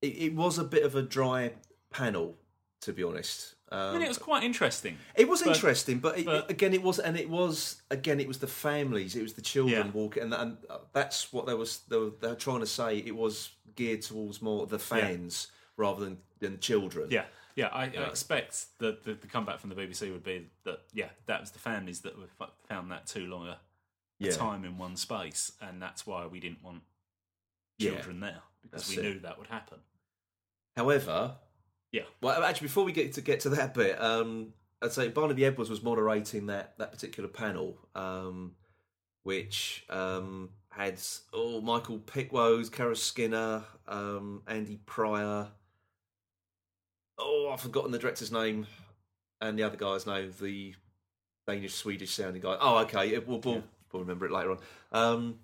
it, 0.02 0.08
it 0.18 0.34
was 0.36 0.58
a 0.58 0.64
bit 0.64 0.84
of 0.84 0.96
a 0.96 1.02
dry 1.02 1.54
panel, 1.92 2.36
to 2.82 2.94
be 2.94 3.04
honest. 3.04 3.56
Um, 3.70 3.80
I 3.80 3.94
mean, 3.94 4.02
it 4.04 4.08
was 4.08 4.18
quite 4.18 4.44
interesting. 4.44 4.98
it 5.14 5.28
was 5.28 5.42
but- 5.44 5.54
interesting, 5.56 6.00
but, 6.00 6.18
it, 6.20 6.26
but- 6.26 6.50
again, 6.50 6.74
it 6.74 6.82
was, 6.82 7.00
and 7.00 7.18
it 7.18 7.30
was 7.30 7.82
again, 7.92 8.20
it 8.22 8.28
was 8.28 8.38
the 8.40 8.48
families, 8.48 9.16
it 9.16 9.22
was 9.22 9.34
the 9.34 9.42
children 9.42 9.88
Yeah. 9.88 9.92
walking, 9.92 10.24
and, 10.24 10.34
and 10.34 10.58
that's 10.94 11.34
what 11.34 11.46
they 11.48 11.54
was 11.54 11.80
they 11.90 11.98
were, 11.98 12.12
they 12.22 12.30
were 12.30 12.36
trying 12.36 12.62
to 12.62 12.66
say. 12.66 12.98
It 13.00 13.14
was 13.16 13.50
geared 13.76 14.02
towards 14.04 14.42
more 14.42 14.66
the 14.66 14.80
fans 14.80 15.48
rather 15.76 16.04
than 16.06 16.18
than 16.40 16.60
children. 16.60 17.10
Yeah, 17.12 17.26
yeah. 17.58 17.68
I, 17.68 17.84
I 17.86 18.08
expect 18.08 18.68
that 18.80 19.04
the, 19.04 19.16
the 19.16 19.28
comeback 19.28 19.60
from 19.60 19.70
the 19.72 19.76
BBC 19.76 20.10
would 20.14 20.24
be 20.24 20.48
that 20.64 20.80
yeah, 20.94 21.10
that 21.26 21.42
was 21.42 21.52
the 21.52 21.60
families 21.60 22.00
that 22.02 22.18
were, 22.18 22.28
found 22.70 22.90
that 22.92 23.06
too 23.08 23.26
long 23.28 23.48
a, 23.48 23.58
Yeah. 24.20 24.32
time 24.32 24.64
in 24.64 24.78
one 24.78 24.96
space, 24.96 25.52
and 25.60 25.82
that's 25.82 26.08
why 26.08 26.26
we 26.28 26.40
didn't 26.40 26.64
want 26.64 26.84
Yeah. 27.78 27.92
children 27.92 28.22
there 28.22 28.42
because 28.62 28.88
we 28.90 28.98
it. 28.98 29.04
knew 29.04 29.20
that 29.20 29.38
would 29.38 29.48
happen. 29.48 29.80
However, 30.78 31.36
Yeah, 31.92 32.04
Well, 32.22 32.44
actually, 32.44 32.68
before 32.68 32.84
we 32.86 32.92
get 32.92 33.14
to 33.14 33.22
get 33.22 33.40
to 33.42 33.50
that 33.50 33.74
bit, 33.74 34.00
um, 34.02 34.54
I'd 34.82 34.92
say 34.92 35.08
Barnaby 35.10 35.46
Edwards 35.46 35.70
was 35.70 35.82
moderating 35.82 36.46
that 36.48 36.78
that 36.78 36.92
particular 36.92 37.30
panel, 37.30 37.78
um, 37.96 38.56
which 39.24 39.86
um, 39.90 40.50
had 40.70 41.00
oh 41.34 41.62
Michael 41.62 41.98
Pickwoad, 42.00 42.72
Caro 42.72 42.94
Skinner, 42.94 43.64
um, 43.88 44.44
Andy 44.48 44.78
Pryor. 44.86 45.48
Oh, 47.18 47.50
I've 47.52 47.62
forgotten 47.62 47.92
the 47.92 48.00
director's 48.00 48.32
name 48.32 48.68
and 49.42 49.58
the 49.58 49.64
other 49.64 49.78
guy's 49.78 50.06
name, 50.06 50.34
the 50.40 50.76
Danish 51.48 51.74
Swedish 51.76 52.12
sounding 52.14 52.42
guy. 52.42 52.58
Oh, 52.60 52.78
okay, 52.80 53.10
it, 53.14 53.28
we'll, 53.28 53.40
we'll, 53.40 53.56
Yeah. 53.56 53.62
we'll 53.92 54.02
remember 54.04 54.26
it 54.26 54.32
later 54.32 54.52
on. 54.52 54.60
Um, 54.92 55.40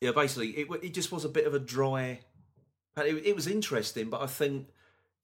yeah, 0.00 0.12
basically, 0.12 0.50
it 0.50 0.68
it 0.82 0.94
just 0.94 1.12
was 1.12 1.24
a 1.24 1.28
bit 1.28 1.46
of 1.46 1.54
a 1.54 1.58
dry. 1.58 2.20
It, 2.96 3.26
it 3.26 3.34
was 3.34 3.46
interesting, 3.46 4.08
but 4.08 4.22
I 4.22 4.26
think 4.26 4.68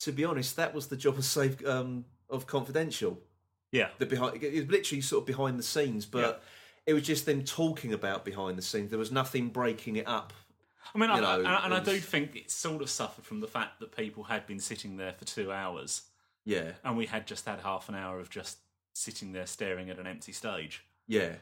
to 0.00 0.12
be 0.12 0.24
honest, 0.24 0.56
that 0.56 0.74
was 0.74 0.86
the 0.88 0.96
job 0.96 1.16
of 1.18 1.24
safe 1.24 1.64
um, 1.66 2.04
of 2.28 2.46
confidential. 2.46 3.18
yeah, 3.72 3.88
The 3.98 4.06
behind 4.06 4.42
it 4.42 4.54
was 4.54 4.70
literally 4.70 5.00
sort 5.02 5.22
of 5.22 5.26
behind 5.26 5.58
the 5.58 5.62
scenes, 5.62 6.04
but 6.06 6.42
it 6.86 6.94
was 6.94 7.02
just 7.04 7.26
them 7.26 7.44
talking 7.44 7.92
about 7.92 8.24
behind 8.24 8.56
the 8.58 8.62
scenes. 8.62 8.90
There 8.90 8.98
was 8.98 9.12
nothing 9.12 9.48
breaking 9.48 9.96
it 9.96 10.08
up. 10.08 10.32
I 10.94 10.98
mean, 10.98 11.10
I, 11.10 11.20
know, 11.20 11.38
and, 11.38 11.46
and 11.46 11.74
I 11.74 11.80
do 11.80 11.98
think 11.98 12.34
it 12.36 12.50
sort 12.50 12.82
of 12.82 12.90
suffered 12.90 13.24
from 13.24 13.40
the 13.40 13.46
fact 13.46 13.80
that 13.80 13.94
people 13.96 14.24
had 14.24 14.46
been 14.46 14.58
sitting 14.58 14.96
there 14.96 15.12
for 15.12 15.24
two 15.24 15.52
hours, 15.52 16.02
Yeah, 16.44 16.72
and 16.84 16.96
we 16.96 17.06
had 17.06 17.26
just 17.26 17.44
had 17.46 17.60
half 17.60 17.88
an 17.88 17.94
hour 17.94 18.18
of 18.18 18.30
just 18.30 18.58
sitting 18.94 19.32
there 19.32 19.46
staring 19.46 19.88
at 19.90 19.98
an 19.98 20.06
empty 20.06 20.32
stage. 20.32 20.84
yeah, 21.06 21.34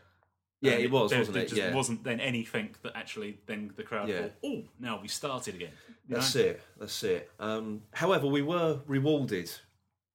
yeah. 0.60 0.72
And 0.72 0.82
It 0.82 0.90
was, 0.90 1.10
there, 1.10 1.20
wasn't 1.20 1.34
there 1.34 1.42
it? 1.44 1.48
Just 1.48 1.60
Yeah, 1.60 1.74
wasn't 1.74 2.04
then 2.04 2.20
anything 2.20 2.74
that 2.82 2.92
actually 2.96 3.38
then 3.46 3.72
the 3.76 3.82
crowd 3.84 4.08
Yeah. 4.08 4.22
thought, 4.22 4.32
oh, 4.44 4.64
now 4.80 5.00
we 5.00 5.08
started 5.08 5.54
again. 5.54 5.72
You 6.08 6.16
that's 6.16 6.34
know? 6.34 6.40
it. 6.42 6.60
That's 6.78 7.02
it. 7.04 7.30
Um, 7.38 7.82
however, 7.92 8.26
we 8.26 8.42
were 8.42 8.80
rewarded 8.86 9.50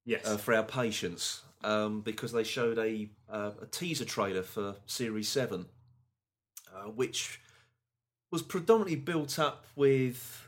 Yes. 0.06 0.28
uh, 0.28 0.38
for 0.38 0.54
our 0.54 0.64
patience 0.64 1.44
um, 1.64 2.02
because 2.02 2.34
they 2.34 2.44
showed 2.44 2.78
a 2.78 3.10
uh, 3.30 3.52
a 3.62 3.66
teaser 3.68 4.04
trailer 4.06 4.44
for 4.44 4.76
Series 4.86 5.30
Seven, 5.30 5.66
uh, 6.76 6.90
which 6.90 7.40
was 8.34 8.42
predominantly 8.42 8.96
built 8.98 9.40
up 9.40 9.66
with 9.76 10.48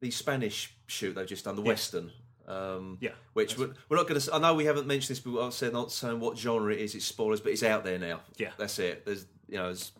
the 0.00 0.10
Spanish 0.10 0.74
shoot 0.86 1.14
they've 1.14 1.26
just 1.26 1.44
done, 1.44 1.56
the 1.56 1.62
Western. 1.62 2.10
Um, 2.46 2.98
Yeah, 3.00 3.10
which 3.32 3.58
we're, 3.58 3.72
we're 3.88 3.96
not 3.96 4.06
going 4.06 4.20
to. 4.20 4.34
I 4.34 4.38
know 4.38 4.54
we 4.54 4.66
haven't 4.66 4.86
mentioned 4.86 5.16
this, 5.16 5.20
but 5.20 5.44
I've 5.44 5.52
said 5.54 5.72
not 5.72 5.90
saying 5.90 6.20
what 6.20 6.38
genre 6.38 6.72
it 6.72 6.80
is. 6.80 6.94
It's 6.94 7.04
spoilers, 7.04 7.40
but 7.40 7.52
it's 7.52 7.62
out 7.62 7.84
there 7.84 7.98
now. 7.98 8.20
Yeah. 8.36 8.50
that's 8.56 8.78
it. 8.78 9.04
There's 9.04 9.26
you 9.48 9.56
know. 9.56 9.70
It's, 9.70 9.92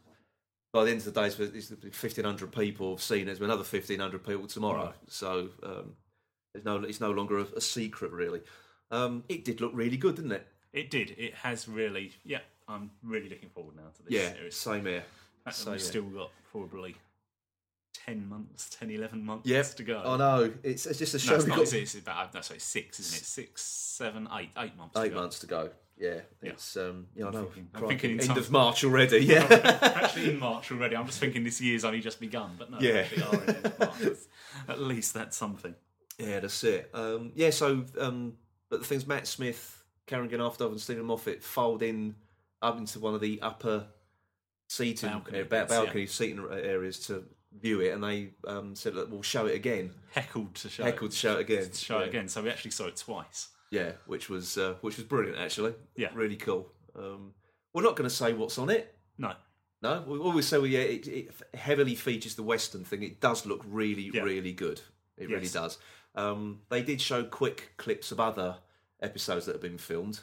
by 0.73 0.85
the 0.85 0.91
end 0.91 0.99
of 0.99 1.05
the 1.05 1.13
day, 1.21 1.27
it's, 1.29 1.39
it's 1.71 1.97
fifteen 1.97 2.25
hundred 2.25 2.53
people 2.53 2.91
have 2.91 3.03
seen 3.03 3.23
it. 3.23 3.25
There's 3.27 3.41
another 3.41 3.65
fifteen 3.65 4.01
hundred 4.01 4.25
people 4.25 4.47
tomorrow. 4.47 4.87
Right. 4.87 4.95
So 5.09 5.49
um, 5.63 5.95
it's 6.55 6.65
no, 6.65 6.77
it's 6.83 7.01
no 7.01 7.11
longer 7.13 7.39
a, 7.39 7.47
a 7.57 7.61
secret 7.61 8.11
really. 8.13 8.43
Um, 8.91 9.25
it 9.29 9.45
did 9.45 9.61
look 9.61 9.73
really 9.75 9.97
good, 9.97 10.17
didn't 10.17 10.33
it? 10.33 10.47
It 10.73 10.91
did. 10.91 11.15
It 11.17 11.35
has 11.35 11.69
really. 11.69 12.13
Yeah, 12.25 12.41
I'm 12.69 12.91
really 13.03 13.29
looking 13.29 13.49
forward 13.51 13.77
now 13.77 13.91
to 13.97 14.03
this 14.03 14.13
Yeah, 14.13 14.33
series. 14.35 14.57
same 14.57 14.85
here. 14.87 15.05
So, 15.51 15.71
we've 15.73 15.81
yeah. 15.81 15.87
still 15.87 16.03
got 16.05 16.31
probably 16.51 16.97
10 17.95 18.29
months, 18.29 18.69
10, 18.79 18.91
11 18.91 19.25
months 19.25 19.49
Yep. 19.49 19.67
to 19.77 19.83
go. 19.85 20.03
I 20.05 20.17
know. 20.17 20.53
It's, 20.63 20.85
it's 20.87 20.99
just 20.99 21.15
a 21.15 21.19
show. 21.19 21.33
No, 21.33 21.37
it's 21.37 21.47
not. 21.47 21.57
got 21.59 21.73
It's, 21.73 21.95
about, 21.95 22.35
no, 22.35 22.41
sorry, 22.41 22.61
six, 22.61 23.01
isn't 23.01 23.21
it? 23.21 23.25
Six, 23.25 23.63
seven, 23.63 24.29
eight, 24.39 24.51
eight 24.59 24.77
months. 24.77 24.95
to 24.95 25.03
eight 25.03 25.11
go. 25.15 25.21
months 25.21 25.39
to 25.41 25.47
go. 25.47 25.71
Yeah, 25.97 26.21
it's 26.43 26.77
um, 26.77 27.07
yeah, 27.15 27.29
I 27.29 27.31
know. 27.31 27.45
thinking- 27.45 27.69
I'm 27.73 27.87
thinking 27.87 28.11
in 28.13 28.21
end 28.21 28.29
time- 28.31 28.39
of 28.39 28.51
March 28.51 28.83
already. 28.85 29.19
Yeah, 29.25 29.45
Actually, 29.81 30.31
in 30.31 30.39
March 30.41 30.73
already. 30.73 30.97
I'm 30.97 31.07
just 31.07 31.21
thinking 31.21 31.45
this 31.45 31.61
year's 31.61 31.85
only 31.85 32.01
just 32.01 32.19
begun, 32.19 32.57
but 32.59 32.69
no, 32.71 32.79
Yeah. 32.81 33.07
we 33.17 33.23
are 33.23 33.45
in 33.45 33.73
March. 33.79 34.19
At 34.69 34.81
least 34.81 35.15
that's 35.15 35.37
something. 35.37 35.75
yeah, 36.19 36.41
that's 36.41 36.65
it. 36.65 36.91
Um, 36.95 37.31
yeah, 37.37 37.51
so 37.51 37.85
um, 38.01 38.33
but 38.71 38.81
the 38.81 38.87
things 38.87 39.07
Matt 39.07 39.29
Smith, 39.29 39.85
Karen 40.07 40.29
Ganafdov, 40.29 40.73
and 40.73 40.81
Steven 40.81 41.05
Moffat 41.05 41.45
fold 41.45 41.81
in 41.83 42.17
up 42.61 42.77
into 42.77 42.99
one 42.99 43.15
of 43.15 43.21
the 43.21 43.41
upper 43.41 43.87
seating 44.67 45.11
Balcony 45.11 45.41
uh, 45.43 45.45
balcony 45.67 46.07
seating 46.07 46.45
areas 46.51 46.99
to 47.07 47.23
view 47.61 47.81
it, 47.81 47.91
and 47.93 48.03
they 48.03 48.31
um, 48.47 48.75
said 48.75 48.95
that 48.95 49.11
we'll 49.11 49.23
show 49.23 49.47
it 49.47 49.55
again. 49.55 49.93
Heckled 50.13 50.55
to 50.57 50.69
show 50.69 50.85
Heckled 50.85 51.11
it. 51.11 51.15
to 51.15 51.19
show 51.19 51.35
it 51.39 51.41
again. 51.41 51.71
To 51.71 51.75
show 51.79 51.99
Yeah. 51.99 52.05
it 52.05 52.09
again. 52.09 52.29
So 52.29 52.43
we 52.43 52.51
actually 52.51 52.71
saw 52.73 52.87
it 52.87 52.97
twice. 52.97 53.49
Yeah, 53.71 53.93
which 54.07 54.29
was 54.29 54.57
uh, 54.59 54.75
which 54.81 54.97
was 54.97 55.07
brilliant 55.07 55.39
actually. 55.39 55.75
Yeah. 55.97 56.11
really 56.15 56.37
cool. 56.37 56.71
Um, 56.97 57.33
we're 57.73 57.83
not 57.83 57.97
going 57.97 58.09
to 58.09 58.15
say 58.15 58.33
what's 58.33 58.59
on 58.59 58.71
it. 58.71 58.95
No. 59.19 59.35
No, 59.83 60.03
we 60.07 60.19
always 60.19 60.47
say 60.47 60.57
well, 60.59 60.67
yeah, 60.67 60.81
it, 60.81 61.07
it 61.09 61.31
heavily 61.55 61.95
features 61.95 62.37
the 62.37 62.43
Western 62.43 62.85
thing. 62.85 63.03
It 63.03 63.21
does 63.21 63.45
look 63.45 63.63
really, 63.67 64.11
Yeah. 64.15 64.23
really 64.23 64.53
good. 64.53 64.81
It 65.19 65.29
really 65.29 65.49
does. 65.49 65.79
Um, 66.15 66.61
they 66.71 66.83
did 66.83 67.01
show 67.01 67.25
quick 67.25 67.73
clips 67.77 68.11
of 68.13 68.19
other 68.21 68.57
episodes 69.03 69.45
that 69.47 69.53
have 69.57 69.61
been 69.63 69.77
filmed, 69.79 70.21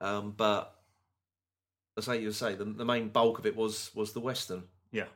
um, 0.00 0.32
but 0.36 0.72
as 1.98 2.08
I 2.08 2.14
you 2.14 2.32
say, 2.32 2.54
the, 2.54 2.64
the 2.64 2.84
main 2.84 3.08
bulk 3.08 3.38
of 3.38 3.46
it 3.46 3.56
was 3.56 3.90
was 3.94 4.12
the 4.12 4.20
Western, 4.20 4.62
Yeah. 4.92 5.06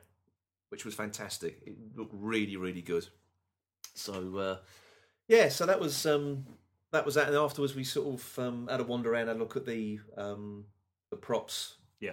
Which 0.71 0.85
was 0.85 0.95
fantastic. 0.95 1.61
It 1.65 1.75
looked 1.95 2.13
really, 2.15 2.55
really 2.55 2.81
good. 2.81 3.07
So 3.93 4.37
uh, 4.37 4.57
yeah, 5.27 5.49
so 5.49 5.65
that 5.65 5.79
was 5.79 6.05
um, 6.05 6.45
that 6.91 7.05
was 7.05 7.15
that, 7.15 7.27
and 7.27 7.35
afterwards 7.37 7.75
we 7.75 7.83
sort 7.83 8.15
of 8.19 8.39
um, 8.39 8.67
had 8.69 8.79
a 8.79 8.83
wander 8.83 9.11
around 9.13 9.29
and 9.29 9.39
look 9.39 9.55
at 9.57 9.65
the 9.65 9.99
um, 10.17 10.65
the 11.09 11.17
props 11.17 11.75
Yeah. 11.99 12.11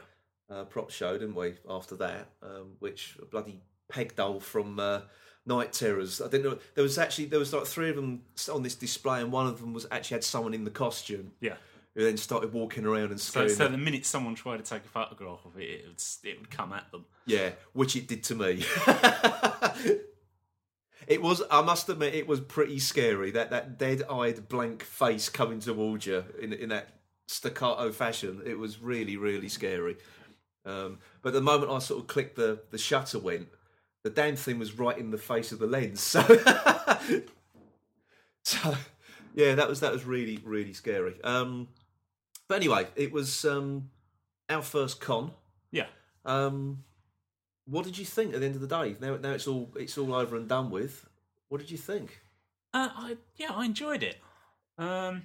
uh, 0.50 0.64
prop 0.64 0.90
show, 0.90 1.16
didn't 1.16 1.34
we? 1.36 1.54
After 1.68 1.96
that, 1.96 2.30
um, 2.42 2.72
which 2.80 3.16
a 3.22 3.24
bloody 3.24 3.62
peg 3.88 4.16
doll 4.16 4.40
from 4.40 4.78
uh, 4.80 5.02
Night 5.46 5.72
Terrors. 5.72 6.20
I 6.20 6.28
didn't 6.28 6.44
know 6.50 6.58
there 6.74 6.82
was 6.82 6.98
actually 6.98 7.26
there 7.26 7.38
was 7.38 7.52
like 7.52 7.64
three 7.66 7.90
of 7.90 7.96
them 7.96 8.22
on 8.52 8.62
this 8.64 8.74
display, 8.74 9.20
and 9.20 9.30
one 9.32 9.46
of 9.46 9.60
them 9.60 9.72
was 9.72 9.86
actually 9.90 10.16
had 10.16 10.24
someone 10.24 10.52
in 10.54 10.64
the 10.64 10.70
costume 10.70 11.32
Yeah. 11.40 11.56
Who 11.98 12.04
then 12.04 12.16
started 12.16 12.52
walking 12.52 12.86
around 12.86 13.10
and 13.10 13.20
So, 13.20 13.48
so 13.48 13.66
the 13.66 13.76
minute 13.76 14.06
someone 14.06 14.36
tried 14.36 14.58
to 14.58 14.62
take 14.62 14.84
a 14.84 14.88
photograph 14.88 15.40
of 15.44 15.58
it, 15.58 15.64
it 15.64 15.84
would, 15.88 16.00
it 16.22 16.38
would 16.38 16.48
come 16.48 16.72
at 16.72 16.88
them. 16.92 17.06
Yeah, 17.26 17.50
which 17.72 17.96
it 17.96 18.06
did 18.06 18.22
to 18.24 18.36
me. 18.36 18.62
it 21.08 21.20
was, 21.20 21.42
I 21.50 21.60
must 21.62 21.88
admit, 21.88 22.14
it 22.14 22.28
was 22.28 22.38
pretty 22.38 22.78
scary. 22.78 23.32
That 23.32 23.50
that 23.50 23.78
dead-eyed, 23.78 24.48
blank 24.48 24.84
face 24.84 25.28
coming 25.28 25.58
towards 25.58 26.06
you 26.06 26.24
in 26.40 26.52
in 26.52 26.68
that 26.68 27.00
staccato 27.26 27.90
fashion. 27.90 28.42
It 28.46 28.60
was 28.60 28.80
really, 28.80 29.16
really 29.16 29.48
scary. 29.48 29.96
Um, 30.64 31.00
but 31.20 31.32
the 31.32 31.40
moment 31.40 31.72
I 31.72 31.80
sort 31.80 32.00
of 32.00 32.06
clicked 32.06 32.36
the 32.36 32.60
the 32.70 32.78
shutter 32.78 33.18
went, 33.18 33.48
the 34.04 34.10
damn 34.10 34.36
thing 34.36 34.60
was 34.60 34.78
right 34.78 34.96
in 34.96 35.10
the 35.10 35.18
face 35.18 35.50
of 35.50 35.58
the 35.58 35.66
lens. 35.66 36.16
So, 38.44 38.44
so 38.44 38.76
yeah, 39.34 39.56
that 39.56 39.68
was 39.68 39.80
that 39.80 39.92
was 39.92 40.04
really, 40.04 40.38
really 40.44 40.72
scary. 40.72 41.20
Um, 41.24 41.66
but 42.48 42.56
anyway, 42.56 42.88
it 42.96 43.12
was 43.12 43.44
um, 43.44 43.90
our 44.48 44.62
first 44.62 45.00
con. 45.00 45.32
Yeah. 45.70 45.86
Um, 46.24 46.84
what 47.66 47.84
did 47.84 47.98
you 47.98 48.04
think 48.04 48.34
at 48.34 48.40
the 48.40 48.46
end 48.46 48.54
of 48.54 48.60
the 48.60 48.66
day? 48.66 48.96
Now, 49.00 49.16
now 49.16 49.32
it's 49.32 49.46
all 49.46 49.70
it's 49.76 49.96
all 49.98 50.14
over 50.14 50.36
and 50.36 50.48
done 50.48 50.70
with. 50.70 51.06
What 51.48 51.58
did 51.60 51.70
you 51.70 51.78
think? 51.78 52.20
Uh, 52.74 52.88
I 52.94 53.16
yeah, 53.36 53.52
I 53.52 53.64
enjoyed 53.64 54.02
it. 54.02 54.16
Um, 54.78 55.22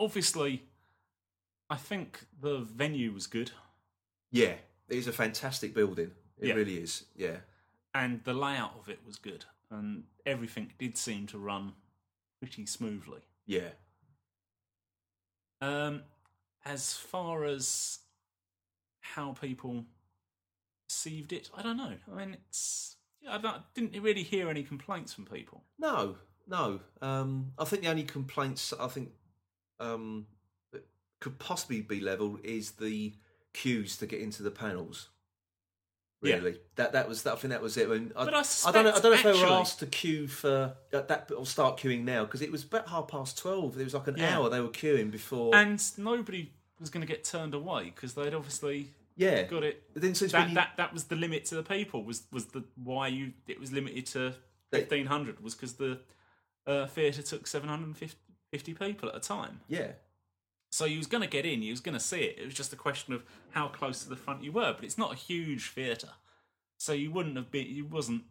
obviously, 0.00 0.62
I 1.70 1.76
think 1.76 2.20
the 2.40 2.58
venue 2.58 3.12
was 3.12 3.26
good, 3.26 3.52
Yeah, 4.30 4.54
it 4.88 4.96
is 4.96 5.06
a 5.06 5.12
fantastic 5.12 5.74
building. 5.74 6.12
It 6.38 6.48
Yeah. 6.48 6.54
really 6.54 6.76
is. 6.78 7.04
Yeah, 7.16 7.38
and 7.94 8.22
the 8.24 8.34
layout 8.34 8.74
of 8.78 8.88
it 8.88 9.00
was 9.06 9.16
good, 9.16 9.44
and 9.70 10.04
everything 10.26 10.72
did 10.78 10.96
seem 10.96 11.26
to 11.28 11.38
run 11.38 11.74
pretty 12.40 12.66
smoothly. 12.66 13.20
yeah, 13.46 13.70
Um, 15.60 16.02
as 16.64 16.94
far 16.94 17.44
as 17.44 17.98
how 19.00 19.32
people 19.32 19.84
perceived 20.88 21.32
it, 21.32 21.50
I 21.56 21.62
don't 21.62 21.76
know. 21.76 21.94
I 22.12 22.14
mean, 22.16 22.36
it's 22.48 22.96
I 23.28 23.60
didn't 23.74 24.00
really 24.02 24.22
hear 24.22 24.48
any 24.48 24.62
complaints 24.62 25.12
from 25.12 25.24
people. 25.26 25.64
no, 25.78 26.16
no. 26.46 26.80
Um, 27.02 27.52
I 27.58 27.64
think 27.64 27.82
the 27.82 27.88
only 27.88 28.04
complaints 28.04 28.72
I 28.78 28.88
think 28.88 29.10
um, 29.80 30.26
could 31.20 31.38
possibly 31.38 31.80
be 31.80 32.00
levelled 32.00 32.40
is 32.44 32.72
the 32.72 33.14
queues 33.52 33.96
to 33.98 34.06
get 34.06 34.20
into 34.20 34.42
the 34.42 34.50
panels. 34.50 35.08
Yeah. 36.20 36.36
Really, 36.36 36.58
that 36.76 36.92
that 36.92 37.08
was 37.08 37.22
that. 37.22 37.34
I 37.34 37.36
think 37.36 37.50
that 37.52 37.62
was 37.62 37.76
it. 37.76 37.88
I, 37.88 38.24
But 38.24 38.34
I 38.34 38.42
I 38.66 38.72
don't 38.72 38.84
know. 38.84 38.90
I 38.90 39.00
don't 39.00 39.02
know 39.04 39.12
if 39.12 39.22
they 39.22 39.32
were 39.32 39.46
asked 39.46 39.78
to 39.80 39.86
queue 39.86 40.26
for 40.26 40.74
that. 40.90 41.06
that 41.08 41.30
or 41.30 41.46
start 41.46 41.78
queuing 41.78 42.02
now 42.04 42.24
because 42.24 42.42
it 42.42 42.50
was 42.50 42.64
about 42.64 42.88
half 42.88 43.06
past 43.08 43.38
twelve. 43.38 43.78
It 43.78 43.84
was 43.84 43.94
like 43.94 44.08
an 44.08 44.16
Yeah. 44.18 44.36
hour 44.38 44.48
they 44.50 44.60
were 44.60 44.68
queuing 44.68 45.10
before. 45.12 45.54
And 45.54 45.80
nobody 45.96 46.50
was 46.80 46.90
going 46.90 47.02
to 47.02 47.06
get 47.06 47.22
turned 47.24 47.54
away 47.54 47.84
because 47.94 48.14
they'd 48.14 48.34
obviously 48.34 48.90
yeah, 49.16 49.42
got 49.44 49.62
it. 49.64 49.82
Seem 50.00 50.12
to 50.12 50.24
be 50.24 50.30
That, 50.32 50.44
any- 50.46 50.54
that 50.54 50.70
that 50.76 50.92
was 50.92 51.04
the 51.04 51.16
limit 51.16 51.44
to 51.46 51.54
the 51.54 51.62
people. 51.62 52.02
Was 52.04 52.22
was 52.32 52.46
the 52.46 52.64
why 52.82 53.06
you 53.08 53.32
it 53.46 53.60
was 53.60 53.70
limited 53.72 54.06
to 54.06 54.34
fifteen 54.72 55.06
hundred 55.06 55.40
was 55.40 55.54
because 55.54 55.74
the 55.74 56.00
uh, 56.66 56.86
theatre 56.88 57.22
took 57.22 57.46
seven 57.46 57.68
hundred 57.68 57.86
and 57.86 58.12
fifty 58.50 58.74
people 58.74 59.08
at 59.08 59.14
a 59.16 59.20
time. 59.20 59.60
yeah, 59.68 59.92
So 60.78 60.84
you 60.84 60.98
was 60.98 61.08
going 61.08 61.24
to 61.24 61.28
get 61.28 61.44
in, 61.44 61.60
you 61.60 61.72
was 61.72 61.80
going 61.80 61.98
to 61.98 62.00
see 62.00 62.20
it. 62.20 62.38
It 62.38 62.44
was 62.44 62.54
just 62.54 62.72
a 62.72 62.76
question 62.76 63.12
of 63.12 63.24
how 63.50 63.66
close 63.66 64.04
to 64.04 64.08
the 64.08 64.14
front 64.14 64.44
you 64.44 64.52
were. 64.52 64.72
But 64.72 64.84
it's 64.84 64.96
not 64.96 65.12
a 65.12 65.16
huge 65.16 65.70
theatre, 65.70 66.12
so 66.76 66.92
you 66.92 67.10
wouldn't 67.10 67.34
have 67.34 67.50
been. 67.50 67.66
You 67.66 67.84
wasn't 67.84 68.22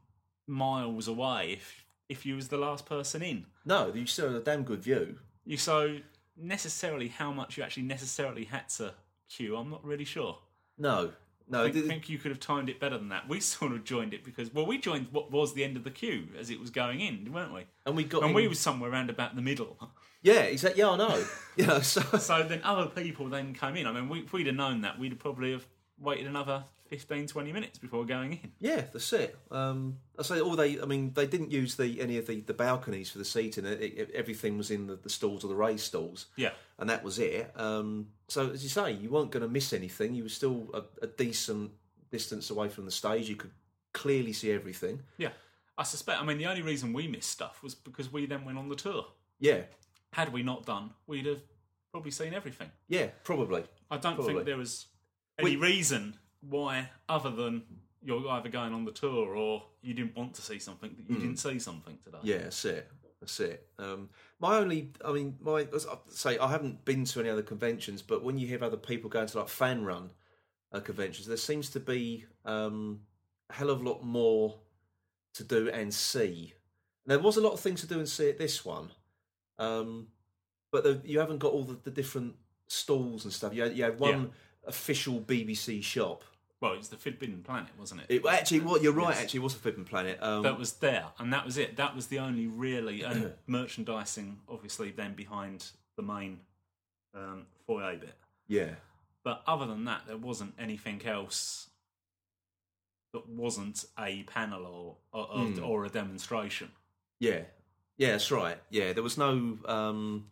miles 0.48 1.10
away 1.10 1.52
if 1.58 1.84
if 2.08 2.26
you 2.26 2.36
was 2.36 2.48
the 2.48 2.58
last 2.58 2.86
person 2.86 3.22
in. 3.22 3.48
no, 3.66 3.92
you 3.94 4.06
still 4.06 4.28
had 4.28 4.38
a 4.38 4.40
damn 4.40 4.64
good 4.64 4.82
view. 4.82 5.20
You 5.44 5.58
so 5.58 5.98
necessarily 6.38 7.10
how 7.10 7.34
much 7.34 7.58
you 7.58 7.64
actually 7.64 7.84
necessarily 7.84 8.46
had 8.46 8.70
to 8.78 8.94
queue. 9.28 9.58
I'm 9.58 9.70
not 9.70 9.84
really 9.84 10.06
sure. 10.06 10.38
No, 10.78 11.12
no, 11.50 11.60
I 11.60 11.64
think, 11.64 11.76
didn't- 11.76 11.90
think 11.90 12.10
you 12.10 12.18
could 12.18 12.32
have 12.32 12.40
timed 12.40 12.70
it 12.70 12.80
better 12.80 12.98
than 12.98 13.10
that. 13.10 13.28
We 13.30 13.40
sort 13.56 13.72
of 13.72 13.84
joined 13.84 14.14
it 14.14 14.24
because 14.24 14.54
well, 14.54 14.66
we 14.66 14.78
joined 14.78 15.08
what 15.12 15.32
was 15.32 15.54
the 15.54 15.64
end 15.64 15.78
of 15.78 15.84
the 15.84 15.92
queue 15.92 16.28
as 16.40 16.50
it 16.50 16.60
was 16.60 16.70
going 16.70 17.00
in, 17.02 17.32
weren't 17.32 17.54
we? 17.54 17.66
and 17.86 17.96
we 17.96 18.04
got 18.04 18.22
And 18.22 18.32
in- 18.32 18.36
we 18.36 18.48
were 18.48 18.56
somewhere 18.56 18.92
around 18.92 19.10
about 19.10 19.36
the 19.36 19.42
middle. 19.42 19.78
yeah, 20.22 20.42
exactly. 20.42 20.80
Yeah, 20.82 20.90
I 20.92 20.98
know. 20.98 21.26
you 21.56 21.66
know, 21.68 21.80
so 21.80 22.02
So 22.18 22.44
then 22.44 22.62
other 22.64 22.88
people 22.88 23.28
then 23.30 23.54
came 23.54 23.76
in. 23.78 23.88
I 23.88 23.92
mean, 23.92 24.10
we, 24.10 24.20
if 24.20 24.34
we'd 24.34 24.48
have 24.48 24.56
known 24.56 24.82
that, 24.82 25.00
we'd 25.00 25.12
have 25.12 25.20
probably 25.20 25.52
have 25.54 25.66
waited 26.00 26.28
another 26.28 26.66
15, 26.90 27.28
20 27.28 27.52
minutes 27.52 27.78
before 27.80 28.06
going 28.06 28.34
in. 28.34 28.52
yeah, 28.60 28.82
that's 28.92 29.12
it. 29.14 29.36
Um, 29.52 29.98
I 30.18 30.24
say 30.24 30.40
all 30.42 30.56
they. 30.56 30.80
I 30.82 30.86
mean, 30.86 31.12
they 31.14 31.28
didn't 31.28 31.52
use 31.52 31.76
the 31.76 32.00
any 32.02 32.18
of 32.18 32.28
the, 32.28 32.42
the 32.42 32.54
balconies 32.54 33.10
for 33.10 33.18
the 33.18 33.26
seating. 33.26 33.66
It, 33.66 33.82
it, 33.82 34.12
everything 34.14 34.58
was 34.58 34.72
in 34.72 34.88
the, 34.88 34.96
the 34.96 35.10
stalls 35.10 35.44
or 35.44 35.48
the 35.48 35.56
raised 35.56 35.86
stalls. 35.86 36.28
Yeah. 36.36 36.52
and 36.80 36.90
that 36.90 37.04
was 37.04 37.20
it. 37.20 37.52
Um, 37.56 38.08
so 38.28 38.50
as 38.52 38.64
you 38.64 38.70
say, 38.70 38.92
you 38.94 39.10
weren't 39.10 39.32
going 39.32 39.44
to 39.44 39.50
miss 39.50 39.74
anything. 39.74 40.16
You 40.16 40.24
were 40.24 40.30
still 40.30 40.70
a, 40.74 40.84
a 41.04 41.08
decent 41.08 41.72
distance 42.12 42.50
away 42.50 42.70
from 42.70 42.86
the 42.86 42.92
stage. 42.92 43.30
You 43.30 43.36
could 43.36 43.52
clearly 43.94 44.34
see 44.34 44.52
everything. 44.52 45.02
Yeah. 45.18 45.30
I 45.78 45.84
suspect, 45.84 46.20
I 46.20 46.26
mean, 46.26 46.38
the 46.40 46.48
only 46.48 46.64
reason 46.64 46.92
we 46.92 47.08
missed 47.08 47.30
stuff 47.30 47.62
was 47.62 47.76
because 47.76 48.12
we 48.12 48.26
then 48.26 48.46
went 48.46 48.58
on 48.58 48.68
the 48.68 48.76
tour. 48.76 49.06
Yeah, 49.40 49.62
Had 50.14 50.34
we 50.34 50.42
not 50.42 50.66
done, 50.66 50.90
we'd 51.06 51.28
have 51.28 51.42
probably 51.92 52.10
seen 52.10 52.34
everything. 52.34 52.72
yeah, 52.88 53.08
probably. 53.24 53.64
I 53.92 53.98
don't 53.98 54.16
Probably. 54.16 54.34
think 54.34 54.46
there 54.46 54.58
was 54.58 54.88
any 55.38 55.56
reason 55.56 56.16
why, 56.42 56.90
other 57.08 57.30
than 57.32 57.64
you're 58.04 58.28
either 58.30 58.50
going 58.50 58.74
on 58.74 58.86
the 58.86 58.92
tour 58.92 59.36
or 59.36 59.64
you 59.82 59.94
didn't 59.94 60.16
want 60.16 60.34
to 60.36 60.42
see 60.42 60.60
something, 60.60 60.96
that 60.96 61.10
you 61.10 61.20
didn't 61.20 61.38
see 61.38 61.60
something 61.60 61.98
today. 62.04 62.20
Yeah, 62.24 62.38
that's 62.40 62.64
it. 62.66 62.90
That's 63.20 63.40
it. 63.40 63.68
Um, 63.80 64.10
my 64.40 64.58
only, 64.58 64.92
I 65.04 65.12
mean, 65.12 65.36
my 65.42 65.68
as 65.74 65.88
I 65.88 65.96
say, 66.10 66.38
I 66.38 66.50
haven't 66.50 66.86
been 66.86 67.04
to 67.06 67.20
any 67.20 67.30
other 67.30 67.42
conventions, 67.42 68.02
but 68.02 68.24
when 68.24 68.38
you 68.38 68.48
hear 68.48 68.64
other 68.64 68.78
people 68.78 69.10
going 69.10 69.28
to 69.28 69.40
like 69.40 69.50
fan 69.50 69.84
run 69.84 70.12
uh, 70.72 70.80
conventions, 70.80 71.28
there 71.28 71.38
seems 71.38 71.70
to 71.72 71.80
be 71.80 72.26
um, 72.46 73.02
a 73.50 73.54
hell 73.54 73.72
of 73.72 73.82
a 73.82 73.90
lot 73.90 74.04
more 74.04 74.60
to 75.34 75.44
do 75.44 75.70
and 75.70 75.94
see. 75.94 76.54
And 77.06 77.12
there 77.12 77.20
was 77.20 77.38
a 77.38 77.42
lot 77.42 77.54
of 77.54 77.60
things 77.60 77.82
to 77.82 77.88
do 77.88 77.98
and 77.98 78.08
see 78.08 78.30
at 78.30 78.38
this 78.38 78.64
one, 78.64 78.92
um, 79.58 80.08
but 80.72 80.84
the, 80.84 81.02
you 81.04 81.20
haven't 81.20 81.40
got 81.40 81.54
all 81.54 81.64
the, 81.64 81.78
the 81.84 81.92
different 81.92 82.36
stalls 82.68 83.24
and 83.24 83.34
stuff. 83.34 83.54
You 83.54 83.64
had, 83.64 83.76
you 83.76 83.84
had 83.84 84.00
one 84.00 84.32
official 84.68 85.20
BBC 85.20 85.84
shop. 85.84 86.24
Well, 86.60 86.74
it's 86.74 86.88
the 86.88 86.98
Forbidden 86.98 87.44
Planet, 87.44 87.70
wasn't 87.78 88.02
it? 88.02 88.06
It 88.10 88.26
actually, 88.26 88.62
what 88.62 88.82
you're 88.82 88.92
right. 88.92 89.10
Yes. 89.10 89.24
Actually, 89.24 89.40
it 89.42 89.44
was 89.44 89.54
a 89.54 89.58
Forbidden 89.58 89.86
Planet. 89.86 90.18
Um, 90.22 90.42
that 90.44 90.58
was 90.58 90.74
there, 90.74 91.06
and 91.20 91.32
that 91.32 91.46
was 91.46 91.58
it. 91.58 91.78
That 91.78 91.96
was 91.96 92.08
the 92.08 92.20
only 92.20 92.48
really 92.48 93.02
and 93.04 93.34
merchandising, 93.46 94.40
obviously, 94.50 94.90
then 94.92 95.14
behind 95.14 95.68
the 95.98 96.02
main 96.02 96.40
um, 97.14 97.46
foyer 97.66 97.96
bit. 97.98 98.16
yeah, 98.48 98.72
But 99.24 99.44
other 99.46 99.66
than 99.68 99.86
that, 99.86 100.02
there 100.08 100.18
wasn't 100.18 100.54
anything 100.60 101.02
else 101.06 101.70
that 103.14 103.28
wasn't 103.30 103.86
a 103.98 104.24
panel 104.24 104.66
or 104.66 104.96
or, 105.14 105.28
or, 105.32 105.62
or 105.64 105.86
a 105.86 105.90
demonstration. 105.90 106.72
Yeah, 107.20 107.42
yeah, 107.98 108.12
that's 108.12 108.32
right. 108.32 108.58
Yeah, 108.72 108.94
there 108.94 109.04
was 109.04 109.18
no. 109.18 109.58
Um, 109.66 110.26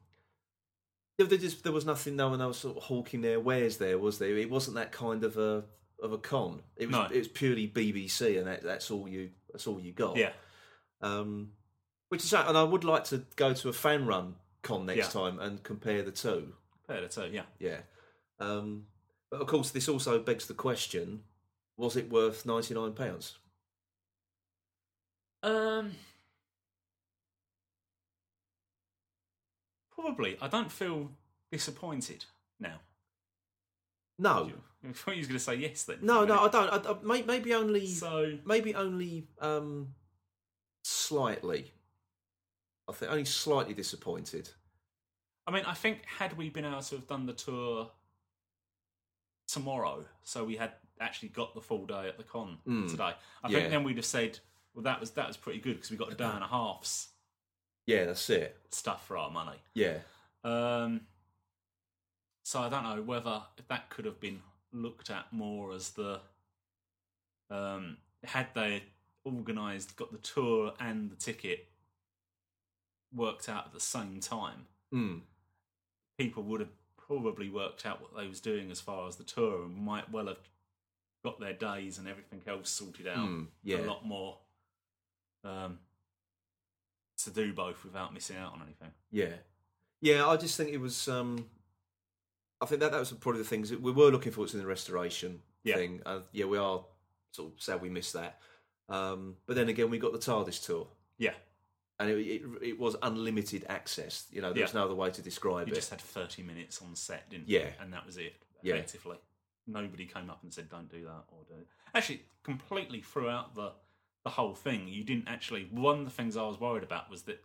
there, 1.17 1.27
there 1.27 1.37
just 1.37 1.63
there 1.63 1.71
was 1.71 1.85
nothing. 1.85 2.15
No 2.15 2.29
one 2.29 2.41
else 2.41 2.59
sort 2.59 2.77
of 2.77 2.83
hawking 2.83 3.21
their 3.21 3.39
wares 3.39 3.77
there, 3.77 3.97
was 3.97 4.19
there? 4.19 4.37
It 4.37 4.49
wasn't 4.49 4.75
that 4.75 4.91
kind 4.91 5.23
of 5.23 5.37
a 5.37 5.63
of 6.01 6.11
a 6.11 6.17
con. 6.17 6.61
It 6.75 6.87
was 6.87 6.93
No. 6.95 7.03
it 7.03 7.17
was 7.17 7.27
purely 7.27 7.67
BBC, 7.67 8.37
and 8.37 8.47
that, 8.47 8.63
that's 8.63 8.91
all 8.91 9.07
you 9.07 9.31
that's 9.51 9.67
all 9.67 9.79
you 9.79 9.93
got. 9.93 10.17
Yeah, 10.17 10.33
Um, 11.01 11.51
which 12.09 12.23
is 12.23 12.33
and 12.33 12.57
I 12.57 12.63
would 12.63 12.83
like 12.83 13.05
to 13.05 13.23
go 13.35 13.53
to 13.53 13.69
a 13.69 13.73
fan 13.73 14.05
run 14.05 14.35
con 14.61 14.85
next 14.85 14.97
Yeah. 14.97 15.21
time 15.21 15.39
and 15.39 15.63
compare 15.63 16.03
the 16.03 16.11
two. 16.11 16.53
compared 16.85 17.09
to 17.11 17.29
yeah. 17.29 17.43
Yeah. 17.59 17.79
Um, 18.39 18.87
but 19.31 19.41
of 19.41 19.47
course, 19.47 19.71
this 19.71 19.87
also 19.89 20.19
begs 20.19 20.45
the 20.47 20.53
question: 20.53 21.23
Was 21.77 21.95
it 21.95 22.09
worth 22.09 22.45
ninety 22.45 22.73
nine 22.73 22.93
pounds? 22.93 23.37
Um, 25.43 25.93
probably. 29.95 30.37
I 30.41 30.47
don't 30.47 30.71
feel 30.71 31.09
disappointed 31.51 32.25
now. 32.59 32.79
No, 34.17 34.51
I 34.87 34.93
thought 34.93 35.15
you 35.15 35.19
was 35.19 35.27
going 35.27 35.39
to 35.39 35.43
say 35.43 35.55
yes 35.55 35.83
then. 35.83 35.99
no, 36.01 36.25
no. 36.25 36.39
I 36.45 36.49
don't. 36.49 36.69
I, 36.69 36.91
I, 36.91 37.21
maybe 37.23 37.53
only 37.53 37.87
So 37.87 38.37
maybe 38.45 38.75
only 38.75 39.27
um, 39.41 39.93
slightly. 40.83 41.73
I 42.87 42.93
think 42.93 43.11
only 43.11 43.25
slightly 43.25 43.73
disappointed. 43.73 44.49
I 45.47 45.51
mean, 45.51 45.63
I 45.65 45.73
think 45.73 45.99
had 46.05 46.37
we 46.37 46.49
been 46.49 46.65
able 46.65 46.81
to 46.81 46.95
have 46.95 47.07
done 47.07 47.25
the 47.25 47.33
tour 47.33 47.91
tomorrow, 49.47 50.05
so 50.23 50.43
we 50.43 50.55
had 50.55 50.71
actually 50.99 51.29
got 51.29 51.53
the 51.53 51.61
full 51.61 51.85
day 51.85 52.07
at 52.07 52.17
the 52.17 52.23
con 52.23 52.57
today, 52.87 53.13
I 53.43 53.49
yeah. 53.49 53.59
think 53.59 53.69
then 53.71 53.83
we'd 53.83 53.97
have 53.97 54.05
said, 54.05 54.39
"Well, 54.73 54.83
that 54.83 54.99
was 54.99 55.11
that 55.11 55.27
was 55.27 55.37
pretty 55.37 55.59
good 55.59 55.75
because 55.75 55.91
we 55.91 55.97
got 55.97 56.11
a 56.11 56.15
day 56.15 56.23
and 56.25 56.43
a 56.43 56.47
half's 56.47 57.09
Yeah, 57.87 58.05
that's 58.05 58.29
it. 58.29 58.57
stuff 58.71 59.05
for 59.07 59.17
our 59.17 59.29
money." 59.31 59.57
Yeah, 59.73 59.99
Um, 60.43 61.01
so 62.43 62.61
I 62.61 62.69
don't 62.69 62.83
know 62.83 63.01
whether 63.01 63.41
if 63.57 63.67
that 63.67 63.89
could 63.89 64.05
have 64.05 64.19
been 64.19 64.41
looked 64.71 65.09
at 65.09 65.31
more 65.33 65.73
as 65.73 65.91
the 65.91 66.21
um, 67.49 67.97
had 68.23 68.47
they 68.55 68.83
organised, 69.25 69.95
got 69.95 70.11
the 70.11 70.17
tour 70.19 70.73
and 70.79 71.09
the 71.11 71.15
ticket 71.15 71.67
worked 73.13 73.47
out 73.49 73.67
at 73.67 73.73
the 73.73 73.79
same 73.79 74.19
time. 74.19 74.67
mm. 74.93 75.21
People 76.17 76.43
would 76.43 76.59
have 76.59 76.69
probably 76.97 77.49
worked 77.49 77.85
out 77.85 78.01
what 78.01 78.15
they 78.15 78.27
was 78.27 78.39
doing 78.39 78.71
as 78.71 78.79
far 78.81 79.07
as 79.07 79.15
the 79.15 79.23
tour 79.23 79.63
and 79.65 79.75
might 79.75 80.11
well 80.11 80.27
have 80.27 80.49
got 81.23 81.39
their 81.39 81.53
days 81.53 81.97
and 81.97 82.07
everything 82.07 82.41
else 82.47 82.69
sorted 82.69 83.07
out 83.07 83.17
Mm, 83.27 83.47
yeah. 83.63 83.77
a 83.77 83.85
lot 83.85 84.05
more 84.05 84.37
um, 85.43 85.79
to 87.25 87.31
do 87.31 87.53
both 87.53 87.83
without 87.83 88.13
missing 88.13 88.37
out 88.37 88.53
on 88.53 88.61
anything. 88.63 88.91
yeah, 89.11 89.33
yeah. 90.01 90.25
I 90.27 90.37
just 90.37 90.55
think 90.57 90.69
it 90.71 90.77
was. 90.79 91.07
Um, 91.07 91.45
I 92.61 92.65
think 92.65 92.79
that 92.81 92.91
that 92.93 92.99
was 92.99 93.11
probably 93.11 93.41
the 93.41 93.47
things 93.47 93.69
that 93.69 93.81
we 93.81 93.91
were 93.91 94.09
looking 94.09 94.31
forward 94.31 94.49
to 94.51 94.57
in 94.57 94.63
the 94.63 94.67
restoration 94.67 95.41
Yeah. 95.63 95.75
thing. 95.75 96.01
Uh, 96.05 96.19
yeah, 96.31 96.45
we 96.45 96.57
are 96.57 96.83
sort 97.31 97.53
of 97.53 97.61
sad 97.61 97.81
we 97.81 97.89
missed 97.89 98.13
that. 98.13 98.39
Um, 98.87 99.35
but 99.45 99.55
then 99.57 99.67
again, 99.67 99.89
we 99.89 99.97
got 99.99 100.13
the 100.13 100.19
TARDIS 100.19 100.65
tour. 100.65 100.87
Yeah, 101.17 101.33
and 101.99 102.09
it, 102.09 102.17
it, 102.19 102.41
it 102.61 102.79
was 102.79 102.95
unlimited 103.01 103.65
access. 103.67 104.25
You 104.31 104.41
know, 104.41 104.53
there's 104.53 104.73
Yeah. 104.73 104.79
no 104.79 104.85
other 104.85 104.95
way 104.95 105.11
to 105.11 105.21
describe 105.21 105.67
You 105.67 105.73
it. 105.73 105.75
just 105.75 105.89
had 105.89 105.99
30 106.01 106.43
minutes 106.43 106.81
on 106.81 106.95
set, 106.95 107.29
didn't 107.29 107.49
Yeah. 107.49 107.65
you? 107.67 107.73
And 107.81 107.91
that 107.93 108.05
was 108.05 108.17
it, 108.17 108.33
Yeah. 108.63 108.75
effectively. 108.75 109.17
Nobody 109.67 110.05
came 110.05 110.29
up 110.29 110.43
and 110.43 110.53
said, 110.53 110.69
don't 110.69 110.89
do 110.89 111.03
that 111.05 111.25
or 111.29 111.43
do 111.47 111.55
it. 111.55 111.67
Actually, 111.93 112.21
completely 112.43 113.01
throughout 113.01 113.55
the, 113.55 113.71
the 114.25 114.31
whole 114.31 114.55
thing, 114.55 114.87
you 114.89 115.03
didn't 115.03 115.27
actually. 115.29 115.67
One 115.71 115.99
of 115.99 116.05
the 116.05 116.11
things 116.11 116.35
I 116.35 116.41
was 116.41 116.59
worried 116.59 116.83
about 116.83 117.09
was 117.09 117.21
that 117.23 117.41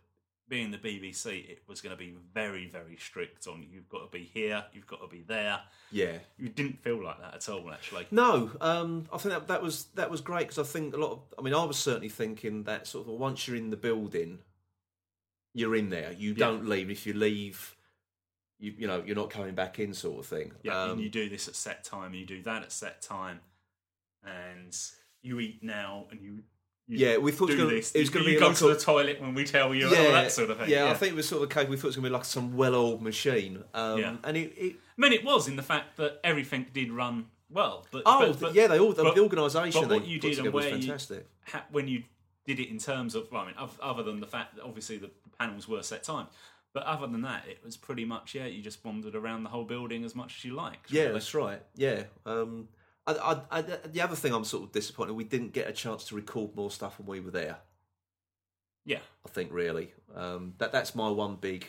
being 0.49 0.71
the 0.71 0.77
BBC, 0.79 1.49
it 1.49 1.59
was 1.67 1.79
going 1.79 1.91
to 1.95 1.97
be 1.97 2.13
very, 2.33 2.67
very 2.67 2.97
strict 2.97 3.47
on 3.47 3.65
you've 3.71 3.87
got 3.87 3.99
to 4.11 4.17
be 4.17 4.23
here, 4.33 4.65
you've 4.73 4.87
got 4.87 4.99
to 4.99 5.07
be 5.07 5.21
there. 5.25 5.59
yeah. 5.91 6.17
You 6.37 6.49
didn't 6.49 6.81
feel 6.83 7.01
like 7.01 7.21
that 7.21 7.35
at 7.35 7.47
all, 7.47 7.71
actually. 7.71 8.07
No, 8.11 8.51
um, 8.59 9.05
I 9.13 9.17
think 9.19 9.33
that 9.35 9.47
that 9.47 9.61
was 9.61 9.85
that 9.95 10.09
was 10.09 10.19
great 10.21 10.47
because 10.49 10.57
I 10.59 10.63
think 10.69 10.93
a 10.93 10.97
lot 10.97 11.11
of. 11.11 11.19
I 11.39 11.41
mean, 11.43 11.53
I 11.53 11.63
was 11.63 11.77
certainly 11.77 12.09
thinking 12.09 12.63
that 12.63 12.87
sort 12.87 13.07
of 13.07 13.13
once 13.13 13.47
you're 13.47 13.55
in 13.55 13.69
the 13.69 13.77
building, 13.77 14.39
you're 15.53 15.75
in 15.75 15.89
there. 15.89 16.11
You 16.13 16.31
Yeah. 16.31 16.47
don't 16.47 16.67
leave. 16.67 16.89
If 16.89 17.05
you 17.05 17.13
leave, 17.13 17.77
you 18.59 18.73
you 18.79 18.87
know 18.87 19.03
you're 19.05 19.15
not 19.15 19.29
coming 19.29 19.53
back 19.53 19.79
in, 19.79 19.93
sort 19.93 20.19
of 20.19 20.25
thing. 20.25 20.51
Yeah, 20.63 20.81
Um, 20.81 20.91
and 20.93 21.01
you 21.01 21.09
do 21.09 21.29
this 21.29 21.47
at 21.47 21.55
set 21.55 21.83
time, 21.83 22.07
and 22.11 22.15
you 22.15 22.25
do 22.25 22.41
that 22.41 22.63
at 22.63 22.71
set 22.71 23.01
time, 23.03 23.39
and 24.23 24.75
you 25.21 25.39
eat 25.39 25.61
now, 25.63 26.07
and 26.09 26.19
you. 26.19 26.43
You 26.91 27.07
Yeah, 27.07 27.17
we 27.17 27.31
thought 27.31 27.49
it 27.49 27.53
was 27.53 27.63
gonna- 27.63 27.75
this. 27.75 27.91
it 27.93 27.99
was 27.99 28.09
gonna 28.09 28.25
you 28.25 28.33
be 28.35 28.39
go 28.39 28.47
like 28.47 28.57
to 28.57 28.67
a- 28.67 28.73
the 28.73 28.79
toilet 28.79 29.21
when 29.21 29.33
we 29.33 29.43
tell 29.45 29.73
you, 29.73 29.87
and 29.87 29.95
all 29.97 30.11
that 30.11 30.31
sort 30.31 30.49
of 30.49 30.57
thing. 30.59 30.69
Yeah, 30.69 30.89
I 30.91 30.93
think 30.93 31.13
it 31.13 31.15
was 31.15 31.27
sort 31.27 31.41
of 31.43 31.49
the 31.49 31.55
case. 31.55 31.67
We 31.69 31.77
thought 31.77 31.85
it 31.85 31.89
was 31.89 31.95
going 31.95 32.03
to 32.03 32.09
be 32.09 32.13
like 32.13 32.25
some 32.25 32.55
well-oiled 32.57 33.01
machine. 33.01 33.63
Um, 33.73 33.99
Yeah. 33.99 34.15
and 34.23 34.35
it, 34.37 34.53
it 34.57 34.75
I 34.97 35.01
mean, 35.01 35.13
it 35.13 35.23
was 35.23 35.47
in 35.47 35.55
the 35.55 35.63
fact 35.63 35.97
that 35.97 36.19
everything 36.23 36.67
did 36.73 36.91
run 36.91 37.27
well. 37.49 37.87
But 37.91 38.03
oh 38.05 38.27
but, 38.31 38.39
but 38.39 38.53
yeah, 38.53 38.67
they 38.67 38.77
all 38.79 38.93
the, 38.93 39.03
but- 39.03 39.15
the 39.15 39.21
organisation 39.21 39.87
but 39.87 40.01
what 40.01 40.05
you 40.07 40.19
did 40.19 40.37
and 40.39 40.51
where 40.53 40.65
you- 40.65 40.81
fantastic. 40.81 41.27
ha- 41.47 41.65
when 41.71 41.87
you 41.87 42.03
did 42.45 42.59
it 42.59 42.69
in 42.69 42.77
terms 42.77 43.15
of, 43.15 43.31
well, 43.31 43.43
I 43.43 43.45
mean, 43.47 43.55
other 43.81 44.03
than 44.03 44.19
the 44.19 44.27
fact 44.27 44.55
that 44.55 44.63
obviously 44.63 44.97
the 44.97 45.11
panels 45.39 45.67
were 45.67 45.83
set 45.83 46.03
time, 46.03 46.27
but 46.73 46.83
other 46.83 47.05
than 47.07 47.21
that, 47.21 47.45
it 47.47 47.59
was 47.63 47.77
pretty 47.77 48.03
much 48.05 48.33
yeah, 48.35 48.45
you 48.47 48.61
just 48.61 48.83
wandered 48.83 49.15
around 49.15 49.43
the 49.43 49.49
whole 49.49 49.63
building 49.65 50.03
as 50.03 50.15
much 50.15 50.37
as 50.37 50.45
you 50.45 50.53
liked. 50.55 50.91
Yeah, 50.91 51.03
really. 51.03 51.13
that's 51.13 51.33
right. 51.33 51.61
Yeah. 51.75 52.03
Um, 52.25 52.67
I, 53.07 53.13
I, 53.13 53.57
I, 53.57 53.61
the 53.61 54.01
other 54.01 54.15
thing 54.15 54.33
I'm 54.33 54.43
sort 54.43 54.63
of 54.63 54.71
disappointed 54.71 55.13
we 55.13 55.23
didn't 55.23 55.53
get 55.53 55.67
a 55.67 55.73
chance 55.73 56.03
to 56.05 56.15
record 56.15 56.55
more 56.55 56.69
stuff 56.71 56.99
when 56.99 57.07
we 57.07 57.19
were 57.19 57.31
there. 57.31 57.57
yeah, 58.85 58.99
I 59.25 59.29
think 59.29 59.51
really 59.51 59.93
um, 60.15 60.53
that 60.59 60.71
that's 60.71 60.93
my 60.95 61.09
one 61.09 61.35
big, 61.35 61.65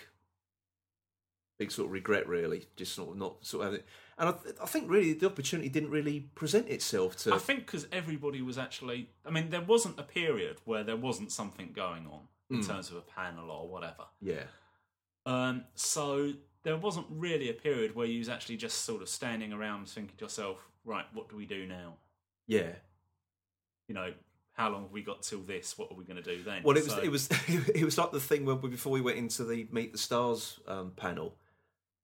big 1.59 1.71
sort 1.71 1.87
of 1.87 1.93
regret. 1.93 2.29
Really, 2.29 2.67
just 2.77 2.95
sort 2.95 3.11
of 3.11 3.17
not 3.17 3.45
sort 3.47 3.67
of 3.67 3.73
having. 3.73 3.87
And 4.19 4.29
I, 4.29 4.33
th- 4.33 4.55
I 4.63 4.67
think 4.67 4.91
really 4.91 5.15
the 5.15 5.27
opportunity 5.27 5.69
didn't 5.69 5.91
really 5.91 6.21
present 6.35 6.69
itself 6.69 7.17
to. 7.25 7.35
I 7.35 7.39
think 7.39 7.61
because 7.61 7.87
everybody 7.93 8.43
was 8.43 8.59
actually, 8.59 9.09
I 9.27 9.31
mean, 9.31 9.49
there 9.51 9.63
wasn't 9.63 9.99
a 9.99 10.03
period 10.03 10.59
where 10.65 10.85
there 10.85 10.97
wasn't 10.99 11.33
something 11.33 11.73
going 11.73 12.07
on 12.07 12.29
in 12.51 12.57
Hmm. 12.59 12.63
terms 12.69 12.91
of 12.91 12.97
a 12.97 13.01
panel 13.03 13.51
or 13.51 13.69
whatever. 13.69 14.05
yeah. 14.21 14.45
Um, 15.25 15.65
so 15.77 16.33
there 16.65 16.77
wasn't 16.77 17.07
really 17.11 17.51
a 17.51 17.55
period 17.55 17.95
where 17.95 18.07
you 18.07 18.19
was 18.19 18.29
actually 18.29 18.57
just 18.57 18.85
sort 18.85 19.03
of 19.03 19.09
standing 19.09 19.53
around 19.53 19.89
thinking 19.89 20.17
to 20.17 20.25
yourself, 20.25 20.69
right, 20.85 21.05
what 21.13 21.29
do 21.29 21.37
we 21.37 21.47
do 21.47 21.67
now? 21.67 21.95
Yeah. 22.47 22.71
You 23.89 23.95
know, 23.95 24.13
how 24.53 24.71
long 24.71 24.83
have 24.83 24.93
we 24.93 25.03
got 25.03 25.23
till 25.23 25.41
this? 25.41 25.77
What 25.77 25.91
are 25.91 25.97
we 25.97 26.05
going 26.05 26.23
to 26.23 26.37
do 26.37 26.43
then? 26.43 26.63
Well, 26.63 26.77
it 26.77 26.85
was 26.85 26.95
So- 26.95 27.01
it 27.03 27.11
was 27.11 27.29
it 27.75 27.85
was 27.85 27.99
like 27.99 28.13
the 28.13 28.21
thing 28.21 28.45
when 28.45 28.59
before 28.59 28.93
we 28.93 29.01
went 29.01 29.19
into 29.19 29.45
the 29.45 29.67
Meet 29.73 29.93
the 29.93 29.99
Stars 29.99 30.61
um, 30.67 30.93
panel. 30.97 31.37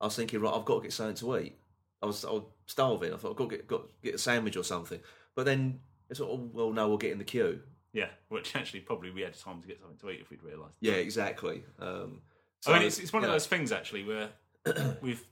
I 0.00 0.04
was 0.06 0.16
thinking, 0.16 0.40
right, 0.40 0.54
I've 0.54 0.64
got 0.64 0.76
to 0.76 0.82
get 0.82 0.92
something 0.92 1.16
to 1.16 1.38
eat. 1.38 1.56
I 2.00 2.06
was, 2.06 2.24
I 2.24 2.30
was 2.30 2.44
starving. 2.66 3.12
I 3.12 3.16
thought 3.16 3.30
I've 3.30 3.36
got 3.36 3.50
to 3.50 3.56
get, 3.56 3.66
got 3.66 3.88
to 3.88 3.94
get 4.02 4.14
a 4.14 4.18
sandwich 4.18 4.56
or 4.56 4.62
something. 4.62 5.00
But 5.34 5.44
then 5.44 5.80
it's 6.08 6.20
like, 6.20 6.28
oh, 6.30 6.48
well, 6.52 6.70
no, 6.72 6.88
we'll 6.88 6.98
get 6.98 7.10
in 7.10 7.18
the 7.18 7.24
queue. 7.24 7.60
Yeah, 7.92 8.06
which 8.28 8.54
actually 8.54 8.80
probably 8.80 9.10
we 9.10 9.22
had 9.22 9.36
time 9.36 9.60
to 9.60 9.66
get 9.66 9.80
something 9.80 9.96
to 9.98 10.10
eat 10.10 10.20
if 10.20 10.30
we'd 10.30 10.42
realised. 10.44 10.74
Yeah, 10.80 10.94
exactly. 10.94 11.64
Um, 11.80 12.20
I 12.66 12.74
mean, 12.74 12.82
it's, 12.82 12.98
it's 13.00 13.12
one 13.12 13.24
of 13.24 13.30
those 13.30 13.46
things 13.46 13.72
actually 13.72 14.04
where, 14.04 14.28
with 15.02 15.24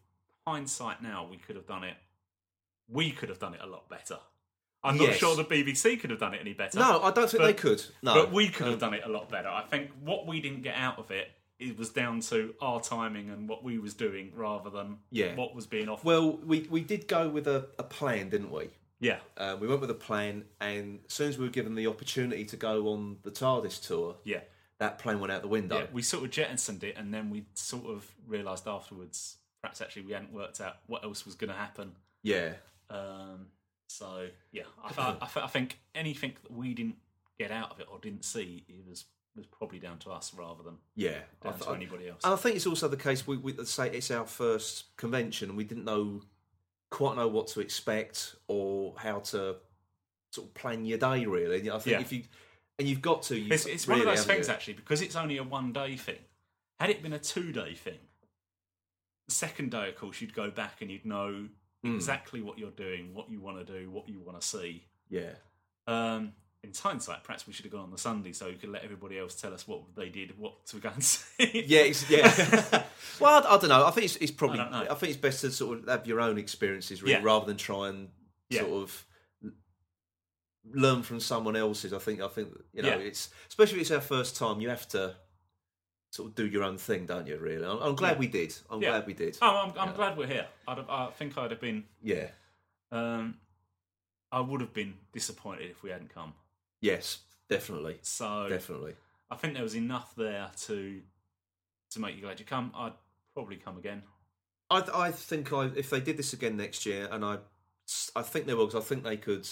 hindsight 0.47 1.03
now, 1.03 1.27
we 1.31 1.37
could 1.37 1.57
have 1.57 1.67
done 1.67 1.85
it. 1.85 1.95
We 2.89 3.11
could 3.11 3.29
have 3.29 3.39
done 3.39 3.55
it 3.55 3.61
a 3.63 3.67
lot 3.67 3.89
better. 3.89 4.19
I'm 4.85 4.99
not 4.99 5.15
sure 5.15 5.35
the 5.35 5.45
BBC 5.45 5.99
could 6.01 6.11
have 6.11 6.21
done 6.21 6.35
it 6.35 6.41
any 6.41 6.53
better. 6.53 6.79
No, 6.79 7.03
I 7.03 7.11
don't 7.11 7.29
think 7.29 7.41
But- 7.43 7.47
they 7.49 7.55
could. 7.55 7.83
No, 8.03 8.15
but 8.15 8.33
we 8.33 8.49
could 8.49 8.67
have 8.67 8.75
Um, 8.75 8.79
done 8.81 8.95
it 8.95 9.03
a 9.05 9.09
lot 9.09 9.29
better. 9.29 9.49
I 9.49 9.63
think 9.63 9.91
what 10.01 10.27
we 10.29 10.41
didn't 10.41 10.63
get 10.63 10.77
out 10.77 10.99
of 11.01 11.11
it, 11.11 11.29
it 11.59 11.77
was 11.77 11.89
down 11.91 12.21
to 12.21 12.55
our 12.61 12.81
timing 12.81 13.29
and 13.31 13.49
what 13.49 13.65
we 13.65 13.79
was 13.79 13.95
doing 13.95 14.31
rather 14.37 14.71
than 14.71 14.99
Yeah. 15.11 15.35
what 15.35 15.55
was 15.57 15.67
being 15.67 15.89
offered. 15.89 16.05
Well, 16.07 16.37
we 16.37 16.61
we 16.71 16.83
did 16.83 17.09
go 17.09 17.29
with 17.29 17.49
a, 17.49 17.69
a 17.79 17.83
plan, 17.83 18.29
didn't 18.29 18.51
we? 18.53 18.71
yeah, 19.01 19.19
Uh, 19.37 19.57
we 19.61 19.67
went 19.67 19.81
with 19.81 19.91
a 19.91 19.95
plan, 19.95 20.45
and 20.61 21.01
as 21.07 21.13
soon 21.15 21.29
as 21.31 21.37
we 21.39 21.45
were 21.47 21.51
given 21.51 21.75
the 21.75 21.87
opportunity 21.89 22.45
to 22.45 22.57
go 22.57 22.89
on 22.89 23.19
the 23.25 23.31
TARDIS 23.33 23.85
tour, 23.85 24.17
yeah, 24.25 24.41
that 24.79 24.99
plan 24.99 25.21
went 25.21 25.33
out 25.33 25.43
the 25.43 25.49
window. 25.49 25.79
yeah. 25.79 25.87
We 25.93 26.03
sort 26.03 26.25
of 26.25 26.31
jettisoned 26.31 26.85
it, 26.85 26.97
and 26.97 27.13
then 27.13 27.31
we 27.31 27.45
sort 27.55 27.87
of 27.87 28.07
realised 28.27 28.67
afterwards, 28.69 29.37
perhaps 29.63 29.81
actually 29.81 30.03
we 30.03 30.13
hadn't 30.13 30.33
worked 30.33 30.61
out 30.61 30.77
what 30.87 31.03
else 31.05 31.25
was 31.25 31.35
going 31.35 31.51
to 31.51 31.57
happen. 31.57 31.93
Yeah, 32.23 32.55
Um, 32.91 33.47
so 33.89 34.29
yeah, 34.53 34.65
I, 34.85 34.89
th- 34.89 35.17
I, 35.21 35.45
I 35.45 35.47
think 35.47 35.79
anything 35.95 36.35
that 36.43 36.53
we 36.53 36.75
didn't 36.75 36.97
get 37.39 37.51
out 37.53 37.71
of 37.71 37.81
it 37.81 37.87
or 37.91 37.99
didn't 38.01 38.25
see, 38.25 38.65
it 38.69 38.85
was 38.89 39.05
was 39.37 39.47
probably 39.47 39.79
down 39.79 39.99
to 39.99 40.11
us 40.11 40.33
rather 40.35 40.63
than 40.63 40.79
yeah. 40.95 41.19
I 41.43 41.49
down 41.51 41.59
th- 41.59 41.67
to 41.69 41.75
anybody 41.75 42.09
else. 42.09 42.23
And 42.25 42.33
I 42.33 42.37
think 42.37 42.57
it's 42.57 42.67
also 42.67 42.89
the 42.89 42.97
case. 42.97 43.27
We, 43.27 43.37
we 43.37 43.55
say 43.65 43.91
it's 43.91 44.11
our 44.11 44.27
first 44.27 44.97
convention, 44.97 45.51
and 45.51 45.57
we 45.59 45.65
didn't 45.65 45.85
know 45.85 46.23
quite 46.91 47.17
know 47.17 47.29
what 47.29 47.47
to 47.49 47.61
expect 47.61 48.35
or 48.49 48.95
how 48.99 49.19
to 49.21 49.57
sort 50.33 50.49
of 50.49 50.55
plan 50.55 50.85
your 50.85 50.99
day. 50.99 51.27
Really, 51.27 51.71
I 51.71 51.79
think 51.79 51.87
Yeah. 51.95 52.01
if 52.01 52.13
you 52.13 52.23
and 52.79 52.87
you've 52.89 53.03
got 53.03 53.23
to, 53.25 53.37
you 53.39 53.53
It's, 53.53 53.67
it's 53.67 53.87
one 53.89 54.01
of 54.01 54.05
those 54.07 54.25
things 54.25 54.49
actually 54.49 54.75
because 54.75 55.01
it's 55.03 55.17
only 55.17 55.37
a 55.39 55.43
one 55.45 55.73
day 55.73 55.97
thing. 55.97 56.19
Had 56.81 56.91
it 56.91 57.03
been 57.03 57.13
a 57.13 57.19
two 57.19 57.53
day 57.53 57.75
thing, 57.75 57.99
the 59.29 59.35
second 59.35 59.71
day, 59.71 59.89
of 59.89 59.97
course, 59.97 60.21
you'd 60.21 60.35
go 60.35 60.51
back 60.51 60.81
and 60.83 60.91
you'd 60.91 61.05
know 61.07 61.49
Hmm. 61.85 61.95
exactly 61.95 62.41
what 62.41 62.59
you're 62.59 62.71
doing, 62.71 63.13
what 63.15 63.31
you 63.31 63.39
want 63.41 63.65
to 63.65 63.81
do, 63.81 63.91
what 63.91 64.09
you 64.09 64.19
want 64.21 64.41
to 64.41 64.47
see. 64.47 64.83
Yeah, 65.11 65.33
Um, 65.87 66.33
in 66.65 66.73
hindsight, 66.77 67.23
perhaps 67.23 67.47
we 67.47 67.53
should 67.53 67.65
have 67.67 67.73
gone 67.73 67.83
on 67.83 67.91
the 67.91 67.99
Sunday 67.99 68.33
so 68.33 68.47
you 68.49 68.57
could 68.57 68.71
let 68.71 68.83
everybody 68.83 69.19
else 69.19 69.35
tell 69.41 69.53
us 69.55 69.69
what 69.69 69.83
they 69.95 70.09
did, 70.09 70.37
what 70.39 70.65
to 70.67 70.79
go 70.79 70.89
and 70.89 71.05
see. 71.05 71.65
Yeah, 71.67 71.81
it's, 71.83 72.09
yeah. 72.11 72.25
well, 73.21 73.45
I, 73.47 73.55
I 73.55 73.59
don't 73.59 73.69
know. 73.69 73.85
I 73.87 73.91
think 73.91 74.07
it's, 74.07 74.17
it's 74.17 74.33
probably. 74.33 74.59
I. 74.61 74.83
I, 74.91 74.95
think 74.95 75.11
it's 75.11 75.21
best 75.21 75.43
to 75.43 75.51
sort 75.53 75.79
of 75.81 75.87
have 75.89 76.07
your 76.07 76.21
own 76.21 76.39
experiences, 76.39 77.03
really, 77.03 77.13
Yeah. 77.15 77.21
rather 77.23 77.47
than 77.47 77.57
try 77.59 77.89
and 77.91 78.09
Yeah. 78.51 78.63
sort 78.63 78.83
of 78.83 79.05
learn 80.73 81.03
from 81.03 81.21
someone 81.21 81.57
else's. 81.57 81.93
I 81.93 81.99
think. 81.99 82.21
I 82.21 82.29
think 82.29 82.49
you 82.73 82.83
know, 82.83 82.89
Yeah. 82.91 82.97
it's 82.97 83.31
especially 83.49 83.77
if 83.79 83.83
it's 83.83 83.91
our 83.91 84.01
first 84.01 84.37
time. 84.37 84.61
You 84.61 84.69
have 84.69 84.87
to 84.89 85.15
sort 86.11 86.29
of 86.31 86.35
do 86.35 86.47
your 86.47 86.63
own 86.63 86.79
thing, 86.79 87.07
don't 87.07 87.27
you? 87.27 87.37
Really. 87.37 87.65
I'm, 87.67 87.79
I'm 87.83 87.95
glad 87.95 88.13
Yeah. 88.15 88.19
we 88.19 88.27
did. 88.29 88.55
I'm 88.71 88.81
Yeah. 88.83 88.91
glad 88.91 89.07
we 89.07 89.13
did. 89.15 89.37
Oh, 89.43 89.57
I'm, 89.67 89.79
I'm 89.79 89.95
glad 89.95 90.17
we're 90.17 90.27
here. 90.27 90.47
I'd 90.67 90.79
have, 90.79 90.89
I 90.89 91.11
think 91.11 91.37
I'd 91.37 91.51
have 91.51 91.61
been. 91.61 91.85
Yeah. 92.03 92.29
Um, 92.93 93.37
I 94.33 94.41
would 94.41 94.61
have 94.61 94.73
been 94.73 94.95
disappointed 95.13 95.71
if 95.71 95.83
we 95.83 95.91
hadn't 95.91 96.13
come. 96.15 96.33
Yes. 96.81 97.19
Definitely. 97.49 97.99
So 98.03 98.49
Definitely. 98.49 98.95
I 99.31 99.37
think 99.37 99.55
there 99.55 99.63
was 99.63 99.75
enough 99.77 100.15
there 100.17 100.51
to 100.67 101.01
to 101.91 102.01
make 102.01 102.17
you 102.17 102.23
glad 102.23 102.39
you 102.41 102.47
come. 102.47 102.73
I'd 102.75 102.93
probably 103.35 103.57
come 103.57 103.77
again. 103.79 104.03
I, 104.71 104.83
I 104.95 105.11
think 105.13 105.53
I, 105.53 105.67
if 105.77 105.91
they 105.91 106.01
did 106.01 106.17
this 106.17 106.33
again 106.33 106.57
next 106.57 106.85
year, 106.87 107.09
and 107.11 107.25
I, 107.25 107.39
I 108.17 108.23
think 108.23 108.47
they 108.47 108.55
will, 108.55 108.67
because 108.67 108.85
I 108.85 108.89
think 108.89 109.05
they 109.05 109.17
could 109.17 109.49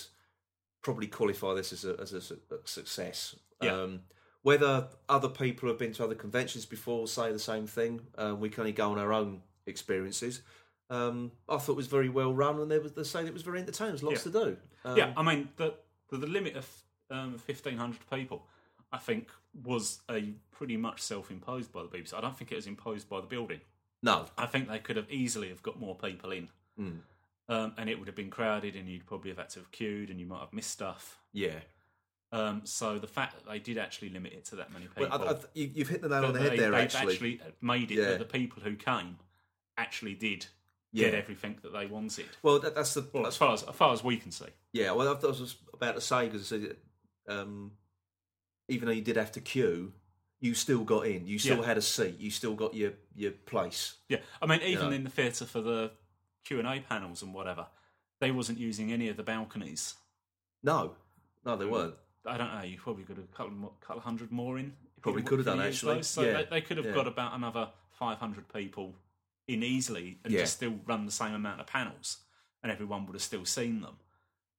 probably 0.84 1.08
qualify 1.08 1.54
this 1.54 1.72
as 1.72 1.84
a, 1.84 1.96
as 2.00 2.12
a, 2.12 2.34
a 2.54 2.58
success. 2.64 3.34
Yeah. 3.60 3.72
Um, 3.82 4.00
whether 4.42 4.88
other 5.08 5.28
people 5.30 5.68
have 5.70 5.78
been 5.78 5.92
to 5.94 6.04
other 6.04 6.14
conventions 6.14 6.66
before 6.66 7.08
say 7.08 7.32
the 7.32 7.38
same 7.38 7.66
thing, 7.66 8.02
um, 8.18 8.38
we 8.38 8.50
can 8.50 8.60
only 8.60 8.72
go 8.72 8.92
on 8.92 8.98
our 8.98 9.12
own 9.12 9.40
experiences. 9.66 10.42
Um, 10.90 11.32
I 11.48 11.56
thought 11.56 11.72
it 11.72 11.76
was 11.76 11.86
very 11.86 12.10
well 12.10 12.32
run, 12.34 12.60
and 12.60 12.70
they, 12.70 12.78
was, 12.78 12.92
they 12.92 13.02
say 13.04 13.24
it 13.24 13.32
was 13.32 13.42
very 13.42 13.58
entertaining. 13.60 13.92
There's 13.94 14.02
lots 14.02 14.26
Yeah. 14.26 14.32
to 14.32 14.44
do. 14.44 14.56
Um, 14.84 14.96
yeah, 14.98 15.12
I 15.16 15.22
mean 15.22 15.48
the 15.56 15.74
the, 16.10 16.18
the 16.18 16.26
limit 16.26 16.56
of 16.56 16.68
um, 17.10 17.38
fifteen 17.38 17.78
hundred 17.78 18.00
people, 18.12 18.46
I 18.92 18.98
think, 18.98 19.28
was 19.64 20.02
a 20.10 20.34
pretty 20.52 20.76
much 20.76 21.00
self 21.00 21.30
imposed 21.30 21.72
by 21.72 21.82
the 21.82 21.88
BBC. 21.88 22.12
I 22.12 22.20
don't 22.20 22.36
think 22.36 22.52
it 22.52 22.56
was 22.56 22.66
imposed 22.66 23.08
by 23.08 23.22
the 23.22 23.26
building. 23.26 23.60
No. 24.02 24.26
I 24.36 24.44
think 24.44 24.68
they 24.68 24.78
could 24.80 24.96
have 24.96 25.10
easily 25.10 25.48
have 25.48 25.62
got 25.62 25.80
more 25.80 25.94
people 25.96 26.30
in, 26.32 26.48
Mm. 26.78 26.98
Um, 27.48 27.72
and 27.76 27.88
it 27.90 27.98
would 27.98 28.08
have 28.08 28.16
been 28.16 28.30
crowded, 28.30 28.76
and 28.76 28.88
you'd 28.88 29.06
probably 29.06 29.30
have 29.30 29.38
had 29.38 29.50
to 29.50 29.60
have 29.60 29.70
queued, 29.70 30.10
and 30.10 30.18
you 30.20 30.26
might 30.26 30.40
have 30.40 30.52
missed 30.52 30.70
stuff. 30.70 31.18
Yeah. 31.32 31.60
Um, 32.32 32.62
so 32.64 32.98
the 32.98 33.06
fact 33.06 33.34
that 33.34 33.48
they 33.48 33.60
did 33.60 33.78
actually 33.78 34.08
limit 34.08 34.32
it 34.32 34.44
to 34.46 34.56
that 34.56 34.72
many 34.72 34.86
people, 34.86 35.08
Well, 35.08 35.28
I, 35.28 35.32
I, 35.32 35.36
you, 35.54 35.70
you've 35.72 35.88
hit 35.88 36.02
the 36.02 36.08
nail 36.08 36.24
on 36.24 36.32
the 36.32 36.40
head 36.40 36.52
they, 36.52 36.56
there. 36.56 36.70
they've 36.72 36.94
Actually. 36.94 37.40
made 37.60 37.92
it 37.92 37.98
Yeah. 37.98 38.04
that 38.06 38.18
the 38.18 38.24
people 38.24 38.60
who 38.62 38.74
came 38.74 39.18
actually 39.78 40.14
did 40.14 40.46
Yeah. 40.92 41.10
get 41.10 41.14
everything 41.14 41.58
that 41.62 41.72
they 41.72 41.86
wanted. 41.86 42.26
Well, 42.42 42.58
that, 42.58 42.74
that's 42.74 42.94
the. 42.94 43.06
Well, 43.12 43.26
as 43.26 43.36
far 43.36 43.52
as, 43.54 43.62
as 43.62 43.74
far 43.76 43.92
as 43.92 44.02
we 44.02 44.16
can 44.16 44.32
see. 44.32 44.46
Yeah, 44.72 44.90
well, 44.92 45.08
I 45.08 45.12
was 45.26 45.56
about 45.72 45.94
to 45.94 46.00
say 46.00 46.26
because 46.28 46.52
um, 47.28 47.72
even 48.68 48.86
though 48.86 48.94
you 48.94 49.02
did 49.02 49.16
have 49.16 49.30
to 49.32 49.40
queue, 49.40 49.92
you 50.40 50.54
still 50.54 50.82
got 50.82 51.06
in. 51.06 51.26
You 51.28 51.38
still 51.38 51.58
Yeah. 51.58 51.66
had 51.66 51.78
a 51.78 51.82
seat. 51.82 52.18
You 52.18 52.30
still 52.30 52.54
got 52.54 52.74
your 52.74 52.94
your 53.14 53.30
place. 53.30 53.94
Yeah, 54.08 54.18
I 54.42 54.46
mean, 54.46 54.60
even 54.62 54.86
know. 54.86 54.90
in 54.96 55.04
the 55.04 55.10
theatre 55.10 55.44
for 55.44 55.60
the 55.60 55.92
Q 56.44 56.58
and 56.58 56.68
A 56.68 56.80
panels 56.80 57.22
and 57.22 57.32
whatever, 57.34 57.66
they 58.20 58.30
wasn't 58.30 58.58
using 58.58 58.92
any 58.92 59.08
of 59.08 59.16
the 59.16 59.22
balconies. 59.22 59.94
No, 60.62 60.92
no, 61.44 61.56
they 61.56 61.64
weren't. 61.66 61.94
I 62.26 62.38
don't 62.38 62.54
know. 62.54 62.62
You 62.62 62.78
probably 62.78 63.04
could 63.04 63.16
have 63.16 63.26
a 63.26 63.36
couple, 63.36 63.74
couple 63.80 64.00
hundred 64.02 64.30
more 64.32 64.58
in. 64.58 64.72
Probably 65.02 65.22
could 65.22 65.38
have 65.40 65.46
done, 65.46 65.60
actually. 65.60 65.96
those. 65.96 66.06
So 66.06 66.22
Yeah, 66.22 66.42
they, 66.42 66.44
they 66.44 66.60
could 66.62 66.78
have 66.78 66.86
yeah. 66.86 66.92
got 66.94 67.06
about 67.06 67.34
another 67.34 67.68
five 67.90 68.18
hundred 68.18 68.50
people 68.52 68.94
in 69.46 69.62
easily 69.62 70.18
and 70.24 70.32
Yeah. 70.32 70.40
just 70.40 70.54
still 70.54 70.74
run 70.86 71.04
the 71.04 71.12
same 71.12 71.34
amount 71.34 71.60
of 71.60 71.66
panels, 71.66 72.18
and 72.62 72.72
everyone 72.72 73.04
would 73.06 73.14
have 73.14 73.22
still 73.22 73.44
seen 73.44 73.80
them. 73.82 73.96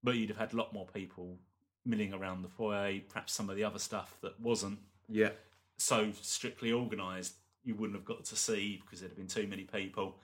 But 0.04 0.16
you'd 0.16 0.30
have 0.30 0.38
had 0.38 0.54
a 0.54 0.58
lot 0.58 0.74
more 0.74 0.86
people 0.86 1.40
milling 1.86 2.14
around 2.14 2.44
the 2.44 2.50
foyer. 2.50 3.00
Perhaps 3.10 3.34
some 3.34 3.50
of 3.50 3.56
the 3.56 3.64
other 3.64 3.80
stuff 3.80 4.18
that 4.22 4.40
wasn't 4.40 4.78
Yeah, 5.10 5.32
so 5.78 6.12
strictly 6.22 6.72
organised, 6.72 7.34
you 7.64 7.74
wouldn't 7.74 7.98
have 7.98 8.06
got 8.06 8.26
to 8.26 8.36
see 8.36 8.78
because 8.84 9.00
there'd 9.00 9.12
have 9.12 9.18
been 9.18 9.28
too 9.28 9.48
many 9.48 9.64
people. 9.64 10.20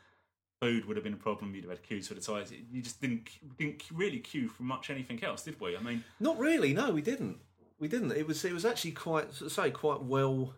Food 0.62 0.86
would 0.86 0.96
have 0.96 1.04
been 1.04 1.14
a 1.14 1.18
problem. 1.18 1.56
You'd 1.56 1.64
have 1.64 1.72
had 1.72 1.82
queues 1.84 2.08
for 2.08 2.14
the 2.14 2.22
ties. 2.22 2.52
You 2.72 2.84
just 2.84 3.02
didn't 3.02 3.28
didn't 3.58 3.82
really 3.92 4.20
queue 4.20 4.48
for 4.48 4.62
much 4.62 4.92
anything 4.92 5.24
else, 5.24 5.42
did 5.42 5.60
we? 5.60 5.76
I 5.76 5.82
mean, 5.82 6.04
not 6.20 6.38
really. 6.38 6.72
No, 6.72 6.92
we 6.92 7.02
didn't. 7.02 7.38
We 7.80 7.88
didn't. 7.88 8.12
It 8.12 8.28
was 8.28 8.46
it 8.46 8.54
was 8.54 8.64
actually 8.64 8.92
quite 8.92 9.34
say 9.34 9.72
quite 9.72 10.04
well 10.04 10.54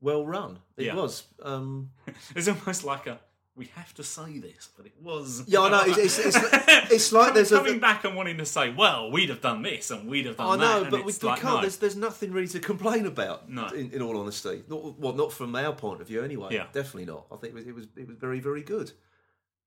well 0.00 0.24
run. 0.24 0.60
It 0.76 0.84
Yeah. 0.86 0.94
was. 0.94 1.24
Um, 1.42 1.90
it's 2.36 2.46
almost 2.46 2.84
like 2.84 3.08
a 3.08 3.18
we 3.56 3.66
have 3.74 3.92
to 3.94 4.04
say 4.04 4.38
this, 4.38 4.68
but 4.76 4.86
it 4.86 4.92
was. 5.02 5.42
Yeah, 5.48 5.62
I 5.62 5.70
know, 5.70 5.80
it's- 5.92 6.18
it's- 6.20 6.36
it's- 6.36 6.92
it's 6.92 7.12
like 7.12 7.34
there's 7.34 7.50
a- 7.50 7.56
coming 7.58 7.80
back 7.80 8.04
and 8.04 8.14
wanting 8.14 8.38
to 8.38 8.46
say, 8.46 8.72
well, 8.72 9.10
we'd 9.10 9.28
have 9.30 9.40
done 9.40 9.62
this 9.62 9.90
and 9.90 10.08
we'd 10.08 10.26
have 10.26 10.36
done 10.36 10.60
I 10.60 10.62
know, 10.62 10.82
and 10.82 10.90
but 10.92 11.04
we, 11.04 11.12
we 11.20 11.28
like, 11.28 11.40
can't. 11.40 11.54
no. 11.56 11.60
There's, 11.60 11.76
there's 11.78 11.96
nothing 11.96 12.32
really 12.32 12.46
to 12.48 12.60
complain 12.60 13.04
about. 13.04 13.50
No. 13.50 13.66
in, 13.66 13.90
in 13.90 14.00
all 14.00 14.16
honesty, 14.16 14.62
not 14.68 14.96
well, 15.00 15.12
not 15.12 15.32
from 15.32 15.56
our 15.56 15.72
point 15.74 16.00
of 16.00 16.06
view, 16.06 16.22
anyway. 16.22 16.50
Yeah. 16.52 16.66
definitely 16.72 17.06
not. 17.06 17.26
I 17.32 17.36
think 17.36 17.52
it 17.52 17.54
was 17.56 17.66
it 17.66 17.74
was, 17.74 17.86
it 17.96 18.06
was 18.06 18.16
very 18.16 18.38
very 18.38 18.62
good. 18.62 18.92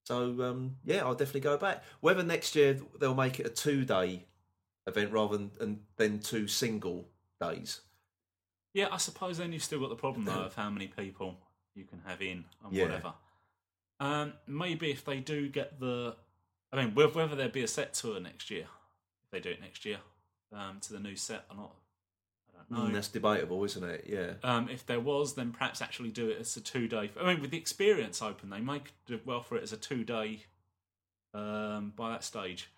So 0.06 0.42
um, 0.44 0.78
yeah, 0.84 1.04
I'll 1.04 1.16
definitely 1.16 1.42
go 1.42 1.58
back. 1.58 1.84
Whether 2.02 2.24
next 2.24 2.56
year 2.56 2.78
they'll 3.00 3.16
make 3.16 3.40
it 3.40 3.46
a 3.46 3.50
two 3.50 3.86
day 3.86 4.26
event 4.86 5.12
rather 5.12 5.38
than 5.38 5.52
and 5.62 5.80
then 5.98 6.20
two 6.20 6.48
single 6.48 7.08
days. 7.40 7.82
Yeah, 8.74 8.88
I 8.92 8.98
suppose 8.98 9.38
then 9.38 9.54
you've 9.54 9.64
still 9.64 9.80
got 9.80 9.90
the 9.90 9.96
problem 9.96 10.26
though 10.26 10.44
of 10.44 10.56
how 10.56 10.70
many 10.70 10.88
people 10.88 11.38
you 11.76 11.86
can 11.86 12.02
have 12.06 12.22
in 12.22 12.46
and 12.64 12.74
Yeah. 12.74 12.84
whatever. 12.84 13.14
Um, 14.00 14.34
maybe 14.48 14.92
if 14.92 15.06
they 15.06 15.20
do 15.20 15.48
get 15.48 15.80
the, 15.80 16.16
I 16.72 16.84
mean, 16.84 16.96
whether 16.96 17.36
there 17.36 17.50
be 17.50 17.64
a 17.64 17.68
set 17.68 17.94
tour 17.94 18.20
next 18.20 18.50
year, 18.50 18.68
if 19.24 19.32
they 19.32 19.40
do 19.40 19.50
it 19.50 19.62
next 19.62 19.86
year, 19.86 20.00
um, 20.52 20.80
to 20.82 20.94
the 20.94 21.00
new 21.00 21.16
set 21.16 21.46
or 21.50 21.56
not, 21.56 21.76
Mm, 22.72 22.94
that's 22.94 23.08
debatable, 23.08 23.64
isn't 23.64 23.84
it? 23.84 24.06
Yeah, 24.08 24.34
Um, 24.44 24.70
if 24.70 24.86
there 24.86 25.00
was, 25.00 25.36
then 25.36 25.52
perhaps 25.52 25.82
actually 25.82 26.10
do 26.10 26.30
it 26.30 26.40
as 26.40 26.56
a 26.58 26.62
two 26.62 26.88
day. 26.88 27.12
I 27.20 27.28
mean, 27.28 27.42
with 27.42 27.52
the 27.52 27.58
experience 27.58 28.22
open, 28.22 28.50
they 28.50 28.60
might 28.62 28.88
do 29.06 29.20
well 29.26 29.42
for 29.42 29.56
it 29.58 29.64
as 29.64 29.74
a 29.74 29.78
two 29.78 30.04
day. 30.04 30.44
Um, 31.36 31.94
by 31.96 32.10
that 32.12 32.24
stage, 32.24 32.70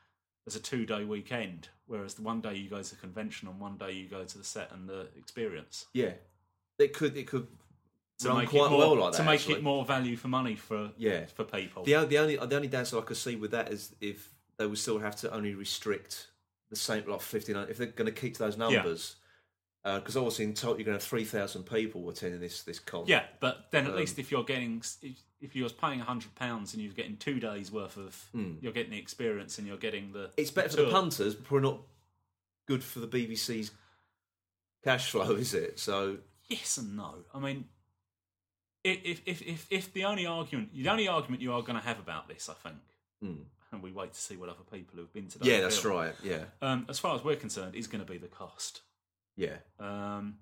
as 0.47 0.55
a 0.55 0.59
two 0.61 0.86
day 0.86 1.03
weekend, 1.03 1.67
whereas 1.88 2.13
the 2.13 2.21
one 2.21 2.39
day 2.39 2.53
you 2.55 2.69
go 2.69 2.81
to 2.81 2.89
the 2.89 2.95
convention 2.95 3.49
and 3.49 3.59
one 3.59 3.75
day 3.77 3.91
you 3.91 4.07
go 4.07 4.23
to 4.23 4.38
the 4.38 4.43
set 4.45 4.71
and 4.71 4.88
the 4.88 5.07
experience 5.17 5.86
yeah. 5.93 6.11
It 6.79 6.93
could 6.93 7.17
it 7.17 7.27
could 7.27 7.47
to 8.19 8.29
run 8.29 8.38
make 8.39 8.49
quite 8.49 8.67
it 8.67 8.69
more, 8.69 8.79
well 8.79 8.95
like 8.97 9.11
that. 9.11 9.17
to 9.17 9.23
make 9.25 9.41
actually. 9.41 9.55
it 9.55 9.63
more 9.63 9.83
value 9.86 10.15
for 10.15 10.29
money 10.29 10.55
for 10.55 10.91
Yeah. 10.97 11.25
for 11.25 11.43
people. 11.43 11.83
The, 11.83 12.05
the 12.05 12.17
only 12.17 12.36
the 12.38 12.55
only 12.55 12.67
downside 12.69 12.99
I 13.01 13.03
could 13.03 13.17
see 13.17 13.36
with 13.36 13.51
that 13.51 13.71
is 13.73 13.93
if 13.99 14.33
they 14.57 14.65
would 14.65 14.77
still 14.77 14.99
have 14.99 15.17
to 15.17 15.33
only 15.33 15.53
restrict 15.53 16.27
the 16.69 16.75
same 16.77 17.03
like 17.09 17.21
fifty 17.21 17.51
nine 17.53 17.67
if 17.69 17.77
they're 17.77 17.88
going 17.88 18.05
to 18.13 18.17
keep 18.21 18.36
to 18.36 18.39
those 18.39 18.57
numbers. 18.57 19.17
Because 19.86 20.17
obviously 20.17 20.45
in 20.45 20.55
total 20.55 20.77
you're 20.77 20.86
going 20.86 20.97
to 20.97 21.03
have 21.03 21.07
three 21.07 21.25
thousand 21.25 21.63
people 21.63 22.09
attending 22.09 22.39
this 22.41 22.63
this 22.63 22.79
con. 22.79 23.03
Yeah, 23.05 23.23
but 23.39 23.67
then 23.71 23.86
at 23.86 23.91
Um, 23.91 23.97
least 23.97 24.17
if 24.17 24.31
you're 24.31 24.43
getting 24.43 24.81
if, 25.03 25.15
if 25.39 25.55
you 25.55 25.61
was 25.63 25.73
paying 25.73 25.99
hundred 25.99 26.33
pounds 26.33 26.73
and 26.73 26.81
you're 26.81 26.91
getting 26.91 27.17
two 27.17 27.39
days 27.39 27.71
worth 27.71 27.95
of 27.97 28.25
you're 28.61 28.73
getting 28.73 28.91
the 28.91 28.97
experience 28.97 29.59
and 29.59 29.67
you're 29.67 29.77
getting 29.77 30.11
the 30.11 30.31
it's 30.38 30.49
better 30.49 30.69
for 30.69 30.83
the 30.86 30.91
punters, 30.91 31.36
but 31.36 31.45
probably 31.45 31.69
not 31.69 31.81
good 32.67 32.83
for 32.83 32.99
the 32.99 33.07
BBC's 33.07 33.69
cash 34.83 35.11
flow, 35.11 35.31
is 35.36 35.53
it? 35.53 35.79
So 35.79 36.17
Yes 36.49 36.77
and 36.77 36.95
no. 36.97 37.23
I 37.33 37.39
mean, 37.39 37.65
if 38.83 39.21
if 39.25 39.41
if 39.43 39.67
if 39.69 39.93
the 39.93 40.05
only 40.05 40.25
argument 40.25 40.73
the 40.73 40.89
only 40.89 41.07
argument 41.07 41.41
you 41.43 41.53
are 41.53 41.61
going 41.61 41.79
to 41.79 41.86
have 41.86 41.99
about 41.99 42.27
this, 42.27 42.49
I 42.49 42.53
think, 42.53 42.77
and 43.71 43.83
we 43.83 43.91
wait 43.91 44.13
to 44.13 44.19
see 44.19 44.36
what 44.36 44.49
other 44.49 44.63
people 44.71 44.97
who've 44.97 45.13
been 45.13 45.27
to 45.27 45.39
that 45.39 45.45
yeah, 45.47 45.61
that's 45.61 45.77
film, 45.79 45.95
right. 45.95 46.13
Yeah, 46.23 46.45
Um, 46.61 46.86
as 46.89 46.97
far 46.97 47.15
as 47.15 47.23
we're 47.23 47.36
concerned, 47.36 47.75
is 47.75 47.88
going 47.88 48.03
to 48.03 48.11
be 48.11 48.17
the 48.17 48.27
cost. 48.27 48.81
Yeah, 49.36 49.57
Um, 49.79 50.38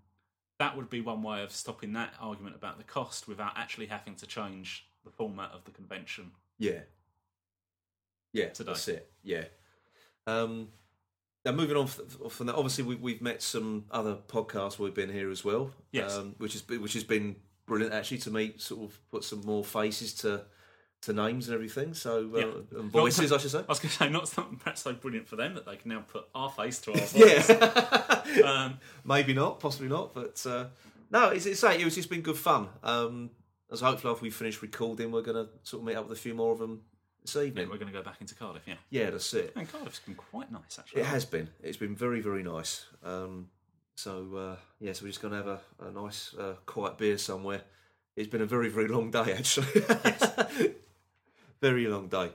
that 0.59 0.77
would 0.77 0.89
be 0.89 1.01
one 1.01 1.23
way 1.23 1.43
of 1.43 1.51
stopping 1.51 1.93
that 1.93 2.13
argument 2.21 2.55
about 2.55 2.77
the 2.77 2.83
cost 2.83 3.27
without 3.27 3.53
actually 3.57 3.87
having 3.87 4.15
to 4.15 4.27
change 4.27 4.87
the 5.03 5.09
format 5.11 5.51
of 5.51 5.63
the 5.65 5.71
convention. 5.71 6.31
yeah, 6.57 6.81
yeah. 8.31 8.49
Today. 8.49 8.71
That's 8.71 8.87
it. 8.87 9.11
Yeah. 9.23 9.45
Um, 10.25 10.69
now 11.45 11.51
moving 11.51 11.75
on 11.75 11.87
from 11.87 12.47
that, 12.47 12.55
obviously 12.55 12.83
we, 12.85 12.95
we've 12.95 13.21
met 13.21 13.41
some 13.41 13.85
other 13.91 14.15
podcasts. 14.15 14.79
We've 14.79 14.93
been 14.93 15.11
here 15.11 15.29
as 15.29 15.43
well. 15.43 15.71
Yes. 15.91 16.15
um, 16.15 16.35
which 16.37 16.53
has 16.53 16.61
been, 16.61 16.81
which 16.81 16.93
has 16.93 17.03
been 17.03 17.35
brilliant 17.65 17.93
actually 17.93 18.17
to 18.19 18.31
meet 18.31 18.61
sort 18.61 18.89
of 18.89 18.99
put 19.11 19.23
some 19.23 19.41
more 19.41 19.63
faces 19.63 20.13
to 20.15 20.45
to 21.03 21.13
names 21.13 21.47
and 21.47 21.55
everything. 21.55 21.93
So 21.93 22.29
uh, 22.33 22.37
Yeah. 22.39 22.79
and 22.79 22.91
voices, 22.91 23.31
I 23.31 23.37
should 23.37 23.51
say. 23.51 23.59
I 23.59 23.63
was 23.67 23.79
going 23.79 23.89
to 23.91 23.95
say 23.97 24.09
not 24.09 24.27
something 24.27 24.57
perhaps 24.57 24.81
so 24.83 24.93
brilliant 24.93 25.27
for 25.27 25.35
them 25.35 25.53
that 25.55 25.65
they 25.65 25.75
can 25.75 25.89
now 25.89 26.03
put 26.07 26.25
our 26.33 26.49
face 26.49 26.79
to 26.81 26.91
our 26.91 26.97
voice. 27.07 27.49
Yeah, 27.49 28.21
Um, 28.45 28.79
maybe 29.05 29.33
not, 29.33 29.59
possibly 29.59 29.89
not, 29.89 30.13
but 30.13 30.43
uh, 30.47 30.65
no, 31.11 31.29
it's, 31.29 31.45
it's 31.45 31.61
like, 31.63 31.79
it 31.79 31.85
was 31.85 31.95
just 31.95 32.09
been 32.09 32.21
good 32.21 32.37
fun. 32.37 32.67
Um, 32.83 33.29
as 33.71 33.81
hopefully 33.81 34.11
after 34.11 34.23
we 34.23 34.29
finish 34.29 34.61
recording, 34.61 35.11
we're 35.11 35.21
going 35.21 35.45
to 35.45 35.49
sort 35.63 35.81
of 35.81 35.87
meet 35.87 35.95
up 35.95 36.07
with 36.07 36.17
a 36.17 36.21
few 36.21 36.33
more 36.33 36.51
of 36.53 36.59
them 36.59 36.81
this 37.23 37.35
yeah, 37.35 37.41
evening. 37.43 37.69
we're 37.69 37.77
going 37.77 37.91
to 37.91 37.97
go 37.97 38.03
back 38.03 38.21
into 38.21 38.35
Cardiff. 38.35 38.63
Yeah, 38.65 38.75
Yeah, 38.89 39.09
that's 39.09 39.33
it. 39.33 39.53
and 39.55 39.69
Cardiff's 39.71 39.99
been 39.99 40.15
quite 40.15 40.51
nice 40.51 40.77
actually. 40.79 41.01
It 41.01 41.07
has 41.07 41.25
been. 41.25 41.49
It's 41.61 41.77
been 41.77 41.95
very, 41.95 42.21
very 42.21 42.43
nice. 42.43 42.85
Um, 43.03 43.47
so 43.95 44.35
uh, 44.35 44.55
yeah, 44.79 44.93
so 44.93 45.03
we're 45.05 45.09
just 45.09 45.21
going 45.21 45.31
to 45.33 45.37
have 45.37 45.47
a, 45.47 45.59
a 45.87 45.91
nice, 45.91 46.33
uh, 46.39 46.53
quiet 46.65 46.97
beer 46.97 47.17
somewhere. 47.17 47.61
It's 48.15 48.27
been 48.27 48.41
a 48.41 48.45
very, 48.45 48.69
very 48.69 48.87
long 48.87 49.11
day 49.11 49.33
actually. 49.33 49.67
very 51.63 51.87
long 51.87 52.07
day. 52.09 52.29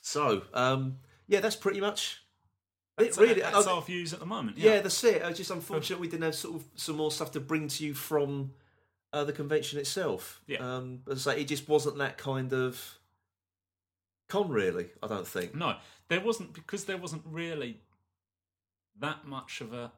So 0.00 0.42
um, 0.52 0.98
yeah, 1.28 1.40
that's 1.40 1.56
pretty 1.56 1.80
much 1.80 2.22
That's, 2.98 3.16
really- 3.18 3.40
that's 3.40 3.66
I- 3.66 3.72
our 3.72 3.82
views 3.82 4.12
at 4.12 4.18
the 4.20 4.26
moment. 4.26 4.58
Yeah, 4.58 4.74
Yeah, 4.74 4.80
that's 4.80 5.02
it. 5.04 5.22
It's 5.22 5.38
just 5.38 5.50
unfortunate 5.50 6.00
we 6.00 6.08
didn't 6.08 6.24
have 6.24 6.34
sort 6.34 6.56
of 6.56 6.64
some 6.74 6.96
more 6.96 7.10
stuff 7.12 7.30
to 7.32 7.40
bring 7.40 7.68
to 7.68 7.84
you 7.86 7.94
from 7.94 8.52
uh, 9.12 9.24
the 9.24 9.32
convention 9.32 9.78
itself. 9.78 10.40
Yeah. 10.46 10.58
Um, 10.58 11.02
as 11.10 11.26
I 11.26 11.34
say, 11.34 11.40
it 11.42 11.48
just 11.48 11.68
wasn't 11.68 11.98
that 11.98 12.18
kind 12.18 12.52
of 12.52 12.98
con, 14.28 14.48
really. 14.48 14.86
I 15.02 15.06
don't 15.06 15.26
think. 15.28 15.54
no, 15.54 15.76
there 16.08 16.20
wasn't 16.20 16.52
because 16.54 16.84
there 16.86 16.96
wasn't 16.98 17.22
really 17.26 17.78
that 18.98 19.24
much 19.26 19.60
of 19.60 19.72
a 19.72 19.92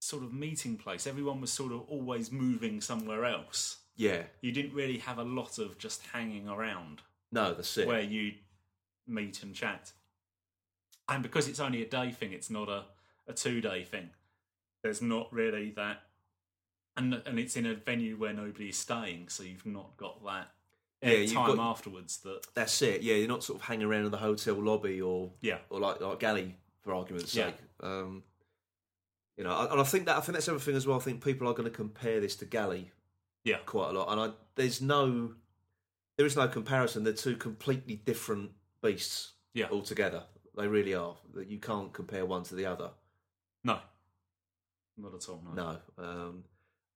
sort 0.00 0.22
of 0.22 0.32
meeting 0.32 0.76
place. 0.76 1.06
Everyone 1.06 1.40
was 1.40 1.52
sort 1.52 1.72
of 1.72 1.80
always 1.88 2.30
moving 2.30 2.80
somewhere 2.80 3.24
else. 3.24 3.78
Yeah. 3.96 4.24
You 4.42 4.52
didn't 4.52 4.74
really 4.74 4.98
have 4.98 5.18
a 5.18 5.24
lot 5.24 5.58
of 5.58 5.78
just 5.78 6.02
hanging 6.12 6.48
around 6.48 7.00
No, 7.34 7.52
that's 7.54 7.76
it. 7.76 7.86
where 7.86 8.00
you 8.00 8.32
meet 9.06 9.42
and 9.42 9.54
chat. 9.54 9.92
And 11.08 11.22
because 11.22 11.48
it's 11.48 11.60
only 11.60 11.82
a 11.82 11.86
day 11.88 12.10
thing, 12.12 12.32
it's 12.32 12.48
not 12.48 12.68
a, 12.68 12.84
a 13.28 13.32
two 13.34 13.60
day 13.60 13.84
thing. 13.84 14.10
There's 14.82 15.02
not 15.02 15.32
really 15.32 15.70
that, 15.76 16.02
and 16.96 17.14
and 17.26 17.38
it's 17.38 17.56
in 17.56 17.66
a 17.66 17.74
venue 17.74 18.16
where 18.16 18.32
nobody's 18.32 18.78
staying, 18.78 19.28
so 19.28 19.42
you've 19.42 19.66
not 19.66 19.96
got 19.96 20.24
that 20.24 20.50
yeah, 21.02 21.10
you've 21.18 21.32
time 21.32 21.56
got- 21.56 21.70
afterwards. 21.70 22.18
That 22.18 22.46
That's 22.54 22.80
it. 22.82 23.02
Yeah, 23.02 23.14
you're 23.16 23.28
not 23.28 23.42
sort 23.44 23.60
of 23.60 23.66
hanging 23.66 23.86
around 23.86 24.04
in 24.06 24.10
the 24.10 24.16
hotel 24.18 24.54
lobby 24.54 25.00
or 25.02 25.30
yeah, 25.40 25.58
or 25.70 25.80
like 25.80 26.00
like 26.00 26.18
Gally 26.20 26.54
for 26.82 26.94
argument's 26.94 27.34
Yeah. 27.34 27.46
sake. 27.46 27.56
Um, 27.80 28.22
you 29.36 29.44
know, 29.44 29.68
and 29.70 29.80
I 29.80 29.84
think 29.84 30.06
that 30.06 30.16
I 30.16 30.20
think 30.20 30.34
that's 30.34 30.48
everything 30.48 30.76
as 30.76 30.86
well. 30.86 30.96
I 30.98 31.00
think 31.00 31.22
people 31.24 31.48
are 31.48 31.54
going 31.54 31.68
to 31.68 31.74
compare 31.74 32.20
this 32.20 32.36
to 32.36 32.44
Gally 32.46 32.90
yeah, 33.42 33.58
quite 33.66 33.90
a 33.90 33.92
lot, 33.92 34.10
and 34.10 34.20
I 34.20 34.34
there's 34.54 34.80
no 34.80 35.34
there 36.16 36.26
is 36.26 36.36
no 36.36 36.48
comparison. 36.48 37.04
They're 37.04 37.12
two 37.12 37.36
completely 37.36 37.96
different 37.96 38.50
beasts 38.82 39.32
yeah. 39.52 39.66
altogether. 39.70 40.24
They 40.56 40.68
really 40.68 40.94
are. 40.94 41.16
That 41.34 41.48
you 41.48 41.58
can't 41.58 41.92
compare 41.92 42.24
one 42.24 42.44
to 42.44 42.54
the 42.54 42.66
other. 42.66 42.90
No, 43.64 43.78
not 44.96 45.14
at 45.14 45.28
all. 45.28 45.42
No, 45.54 45.78
No. 45.98 46.04
Um, 46.04 46.44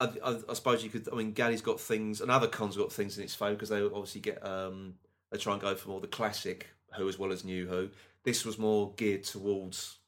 I, 0.00 0.12
I, 0.24 0.38
I 0.50 0.54
suppose 0.54 0.84
you 0.84 0.90
could. 0.90 1.08
I 1.12 1.16
mean, 1.16 1.32
Gally's 1.32 1.62
got 1.62 1.80
things, 1.80 2.20
and 2.20 2.30
other 2.30 2.46
cons 2.46 2.76
got 2.76 2.92
things 2.92 3.18
in 3.18 3.24
its 3.24 3.34
favour 3.34 3.54
because 3.54 3.70
they 3.70 3.82
obviously 3.82 4.20
get. 4.20 4.44
Um, 4.44 4.94
they 5.30 5.38
try 5.38 5.52
and 5.52 5.62
go 5.62 5.74
for 5.74 5.88
more 5.90 6.00
the 6.00 6.06
classic 6.06 6.68
Who 6.96 7.08
as 7.08 7.18
well 7.18 7.32
as 7.32 7.44
New 7.44 7.66
Who. 7.66 7.90
This 8.24 8.44
was 8.44 8.58
more 8.58 8.94
geared 8.96 9.24
towards 9.24 9.98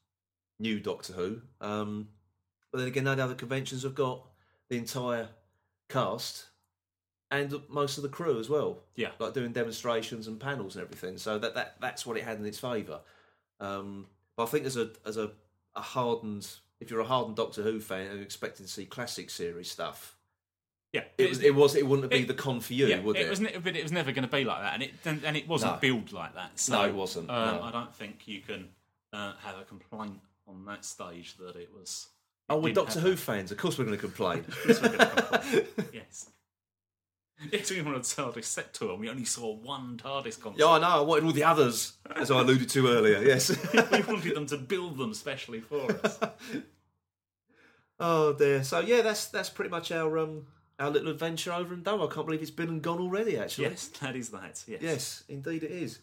new 0.59 0.79
Doctor 0.79 1.13
Who. 1.13 1.41
Um, 1.59 2.07
but 2.71 2.79
then 2.79 2.87
again, 2.87 3.03
no, 3.03 3.15
the 3.15 3.23
other 3.23 3.35
conventions 3.35 3.83
have 3.83 3.95
got 3.95 4.25
the 4.69 4.77
entire 4.77 5.27
cast 5.89 6.45
and 7.31 7.61
most 7.69 7.97
of 7.97 8.03
the 8.03 8.09
crew 8.09 8.39
as 8.39 8.49
well. 8.49 8.79
yeah, 8.95 9.09
like 9.19 9.33
doing 9.33 9.51
demonstrations 9.53 10.27
and 10.27 10.39
panels 10.39 10.75
and 10.75 10.83
everything. 10.83 11.17
So 11.17 11.39
that, 11.39 11.55
that 11.55 11.75
that's 11.79 12.05
what 12.05 12.17
it 12.17 12.23
had 12.23 12.37
in 12.39 12.45
its 12.45 12.59
favour. 12.59 12.99
Um, 13.59 14.07
but 14.35 14.43
I 14.43 14.45
think 14.47 14.65
as 14.65 14.77
a 14.77 14.91
as 15.05 15.17
a, 15.17 15.31
a 15.75 15.81
hardened, 15.81 16.47
if 16.79 16.91
you're 16.91 16.99
a 16.99 17.05
hardened 17.05 17.37
Doctor 17.37 17.61
Who 17.63 17.79
fan 17.79 18.07
and 18.07 18.21
expecting 18.21 18.65
to 18.65 18.71
see 18.71 18.85
classic 18.85 19.29
series 19.29 19.71
stuff, 19.71 20.15
yeah. 20.93 21.03
it 21.17 21.29
was 21.29 21.41
it 21.41 21.55
was 21.55 21.75
it 21.75 21.85
wouldn't 21.87 22.09
be 22.11 22.19
it- 22.23 22.27
the 22.27 22.33
con 22.33 22.59
for 22.59 22.73
you, 22.73 22.87
yeah, 22.87 22.99
would 22.99 23.15
it? 23.15 23.27
it 23.27 23.29
was, 23.29 23.39
but 23.39 23.75
it 23.75 23.83
was 23.83 23.91
never 23.91 24.11
going 24.11 24.27
to 24.27 24.31
be 24.35 24.43
like 24.43 24.61
that, 24.61 24.73
and 24.73 24.83
it 24.83 24.91
and 25.25 25.37
it 25.37 25.47
wasn't 25.47 25.73
No. 25.73 25.79
billed 25.79 26.11
like 26.11 26.35
that. 26.35 26.59
So, 26.59 26.73
No, 26.73 26.85
it 26.87 26.93
wasn't, 26.95 27.29
Um, 27.29 27.55
no. 27.57 27.61
I 27.63 27.71
don't 27.71 27.93
think 27.95 28.27
you 28.27 28.41
can 28.41 28.67
uh, 29.13 29.33
have 29.43 29.57
a 29.59 29.63
complaint 29.63 30.19
on 30.47 30.65
that 30.65 30.83
stage 30.83 31.37
that 31.37 31.55
it 31.55 31.69
was. 31.73 32.07
oh, 32.49 32.57
we're 32.59 32.73
Doctor 32.73 32.99
Who 32.99 33.11
that. 33.11 33.17
fans. 33.19 33.51
Of 33.51 33.57
course, 33.57 33.77
we're 33.77 33.85
going 33.85 33.95
to 33.97 34.01
complain. 34.01 34.43
Yes, 34.67 34.81
we're 34.81 34.89
gonna 34.97 35.09
complain. 35.09 35.65
yes. 37.51 37.71
We 37.71 37.81
wanted 37.81 38.01
a 38.01 38.03
TARDIS 38.03 38.45
set 38.45 38.73
tour, 38.73 38.91
and 38.91 38.99
we 38.99 39.09
only 39.09 39.25
saw 39.25 39.53
one 39.53 39.97
TARDIS 39.97 40.39
console. 40.39 40.55
yeah, 40.57 40.67
I 40.67 40.79
know. 40.79 40.87
I 40.87 41.01
wanted 41.01 41.25
all 41.25 41.31
the 41.31 41.43
others, 41.43 41.93
as 42.15 42.31
I 42.31 42.39
alluded 42.41 42.69
to 42.69 42.87
earlier. 42.87 43.21
Yes. 43.23 43.49
we 43.73 44.01
wanted 44.01 44.35
them 44.35 44.45
to 44.47 44.57
build 44.57 44.97
them 44.97 45.13
specially 45.13 45.61
for 45.61 45.91
us. 46.03 46.19
oh 47.99 48.33
dear. 48.33 48.63
So 48.63 48.79
yeah, 48.79 49.01
that's 49.01 49.27
that's 49.27 49.49
pretty 49.49 49.69
much 49.69 49.91
our 49.91 50.17
um 50.17 50.47
our 50.79 50.89
little 50.89 51.09
adventure 51.09 51.53
over 51.53 51.73
and 51.73 51.83
done. 51.83 52.01
I 52.01 52.07
can't 52.07 52.25
believe 52.25 52.41
it's 52.41 52.51
been 52.51 52.69
and 52.69 52.81
gone 52.81 52.99
already. 52.99 53.37
Actually. 53.37 53.65
yes, 53.65 53.87
that 54.01 54.15
is 54.15 54.29
that. 54.29 54.63
Yes. 54.67 54.81
Yes, 54.81 55.23
indeed 55.29 55.63
it 55.63 55.71
is. 55.71 55.99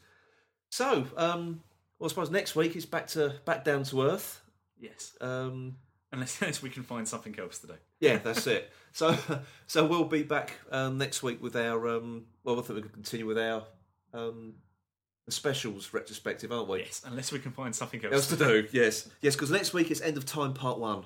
So, 0.70 1.06
um, 1.16 1.62
well, 1.98 2.06
I 2.06 2.08
suppose 2.08 2.30
next 2.30 2.54
week 2.54 2.76
it's 2.76 2.86
back 2.86 3.06
to 3.08 3.34
back 3.44 3.64
down 3.64 3.84
to 3.84 4.02
earth. 4.02 4.40
Yes. 4.80 5.16
Um, 5.20 5.76
Unless, 6.12 6.38
unless 6.40 6.62
we 6.62 6.70
can 6.70 6.82
find 6.82 7.06
something 7.06 7.38
else 7.38 7.58
to 7.58 7.66
do. 7.68 7.74
yeah, 8.00 8.18
that's 8.18 8.46
it. 8.46 8.72
So, 8.92 9.16
so 9.66 9.86
we'll 9.86 10.04
be 10.04 10.22
back 10.22 10.52
um, 10.70 10.98
next 10.98 11.22
week 11.22 11.42
with 11.42 11.56
our. 11.56 11.88
Um, 11.88 12.26
well, 12.44 12.58
I 12.58 12.62
think 12.62 12.76
we 12.76 12.82
can 12.82 12.90
continue 12.90 13.26
with 13.26 13.38
our 13.38 13.64
um, 14.14 14.54
specials 15.28 15.92
retrospective, 15.92 16.50
aren't 16.50 16.68
we? 16.68 16.80
Yes, 16.80 17.02
unless 17.04 17.32
we 17.32 17.38
can 17.38 17.52
find 17.52 17.74
something 17.74 18.04
else, 18.04 18.14
Else 18.14 18.26
to 18.28 18.36
do, 18.36 18.68
yes, 18.72 19.08
yes. 19.20 19.34
Because 19.34 19.50
next 19.50 19.74
week 19.74 19.90
it's 19.90 20.00
end 20.00 20.16
of 20.16 20.24
time 20.24 20.54
part 20.54 20.78
one. 20.78 21.04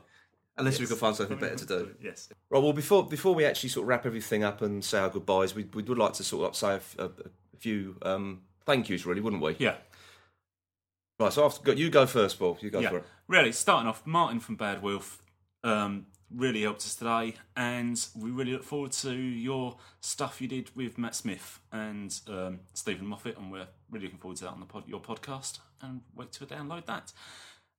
Unless 0.58 0.80
we 0.80 0.86
can 0.86 0.96
find 0.96 1.16
something 1.16 1.38
better 1.38 1.56
to 1.56 1.66
do. 1.66 1.94
Yes. 2.00 2.28
Right. 2.50 2.62
Well, 2.62 2.74
before 2.74 3.06
before 3.06 3.34
we 3.34 3.46
actually 3.46 3.70
sort 3.70 3.84
of 3.84 3.88
wrap 3.88 4.04
everything 4.04 4.44
up 4.44 4.60
and 4.60 4.84
say 4.84 4.98
our 4.98 5.08
goodbyes, 5.08 5.54
we 5.54 5.64
we 5.72 5.82
would 5.82 5.96
like 5.96 6.12
to 6.14 6.24
sort 6.24 6.50
of 6.50 6.54
say 6.54 6.78
a 6.98 7.10
few 7.58 7.96
um, 8.02 8.42
thank 8.66 8.88
yous, 8.90 9.06
really, 9.06 9.22
wouldn't 9.22 9.42
we? 9.42 9.56
Yeah. 9.58 9.76
Right. 11.24 11.32
So 11.32 11.44
after, 11.44 11.72
you 11.72 11.90
go 11.90 12.06
first, 12.06 12.38
Paul. 12.38 12.58
You 12.60 12.70
go 12.70 12.80
yeah. 12.80 12.90
for 12.90 12.96
it. 12.98 13.04
Really, 13.28 13.52
starting 13.52 13.88
off, 13.88 14.06
Martin 14.06 14.40
from 14.40 14.56
Bad 14.56 14.82
Wolf 14.82 15.22
um, 15.64 16.06
really 16.34 16.62
helped 16.62 16.80
us 16.82 16.94
today, 16.94 17.34
and 17.56 18.04
we 18.16 18.30
really 18.30 18.52
look 18.52 18.64
forward 18.64 18.92
to 18.92 19.12
your 19.14 19.76
stuff 20.00 20.40
you 20.40 20.48
did 20.48 20.74
with 20.76 20.98
Matt 20.98 21.14
Smith 21.14 21.60
and 21.70 22.18
um, 22.28 22.60
Steven 22.74 23.06
Moffat, 23.06 23.38
and 23.38 23.52
we're 23.52 23.68
really 23.90 24.06
looking 24.06 24.18
forward 24.18 24.38
to 24.38 24.44
that 24.44 24.50
on 24.50 24.60
the 24.60 24.66
pod- 24.66 24.88
your 24.88 25.00
podcast, 25.00 25.58
and 25.80 26.00
wait 26.14 26.32
to 26.32 26.46
download 26.46 26.86
that. 26.86 27.12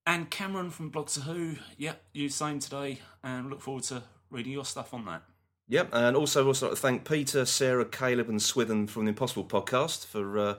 And 0.05 0.29
Cameron 0.29 0.69
from 0.69 0.91
Blogtor 0.91 1.21
Who, 1.21 1.55
yeah, 1.77 1.93
you 2.13 2.29
same 2.29 2.59
today, 2.59 2.99
and 3.23 3.49
look 3.49 3.61
forward 3.61 3.83
to 3.85 4.03
reading 4.29 4.51
your 4.51 4.65
stuff 4.65 4.93
on 4.93 5.05
that. 5.05 5.23
Yep, 5.69 5.89
and 5.93 6.15
also 6.15 6.45
also 6.45 6.67
like 6.67 6.75
to 6.75 6.81
thank 6.81 7.07
Peter, 7.07 7.45
Sarah, 7.45 7.85
Caleb, 7.85 8.29
and 8.29 8.41
Swithin 8.41 8.87
from 8.87 9.05
the 9.05 9.09
Impossible 9.09 9.45
Podcast 9.45 10.05
for 10.05 10.37
uh, 10.37 10.55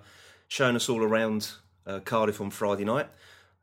showing 0.49 0.77
us 0.77 0.89
all 0.89 1.03
around 1.03 1.53
uh, 1.87 2.01
Cardiff 2.01 2.41
on 2.41 2.51
Friday 2.51 2.85
night 2.85 3.09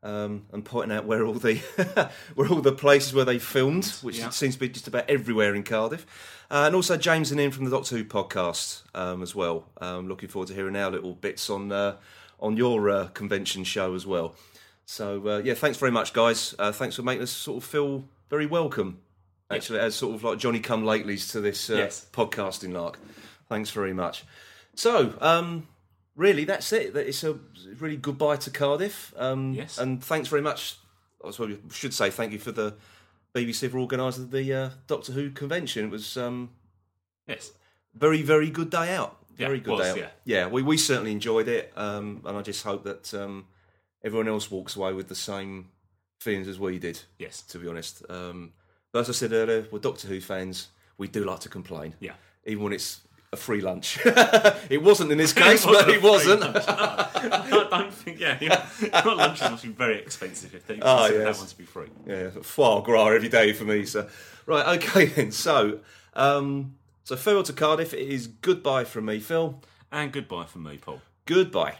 um, 0.02 0.46
and 0.52 0.64
pointing 0.64 0.96
out 0.96 1.04
where 1.06 1.24
all 1.24 1.34
the 1.34 1.56
where 2.34 2.48
all 2.48 2.60
the 2.60 2.72
places 2.72 3.14
where 3.14 3.24
they 3.24 3.38
filmed, 3.38 3.86
which 4.02 4.18
Yeah. 4.18 4.30
seems 4.30 4.54
to 4.54 4.60
be 4.60 4.68
just 4.68 4.88
about 4.88 5.08
everywhere 5.08 5.54
in 5.54 5.62
Cardiff. 5.62 6.06
Uh, 6.50 6.64
and 6.66 6.74
also 6.74 6.96
James 6.96 7.30
and 7.30 7.40
Ian 7.40 7.50
from 7.50 7.64
the 7.64 7.70
Doctor 7.70 7.96
Who 7.96 8.04
podcast 8.04 8.82
um, 8.94 9.22
as 9.22 9.34
well. 9.34 9.64
Um, 9.80 10.08
looking 10.08 10.28
forward 10.28 10.48
to 10.48 10.54
hearing 10.54 10.76
our 10.76 10.90
little 10.90 11.14
bits 11.14 11.48
on 11.48 11.72
uh, 11.72 11.96
on 12.40 12.56
your 12.56 12.90
uh, 12.90 13.06
convention 13.08 13.64
show 13.64 13.94
as 13.94 14.06
well. 14.06 14.34
So 14.84 15.26
uh, 15.28 15.38
yeah, 15.44 15.54
thanks 15.54 15.78
very 15.78 15.92
much, 15.92 16.12
guys. 16.12 16.54
Uh, 16.58 16.72
thanks 16.72 16.96
for 16.96 17.02
making 17.02 17.22
us 17.22 17.30
sort 17.30 17.62
of 17.62 17.68
feel 17.68 18.04
very 18.28 18.46
welcome. 18.46 18.98
Actually, 19.50 19.78
as 19.80 19.94
sort 19.94 20.14
of 20.14 20.24
like 20.24 20.38
Johnny 20.38 20.60
Come 20.60 20.82
Latelys 20.84 21.30
to 21.32 21.40
this 21.40 21.68
uh, 21.70 21.74
Yes. 21.74 22.06
podcasting 22.12 22.72
lark. 22.72 22.98
Thanks 23.50 23.68
very 23.70 23.92
much. 23.92 24.24
So, 24.74 25.14
um, 25.20 25.68
really, 26.16 26.44
that's 26.44 26.72
it. 26.72 26.94
That 26.94 27.06
It's 27.06 27.24
a 27.24 27.38
really 27.78 27.96
goodbye 27.96 28.36
to 28.36 28.50
Cardiff. 28.50 29.12
Um, 29.16 29.52
Yes. 29.54 29.78
And 29.78 30.02
thanks 30.02 30.28
very 30.28 30.42
much. 30.42 30.76
I 31.24 31.30
suppose 31.30 31.50
we 31.50 31.58
should 31.72 31.94
say 31.94 32.10
thank 32.10 32.32
you 32.32 32.38
for 32.38 32.52
the 32.52 32.74
BBC 33.34 33.70
for 33.70 33.78
organising 33.78 34.30
the 34.30 34.52
uh, 34.52 34.70
Doctor 34.86 35.12
Who 35.12 35.30
convention. 35.30 35.86
It 35.86 35.90
was 35.90 36.16
um, 36.16 36.50
Yes. 37.26 37.52
very, 37.94 38.22
very 38.22 38.50
good 38.50 38.70
day 38.70 38.94
out. 38.94 39.16
Very 39.36 39.58
it 39.58 39.64
good 39.64 39.78
was, 39.78 39.80
day 39.82 39.90
out. 39.90 39.96
yeah. 39.98 40.08
yeah, 40.24 40.46
we, 40.48 40.62
we 40.62 40.76
certainly 40.76 41.12
enjoyed 41.12 41.48
it. 41.48 41.72
Um, 41.76 42.20
and 42.26 42.36
I 42.36 42.42
just 42.42 42.62
hope 42.64 42.84
that 42.84 43.14
um, 43.14 43.46
everyone 44.04 44.28
else 44.28 44.50
walks 44.50 44.76
away 44.76 44.92
with 44.92 45.08
the 45.08 45.14
same 45.14 45.68
feelings 46.20 46.48
as 46.48 46.58
we 46.58 46.78
did, 46.78 47.00
Yes. 47.18 47.40
to 47.42 47.58
be 47.58 47.66
honest. 47.68 48.02
Um, 48.10 48.52
but 48.92 49.00
as 49.00 49.08
I 49.08 49.12
said 49.12 49.32
earlier, 49.32 49.66
we're 49.70 49.78
Doctor 49.78 50.08
Who 50.08 50.20
fans. 50.20 50.68
We 50.98 51.08
do 51.08 51.24
like 51.24 51.40
to 51.40 51.48
complain 51.48 51.94
Yeah. 52.00 52.12
even 52.44 52.62
when 52.64 52.72
it's 52.74 53.00
a 53.32 53.36
free 53.36 53.60
lunch. 53.60 53.98
it 54.04 54.82
wasn't 54.82 55.10
in 55.10 55.18
this 55.18 55.32
case, 55.44 55.64
but 55.64 55.88
it 55.88 56.02
wasn't. 56.02 56.40
No, 56.40 56.52
I 56.56 57.66
don't 57.70 57.92
think. 57.92 58.20
Yeah, 58.20 58.38
yeah. 58.40 59.02
Lunches 59.04 59.50
must 59.50 59.62
be 59.62 59.70
very 59.70 59.98
expensive 59.98 60.54
if 60.54 60.66
they 60.66 60.76
consider 60.76 61.24
yes. 61.24 61.36
that 61.36 61.42
one 61.42 61.48
to 61.48 61.58
be 61.58 61.64
free. 61.64 61.88
yeah, 62.06 62.30
foie 62.42 62.80
gras 62.80 63.08
every 63.08 63.28
day 63.28 63.52
for 63.52 63.64
me. 63.64 63.86
So, 63.86 64.08
right, 64.46 64.78
okay 64.78 65.06
then. 65.06 65.32
So, 65.32 65.80
um, 66.14 66.76
so 67.04 67.16
farewell 67.16 67.42
to 67.44 67.52
Cardiff. 67.52 67.94
It 67.94 68.08
is 68.08 68.26
goodbye 68.26 68.84
from 68.84 69.06
me, 69.06 69.18
Phil. 69.18 69.60
And 69.90 70.12
goodbye 70.12 70.46
from 70.46 70.64
me, 70.64 70.78
Paul. 70.78 71.00
Goodbye. 71.26 71.76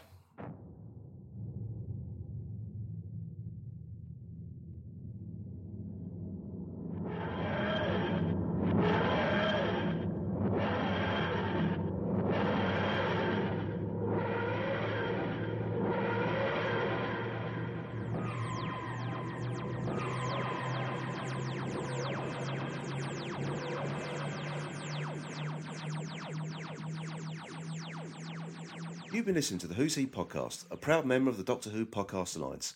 Been 29.33 29.39
listening 29.39 29.59
to 29.59 29.65
the 29.65 29.73
Who's 29.73 29.95
He 29.95 30.05
podcast, 30.05 30.65
a 30.69 30.77
proud 30.77 31.07
member 31.07 31.27
of 31.27 31.37
the 31.37 31.43
Doctor 31.43 31.71
Who 31.71 31.87
Podcast 31.87 32.37
Alliance. 32.37 32.75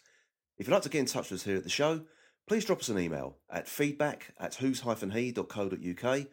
If 0.57 0.65
you'd 0.65 0.73
like 0.73 0.81
to 0.81 0.89
get 0.89 1.01
in 1.01 1.05
touch 1.05 1.29
with 1.29 1.41
us 1.41 1.45
here 1.45 1.57
at 1.57 1.63
the 1.63 1.69
show, 1.69 2.01
please 2.47 2.65
drop 2.65 2.79
us 2.79 2.89
an 2.89 2.97
email 2.97 3.37
at 3.47 3.67
feedback 3.67 4.33
at 4.39 4.55
whos-he.co.uk 4.55 6.27